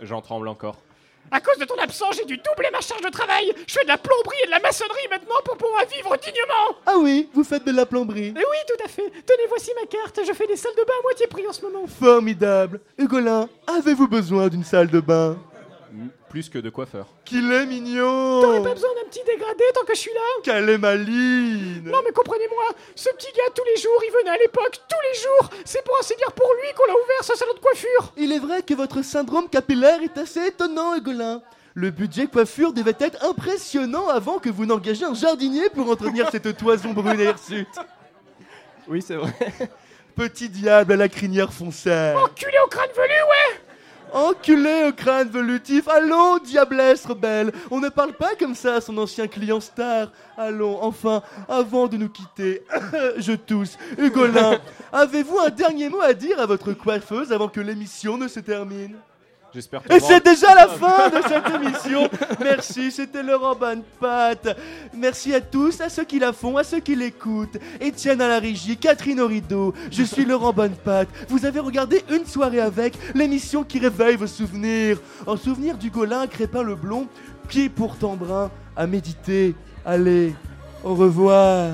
[0.01, 0.77] J'en tremble encore.
[1.35, 3.51] À cause de ton absence, j'ai dû doubler ma charge de travail.
[3.67, 6.77] Je fais de la plomberie et de la maçonnerie maintenant pour pouvoir vivre dignement.
[6.85, 8.35] Ah oui, vous faites de la plomberie.
[8.37, 9.09] Eh oui, tout à fait.
[9.25, 11.63] Tenez, voici ma carte, je fais des salles de bain à moitié prix en ce
[11.63, 11.87] moment.
[11.87, 12.81] Formidable.
[12.99, 15.39] Hugolin, avez-vous besoin d'une salle de bain?
[16.33, 17.09] Plus que de coiffeur.
[17.27, 20.67] Qu'il est mignon T'aurais pas besoin d'un petit dégradé tant que je suis là Qu'elle
[20.71, 22.65] est maline Non mais comprenez-moi,
[22.95, 25.95] ce petit gars tous les jours, il venait à l'époque, tous les jours C'est pour
[26.01, 28.73] ainsi dire pour lui qu'on a ouvert ce salon de coiffure Il est vrai que
[28.73, 31.43] votre syndrome capillaire est assez étonnant, Hugolin.
[31.75, 36.57] Le budget coiffure devait être impressionnant avant que vous n'engagiez un jardinier pour entretenir cette
[36.57, 37.69] toison brune et hirsute.
[38.89, 39.35] Oui, c'est vrai.
[40.17, 42.15] Petit diable à la crinière foncée.
[42.17, 43.62] Enculé au crâne velu, ouais
[44.13, 45.89] Enculé au crâne velutif.
[45.89, 47.53] Allons, diablesse rebelle.
[47.71, 50.09] On ne parle pas comme ça à son ancien client star.
[50.37, 52.63] Allons, enfin, avant de nous quitter,
[53.17, 53.79] je tousse.
[53.99, 54.59] Hugolin,
[54.93, 58.97] avez-vous un dernier mot à dire à votre coiffeuse avant que l'émission ne se termine?
[59.55, 62.09] J'espère Et c'est déjà la fin de cette émission.
[62.41, 64.57] Merci, c'était Laurent Bonne-Patte.
[64.97, 67.59] Merci à tous, à ceux qui la font, à ceux qui l'écoutent.
[67.79, 69.75] Étienne à la régie, Catherine au rideau.
[69.91, 71.09] Je suis Laurent Bonne-Patte.
[71.29, 74.99] Vous avez regardé une soirée avec l'émission qui réveille vos souvenirs.
[75.27, 77.07] En souvenir du Golin, Crépin le Blond,
[77.49, 79.55] pied pourtant brun, à méditer.
[79.85, 80.35] Allez,
[80.83, 81.73] au revoir.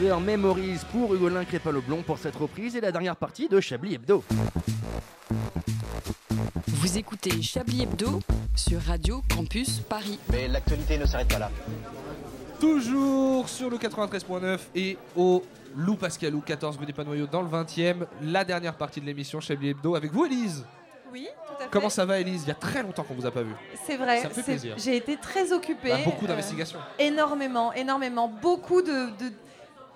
[0.00, 4.22] Memories pour Hugolin Crépin-Leblond pour cette reprise et la dernière partie de Chablis Hebdo.
[6.68, 8.20] Vous écoutez Chablis Hebdo
[8.54, 10.18] sur Radio Campus Paris.
[10.30, 11.50] Mais l'actualité ne s'arrête pas là.
[12.60, 15.42] Toujours sur le 93.9 et au
[15.74, 18.06] Lou Pascalou, 14 rue des Panoyaux dans le 20e.
[18.22, 20.66] La dernière partie de l'émission Chablis Hebdo avec vous, Elise.
[21.10, 21.70] Oui, tout à fait.
[21.70, 23.52] Comment ça va, Elise Il y a très longtemps qu'on vous a pas vu.
[23.86, 24.20] C'est vrai.
[24.20, 24.74] Ça me fait plaisir.
[24.76, 25.88] J'ai été très occupée.
[25.88, 26.78] Bah, beaucoup euh, d'investigations.
[26.98, 28.28] énormément, énormément.
[28.28, 29.32] Beaucoup de, de-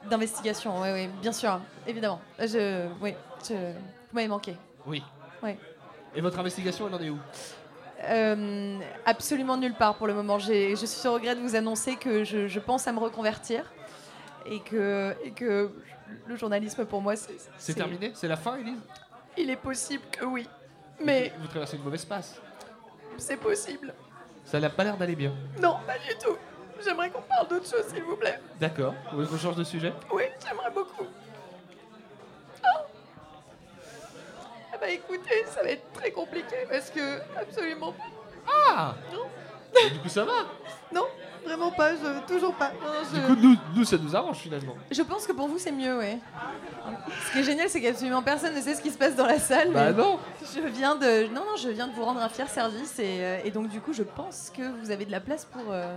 [0.09, 0.81] d'investigations.
[0.81, 2.21] Oui, oui, bien sûr, évidemment.
[2.39, 3.15] Je, oui,
[3.49, 4.57] je, vous m'avez manqué.
[4.87, 5.03] Oui.
[5.43, 5.57] Oui.
[6.15, 7.19] Et votre investigation, elle en est où?
[8.05, 10.39] Euh, absolument nulle part pour le moment.
[10.39, 13.65] J'ai- je suis au regret de vous annoncer que je, je pense à me reconvertir
[14.47, 15.71] et que, et que
[16.27, 17.37] le journalisme pour moi, c'est.
[17.59, 18.13] C'est terminé?
[18.15, 18.79] C'est la fin, Elise
[19.37, 20.49] Il est possible que oui,
[21.05, 22.41] mais Vous traversez une mauvaise passe.
[23.19, 23.93] c'est possible.
[24.47, 25.33] Ça n'a pas l'air d'aller bien.
[25.61, 26.37] Non, pas du tout.
[26.85, 28.41] J'aimerais qu'on parle d'autre chose, s'il vous plaît.
[28.59, 28.95] D'accord.
[29.11, 31.05] Vous voulez qu'on change de sujet Oui, j'aimerais beaucoup.
[32.65, 32.83] Ah
[34.73, 37.95] Ah bah écoutez, ça va être très compliqué parce que absolument
[38.69, 39.27] Ah Non.
[39.87, 40.33] Et Du coup, ça va.
[40.93, 41.07] Non,
[41.45, 42.71] vraiment pas, je, toujours pas.
[42.71, 43.21] Non, je...
[43.21, 44.75] Du coup, nous, nous, ça nous arrange finalement.
[44.91, 46.19] Je pense que pour vous c'est mieux, ouais.
[47.27, 49.39] Ce qui est génial, c'est qu'absolument personne ne sait ce qui se passe dans la
[49.39, 49.71] salle.
[49.73, 50.19] Bah mais non.
[50.43, 53.39] Je viens de, non non, je viens de vous rendre un fier service et, euh,
[53.45, 55.63] et donc du coup, je pense que vous avez de la place pour.
[55.71, 55.97] euh,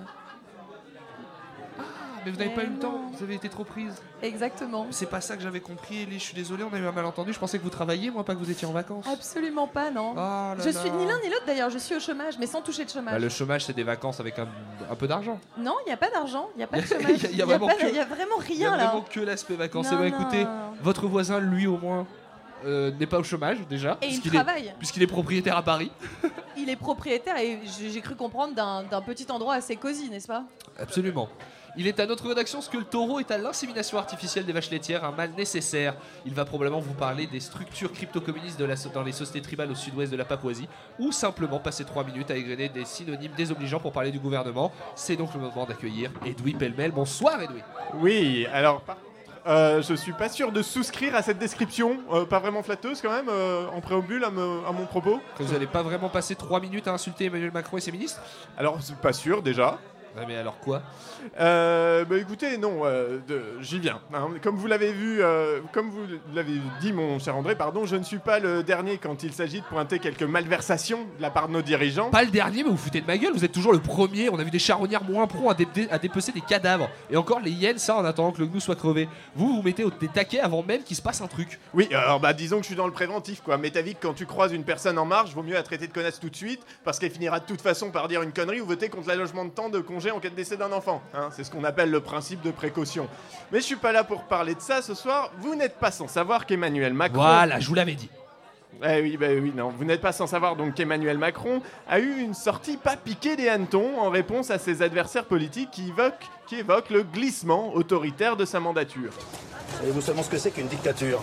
[2.25, 3.93] Mais vous n'avez pas eu le temps, vous avez été trop prise.
[4.21, 4.87] Exactement.
[4.91, 6.19] C'est pas ça que j'avais compris, Elise.
[6.19, 7.33] Je suis désolé, on a eu un malentendu.
[7.33, 9.05] Je pensais que vous travailliez, moi, pas que vous étiez en vacances.
[9.07, 10.11] Absolument pas, non.
[10.13, 10.95] Oh là je suis là.
[10.95, 11.69] ni l'un ni l'autre d'ailleurs.
[11.69, 13.13] Je suis au chômage, mais sans toucher de chômage.
[13.13, 14.47] Bah, le chômage, c'est des vacances avec un,
[14.89, 15.39] un peu d'argent.
[15.57, 17.19] Non, il n'y a pas d'argent, il n'y a pas de Il y a- chômage.
[17.31, 18.85] il y a vraiment il y a vraiment Il y a rien là.
[18.87, 19.91] vraiment que l'aspect vacances.
[19.91, 20.45] Non, Eh ben, écoutez,
[20.81, 22.07] votre voisin, lui, au moins,
[22.65, 23.97] euh, n'est pas au chômage déjà.
[24.01, 24.73] Et il puisqu'il est- travaille.
[24.79, 25.91] Puisqu'il est propriétaire à Paris.
[26.55, 30.27] Il est propriétaire et j'ai j'ai cru comprendre d'un d'un petit endroit assez cosy, n'est-ce
[30.27, 30.43] pas?
[30.79, 31.27] Absolument.
[31.75, 34.69] Il est à notre rédaction ce que le taureau est à l'insémination artificielle des vaches
[34.69, 35.95] laitières, un mal nécessaire.
[36.25, 39.71] Il va probablement vous parler des structures crypto-communistes de la so- dans les sociétés tribales
[39.71, 40.67] au sud-ouest de la Papouasie,
[40.99, 44.71] ou simplement passer 3 minutes à égrener des synonymes désobligeants pour parler du gouvernement.
[44.95, 46.91] C'est donc le moment d'accueillir Edoui Pellemel.
[46.91, 47.61] Bonsoir Edoui.
[47.95, 48.97] Oui, alors par
[49.45, 53.11] euh, je suis pas sûr de souscrire à cette description, euh, pas vraiment flatteuse quand
[53.11, 55.19] même, euh, en préambule à, me- à mon propos.
[55.37, 58.21] Que vous n'allez pas vraiment passer 3 minutes à insulter Emmanuel Macron et ses ministres?
[58.57, 59.79] Alors, pas sûr déjà.
[60.27, 60.81] Mais alors quoi?
[61.39, 63.19] Euh, bah écoutez, non, euh,
[63.61, 63.99] j'y viens.
[64.13, 64.29] hein.
[64.43, 66.01] Comme vous l'avez vu, euh, comme vous
[66.33, 69.61] l'avez dit, mon cher André, pardon, je ne suis pas le dernier quand il s'agit
[69.61, 72.11] de pointer quelques malversations de la part de nos dirigeants.
[72.11, 74.29] Pas le dernier, mais vous foutez de ma gueule, vous êtes toujours le premier.
[74.29, 76.89] On a vu des charognards moins à, dé- à dépecer des cadavres.
[77.09, 79.09] Et encore les hyènes, ça en attendant que le gnou soit crevé.
[79.35, 81.59] Vous, vous mettez au des taquets avant même qu'il se passe un truc.
[81.73, 83.57] Oui, alors bah disons que je suis dans le préventif quoi.
[83.57, 85.87] Mais t'as vu que quand tu croises une personne en marche, vaut mieux la traiter
[85.87, 88.61] de connasse tout de suite parce qu'elle finira de toute façon par dire une connerie
[88.61, 91.01] ou voter contre l'allongement de temps de congé en cas de décès d'un enfant.
[91.13, 91.29] hein.
[91.35, 93.07] C'est ce qu'on appelle le principe de précaution.
[93.51, 95.31] Mais je suis pas là pour parler de ça ce soir.
[95.39, 97.21] Vous n'êtes pas sans savoir qu'Emmanuel Macron.
[97.21, 98.09] Voilà, je vous l'avais dit.
[98.83, 99.69] Eh oui, bah oui, non.
[99.69, 103.47] Vous n'êtes pas sans savoir donc qu'Emmanuel Macron a eu une sortie pas piquée des
[103.47, 108.45] hannetons en réponse à ses adversaires politiques qui évoquent, qui évoquent le glissement autoritaire de
[108.45, 109.11] sa mandature.
[109.77, 111.21] Savez-vous seulement ce que c'est qu'une dictature?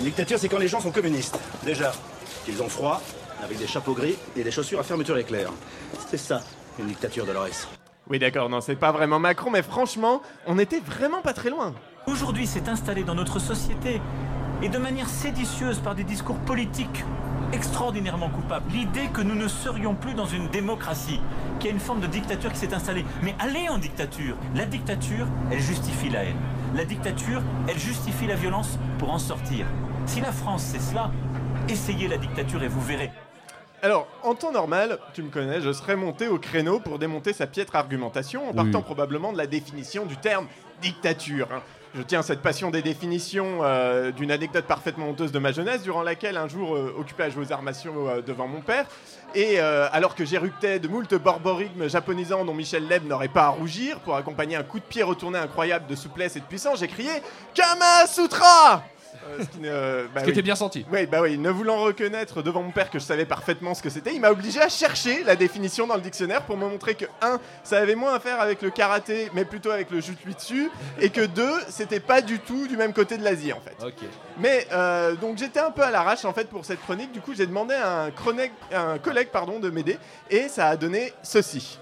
[0.00, 1.38] Une dictature, c'est quand les gens sont communistes.
[1.62, 1.92] Déjà,
[2.44, 3.00] qu'ils ont froid,
[3.42, 5.50] avec des chapeaux gris et des chaussures à fermeture éclair.
[6.10, 6.42] C'est ça,
[6.78, 7.68] une dictature, Dolores.
[8.08, 11.74] Oui, d'accord, non, c'est pas vraiment Macron, mais franchement, on était vraiment pas très loin.
[12.06, 14.00] Aujourd'hui s'est installé dans notre société,
[14.62, 17.04] et de manière séditieuse par des discours politiques
[17.52, 21.20] extraordinairement coupables, l'idée que nous ne serions plus dans une démocratie,
[21.58, 23.04] qu'il y a une forme de dictature qui s'est installée.
[23.22, 26.36] Mais allez en dictature La dictature, elle justifie la haine.
[26.74, 29.66] La dictature, elle justifie la violence pour en sortir.
[30.06, 31.10] Si la France c'est cela,
[31.68, 33.10] essayez la dictature et vous verrez.
[33.84, 37.46] Alors, en temps normal, tu me connais, je serais monté au créneau pour démonter sa
[37.46, 40.46] piètre argumentation en partant probablement de la définition du terme
[40.80, 41.48] dictature.
[41.52, 41.60] hein.
[41.94, 46.02] Je tiens cette passion des définitions euh, d'une anecdote parfaitement honteuse de ma jeunesse, durant
[46.02, 48.86] laquelle un jour, euh, occupé à jouer aux arts martiaux euh, devant mon père,
[49.34, 53.48] et euh, alors que j'éructais de moult borborigmes japonisants dont Michel Leb n'aurait pas à
[53.50, 56.88] rougir, pour accompagner un coup de pied retourné incroyable de souplesse et de puissance, j'ai
[56.88, 57.10] crié
[57.52, 58.82] Kama Sutra
[59.40, 60.32] ce qui, ne- euh, bah Ce qui oui.
[60.32, 60.84] était bien senti.
[60.92, 63.90] Oui, bah oui, ne voulant reconnaître devant mon père que je savais parfaitement ce que
[63.90, 67.06] c'était, il m'a obligé à chercher la définition dans le dictionnaire pour me montrer que
[67.22, 70.70] 1, ça avait moins à faire avec le karaté, mais plutôt avec le jutsu dessus,
[71.00, 73.76] et que 2, c'était pas du tout du même côté de l'Asie en fait.
[73.84, 74.08] Ok.
[74.38, 77.34] Mais euh, donc j'étais un peu à l'arrache en fait pour cette chronique, du coup
[77.34, 79.98] j'ai demandé à un, chronique- à un collègue pardon, de m'aider,
[80.30, 81.78] et ça a donné ceci.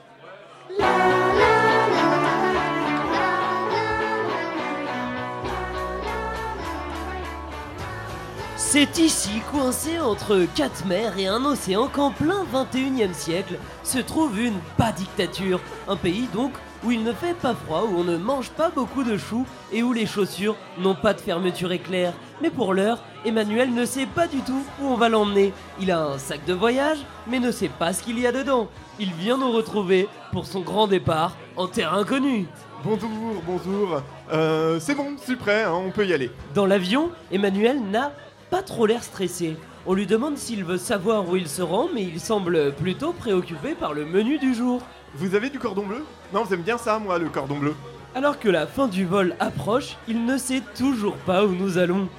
[8.65, 14.41] C'est ici, coincé entre quatre mers et un océan, qu'en plein 21e siècle se trouve
[14.41, 15.61] une pas dictature.
[15.89, 16.53] Un pays donc
[16.83, 19.83] où il ne fait pas froid, où on ne mange pas beaucoup de choux et
[19.83, 22.15] où les chaussures n'ont pas de fermeture éclair.
[22.41, 25.53] Mais pour l'heure, Emmanuel ne sait pas du tout où on va l'emmener.
[25.79, 28.69] Il a un sac de voyage, mais ne sait pas ce qu'il y a dedans.
[28.99, 32.47] Il vient nous retrouver pour son grand départ en terre inconnue.
[32.85, 33.11] Bonjour,
[33.47, 34.03] bonjour.
[34.33, 36.31] Euh, c'est bon, je suis prêt, hein, on peut y aller.
[36.55, 38.13] Dans l'avion, Emmanuel n'a
[38.53, 39.57] pas trop l'air stressé.
[39.87, 43.75] On lui demande s'il veut savoir où il se rend, mais il semble plutôt préoccupé
[43.75, 44.83] par le menu du jour.
[45.15, 46.05] Vous avez du cordon bleu?
[46.35, 47.75] Non, j'aime bien ça, moi, le cordon bleu.
[48.15, 52.11] Alors que la fin du vol approche, il ne sait toujours pas où nous allons.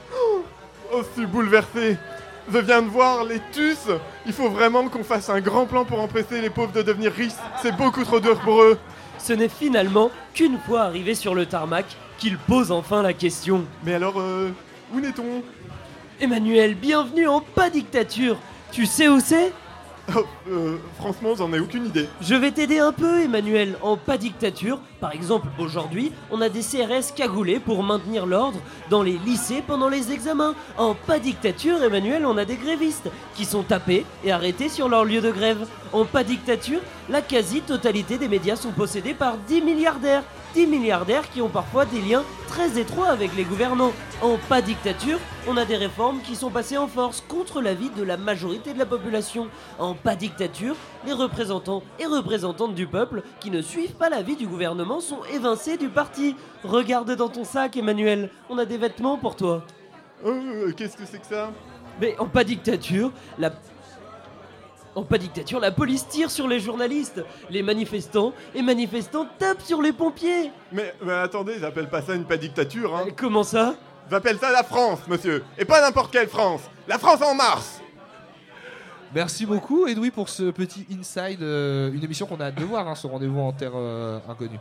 [0.92, 1.98] Oh, je suis bouleversé.
[2.52, 3.94] Je viens de voir les TUS.
[4.26, 7.34] Il faut vraiment qu'on fasse un grand plan pour empêcher les pauvres de devenir riches.
[7.62, 8.80] C'est beaucoup trop dur pour eux.
[9.20, 11.86] Ce n'est finalement qu'une fois arrivé sur le tarmac
[12.18, 13.66] qu'il pose enfin la question.
[13.84, 14.50] Mais alors, euh,
[14.94, 15.44] où n'est-on?
[16.22, 18.38] Emmanuel, bienvenue en pas dictature.
[18.72, 19.52] Tu sais où c'est?
[20.16, 22.08] Oh, euh, franchement, j'en ai aucune idée.
[22.22, 24.80] Je vais t'aider un peu, Emmanuel, en pas dictature.
[25.00, 28.60] Par exemple, aujourd'hui, on a des CRS cagoulés pour maintenir l'ordre
[28.90, 30.56] dans les lycées pendant les examens.
[30.78, 35.06] En pas dictature, Emmanuel, on a des grévistes qui sont tapés et arrêtés sur leur
[35.06, 35.66] lieu de grève.
[35.94, 40.24] En pas dictature, la quasi-totalité des médias sont possédés par 10 milliardaires.
[40.54, 43.92] 10 milliardaires qui ont parfois des liens très étroits avec les gouvernants.
[44.22, 48.04] En pas dictature, on a des réformes qui sont passées en force contre l'avis de
[48.04, 49.48] la majorité de la population.
[49.80, 50.76] En pas dictature,
[51.06, 55.78] les représentants et représentantes du peuple qui ne suivent pas l'avis du gouvernement sont évincés
[55.78, 56.36] du parti.
[56.64, 59.64] Regarde dans ton sac, Emmanuel, on a des vêtements pour toi.
[60.26, 61.52] Euh, Qu'est-ce que c'est que ça?
[62.00, 63.52] Mais en pas dictature, la
[64.96, 67.24] en pas dictature, la police tire sur les journalistes.
[67.50, 70.52] Les manifestants et manifestants tapent sur les pompiers.
[70.72, 73.06] mais, mais attendez, j'appelle pas ça une pas dictature, hein.
[73.16, 73.76] Comment ça?
[74.10, 75.44] J'appelle ça la France, monsieur.
[75.58, 76.62] Et pas n'importe quelle France.
[76.88, 77.80] La France en mars
[79.16, 81.42] Merci beaucoup, Edoui, pour ce petit inside.
[81.44, 84.58] euh, une émission qu'on a hâte de voir, hein, ce rendez-vous en terre euh, inconnue.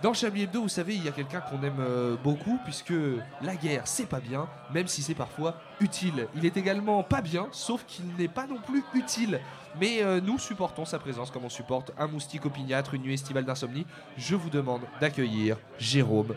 [0.00, 2.94] Dans Chablis Hebdo, vous savez, il y a quelqu'un qu'on aime euh, beaucoup, puisque
[3.42, 6.28] la guerre, c'est pas bien, même si c'est parfois utile.
[6.36, 9.40] Il est également pas bien, sauf qu'il n'est pas non plus utile.
[9.80, 13.44] Mais euh, nous supportons sa présence comme on supporte un moustique opiniâtre, une nuit estivale
[13.44, 13.86] d'insomnie.
[14.16, 16.36] Je vous demande d'accueillir Jérôme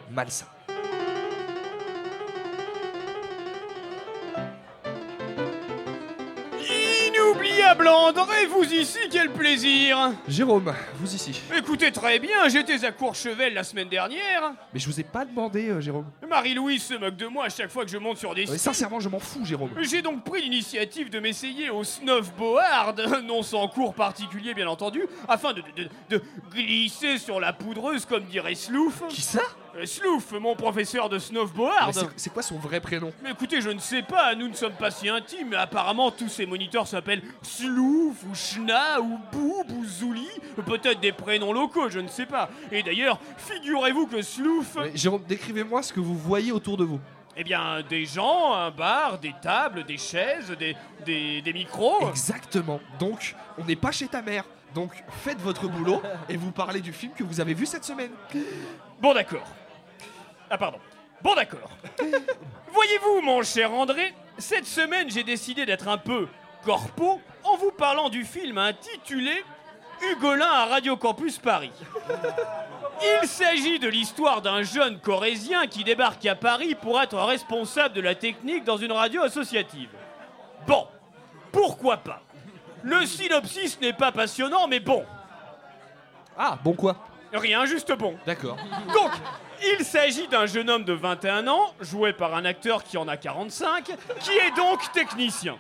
[8.50, 10.12] Vous ici, quel plaisir?
[10.28, 11.42] Jérôme, vous ici.
[11.58, 14.52] Écoutez très bien, j'étais à Courchevel la semaine dernière.
[14.74, 16.06] Mais je vous ai pas demandé, euh, Jérôme.
[16.28, 18.58] Marie-Louise se moque de moi à chaque fois que je monte sur des sites.
[18.60, 19.70] sincèrement, je m'en fous, Jérôme.
[19.82, 25.54] J'ai donc pris l'initiative de m'essayer au snowboard, non sans cours particulier bien entendu, afin
[25.54, 26.22] de, de- de- de
[26.54, 29.02] glisser sur la poudreuse comme dirait Slouf.
[29.10, 29.42] Qui ça?
[29.86, 31.94] Slouf, mon professeur de snowboard.
[31.96, 33.12] Mais c'est- quoi son vrai prénom?
[33.24, 36.30] Mais écoutez, je ne sais pas, nous ne sommes pas si intimes, mais apparemment tous
[36.30, 40.28] ces moniteurs s'appellent Slouf ou Schna ou Boob ou Zouli,
[40.66, 42.50] peut-être des prénoms locaux, je ne sais pas.
[42.72, 44.76] Et d'ailleurs, figurez-vous que Slouf...
[44.78, 47.00] Mais Jérôme, décrivez-moi ce que vous voyez autour de vous.
[47.38, 50.76] Eh bien, des gens, un bar, des tables, des chaises, des,
[51.06, 52.10] des, des micros.
[52.10, 52.82] Exactement.
[53.00, 54.44] Donc, on n'est pas chez ta mère.
[54.76, 54.92] Donc,
[55.24, 58.12] faites votre boulot et vous parlez du film que vous avez vu cette semaine.
[59.02, 59.46] Bon d'accord.
[60.52, 60.80] Ah pardon.
[61.24, 61.70] Bon d'accord.
[62.74, 66.28] Voyez-vous, mon cher André, cette semaine j'ai décidé d'être un peu
[66.66, 69.44] corpo en vous parlant du film intitulé
[70.02, 71.72] Hugolin à Radio Campus Paris.
[73.02, 78.02] Il s'agit de l'histoire d'un jeune corésien qui débarque à Paris pour être responsable de
[78.02, 79.90] la technique dans une radio associative.
[80.68, 80.86] Bon,
[81.52, 82.22] pourquoi pas?
[82.84, 85.06] Le synopsis n'est pas passionnant, mais bon.
[86.38, 86.98] Ah, bon quoi?
[87.34, 88.16] Rien, juste bon.
[88.26, 88.58] D'accord.
[88.94, 89.12] Donc,
[89.64, 93.18] il s'agit d'un jeune homme de 21 ans, joué par un acteur qui en a
[93.18, 93.86] 45,
[94.20, 95.58] qui est donc technicien.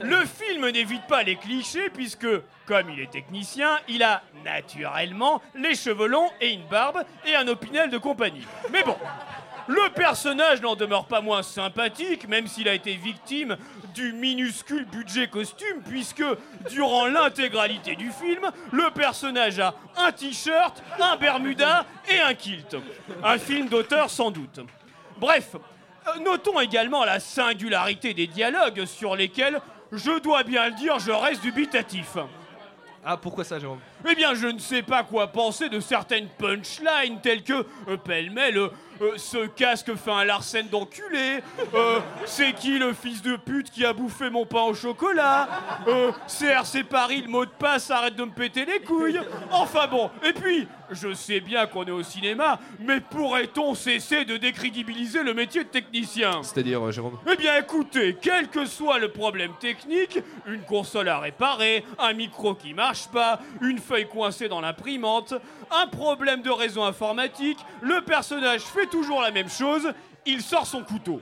[0.00, 2.26] Le film n'évite pas les clichés puisque,
[2.66, 7.48] comme il est technicien, il a naturellement les cheveux longs et une barbe et un
[7.48, 8.46] opinel de compagnie.
[8.70, 8.96] Mais bon,
[9.68, 13.56] le personnage n'en demeure pas moins sympathique, même s'il a été victime
[13.94, 16.24] du minuscule budget costume, puisque
[16.70, 22.76] durant l'intégralité du film, le personnage a un t-shirt, un bermuda et un kilt.
[23.22, 24.60] Un film d'auteur sans doute.
[25.18, 29.60] Bref, euh, notons également la singularité des dialogues sur lesquels,
[29.92, 32.16] je dois bien le dire, je reste dubitatif.
[33.04, 33.80] Ah, pourquoi ça, Jérôme?
[34.08, 38.68] Eh bien, je ne sais pas quoi penser de certaines punchlines telles que, euh, pêle-mêle,
[39.00, 41.42] euh, ce casque fait un Larsen d'enculé.
[41.74, 45.48] Euh, C'est qui le fils de pute qui a bouffé mon pain au chocolat?
[45.86, 49.20] Euh, CRC Paris, le mot de passe, arrête de me péter les couilles.
[49.50, 54.36] Enfin bon, et puis, je sais bien qu'on est au cinéma, mais pourrait-on cesser de
[54.36, 56.42] décrédibiliser le métier de technicien?
[56.42, 57.18] C'est-à-dire, euh, Jérôme?
[57.30, 62.54] Eh bien écoutez, quel que soit le problème technique, une console à réparer, un micro
[62.54, 65.34] qui marche pas, une feuille coincée dans l'imprimante,
[65.70, 69.92] un problème de réseau informatique, le personnage fait toujours la même chose,
[70.28, 71.20] il sort son couteau.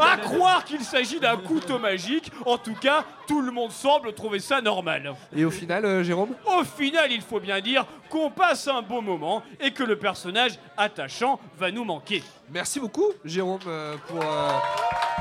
[0.00, 4.38] À croire qu'il s'agit d'un couteau magique, en tout cas, tout le monde semble trouver
[4.38, 5.14] ça normal.
[5.36, 6.30] Et au final, euh, Jérôme?
[6.46, 10.52] Au final, il faut bien dire qu'on passe un beau moment et que le personnage
[10.76, 12.22] attachant va nous manquer.
[12.50, 14.50] Merci beaucoup, Jérôme, euh, pour euh,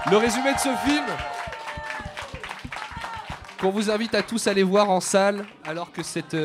[0.09, 1.05] le résumé de ce film.
[3.59, 6.35] Qu'on vous invite à tous à aller voir en salle, alors que cette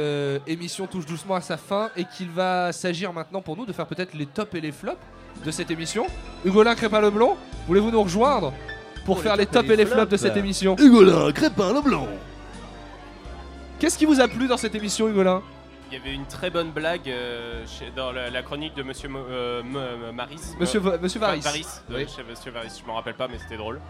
[0.47, 3.87] émission touche doucement à sa fin et qu'il va s'agir maintenant pour nous de faire
[3.87, 4.97] peut-être les tops et les flops
[5.45, 6.07] de cette émission.
[6.45, 7.37] Hugolin Crépin-Leblond,
[7.67, 8.53] voulez-vous nous rejoindre
[9.05, 12.09] pour, faire les tops et les flops de cette émission Hugolin Crépin-Leblond
[13.79, 15.43] Qu'est-ce qui vous a plu dans cette émission, Hugolin
[15.91, 19.09] Il y avait une très bonne blague euh, chez- dans la, la chronique de Monsieur
[19.09, 20.41] Mo- euh, M- euh, Maris.
[20.59, 21.41] Monsieur Euh, Monsieur Varis.
[21.41, 22.07] Varis, Oui.
[22.15, 23.81] chez Monsieur Varis, je m'en rappelle pas, mais c'était drôle.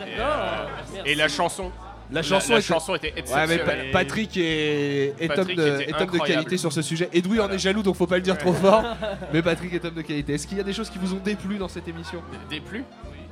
[0.00, 0.66] Et, euh,
[1.04, 1.70] et la chanson.
[2.12, 2.66] La chanson, la était...
[2.66, 3.20] chanson était Ouais, mais
[3.54, 3.90] exceptionnelle.
[3.92, 6.26] Pa- Patrick est, est Patrick homme, de, était est homme de incroyable.
[6.26, 7.08] qualité sur ce sujet.
[7.12, 8.82] Edoui en est jaloux, donc faut pas le dire trop fort.
[9.32, 10.34] Mais Patrick est homme de qualité.
[10.34, 12.20] Est-ce qu'il y a des choses qui vous ont déplu dans cette émission?
[12.48, 12.84] Déplu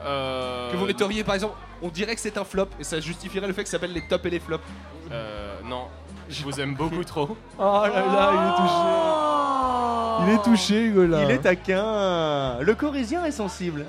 [0.04, 3.48] Euh, Que vous metteriez par exemple, on dirait que c'est un flop et ça justifierait
[3.48, 4.62] le fait que ça s'appelle les tops et les flops.
[5.10, 5.86] Euh, non,
[6.28, 7.36] je vous aime beaucoup trop.
[7.58, 10.28] Oh là là, il est touché.
[10.30, 11.22] Il est touché, Hugolin.
[11.24, 12.58] Il est taquin.
[12.60, 13.84] Le corésien est sensible.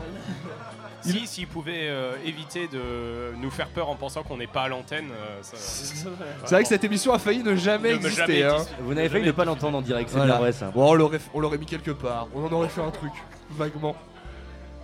[1.02, 4.68] Si, s'il pouvait euh, éviter de nous faire peur en pensant qu'on n'est pas à
[4.68, 5.56] l'antenne, euh, ça-
[6.46, 8.18] C'est vrai que cette émission a failli ne jamais Ne exister.
[8.18, 8.54] jamais hein.
[8.56, 8.76] exister.
[8.82, 10.34] Vous n'avez failli ne pas l'entendre en direct, c'est Voilà.
[10.34, 10.72] bien vrai ça.
[10.72, 12.28] Bon, on l'aurait, on l'aurait mis quelque part.
[12.36, 13.12] On en aurait fait un truc,
[13.52, 13.96] vaguement.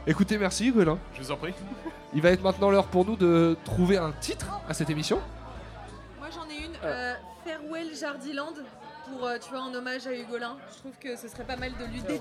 [0.08, 0.98] Écoutez, merci Hugolin.
[1.16, 1.54] Je vous en prie.
[2.14, 5.20] Il va être maintenant l'heure pour nous de trouver un titre à cette émission.
[6.20, 7.14] Moi j'en ai une, euh,
[7.44, 8.54] Farewell Jardiland,
[9.10, 10.56] pour, euh, tu vois, en hommage à Hugolin.
[10.74, 12.18] Je trouve que ce serait pas mal de lui de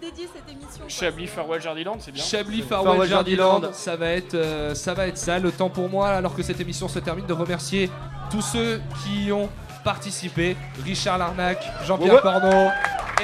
[0.00, 0.84] dédier cette émission.
[0.88, 2.22] Chablis Farewell Jardiland, c'est bien.
[2.22, 3.72] Chablis Farewell Farewell Jardiland.
[3.72, 5.38] Ça va être euh, ça va être ça.
[5.38, 7.90] Le temps pour moi, alors que cette émission se termine, de remercier
[8.30, 9.48] tous ceux qui y ont
[9.84, 10.56] participé.
[10.84, 12.70] Richard Larnac, Jean-Pierre Ouais,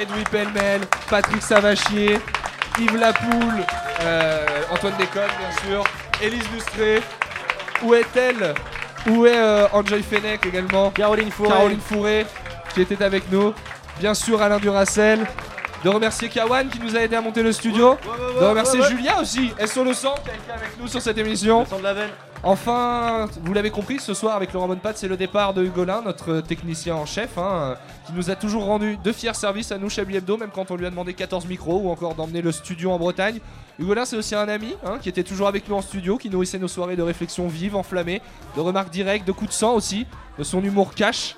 [0.01, 2.19] Edoui Pellemel, Patrick Savachier,
[2.79, 3.65] Yves Lapoule,
[4.01, 5.83] euh, Antoine Déconne bien sûr,
[6.21, 7.01] Élise Lustré.
[7.83, 8.53] Où est-elle?
[9.09, 10.91] Où est euh, Enjoy Fennec également?
[10.91, 11.49] Caroline Fourré.
[11.49, 12.25] Caroline Fourré
[12.73, 13.53] qui était avec nous.
[13.99, 15.25] Bien sûr Alain Duracel.
[15.83, 17.97] De remercier Kawan qui nous a aidé à monter le studio.
[18.39, 18.81] de remercier.
[18.83, 21.63] Julia aussi, SO le sang qui a été avec nous sur cette émission.
[21.63, 22.09] de la veine.
[22.43, 26.39] Enfin, vous l'avez compris, ce soir avec Laurent Bonnepat, c'est le départ de Hugolin, notre
[26.39, 27.75] technicien en chef, hein,
[28.07, 30.77] qui nous a toujours rendu de fiers services à nous, Chablis Hebdo, même quand on
[30.77, 33.39] lui a demandé 14 micros ou encore d'emmener le studio en Bretagne.
[33.77, 36.59] Hugolin, c'est aussi un ami hein, qui était toujours avec nous en studio, qui nourrissait
[36.59, 38.21] nos soirées de réflexion vive, enflammées,
[38.55, 40.05] de remarques directes, de coups de sang aussi,
[40.37, 41.35] de son humour cash.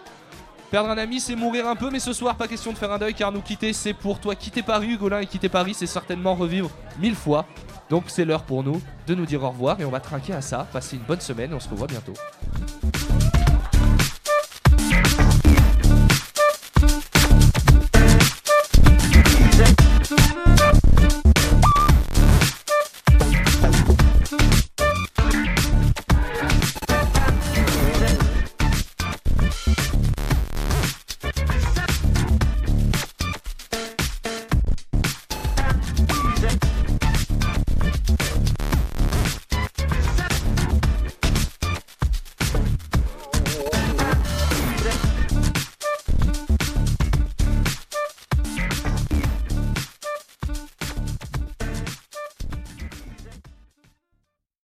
[0.72, 2.98] Perdre un ami, c'est mourir un peu, mais ce soir, pas question de faire un
[2.98, 4.36] deuil, car nous quitter, c'est pour toi.
[4.36, 7.46] Quitter Paris, Hugolin, et quitter Paris, c'est certainement revivre mille fois.
[7.90, 10.40] Donc c'est l'heure pour nous de nous dire au revoir, et on va trinquer à
[10.40, 10.66] ça.
[10.72, 12.14] Passez une bonne semaine, et on se revoit bientôt.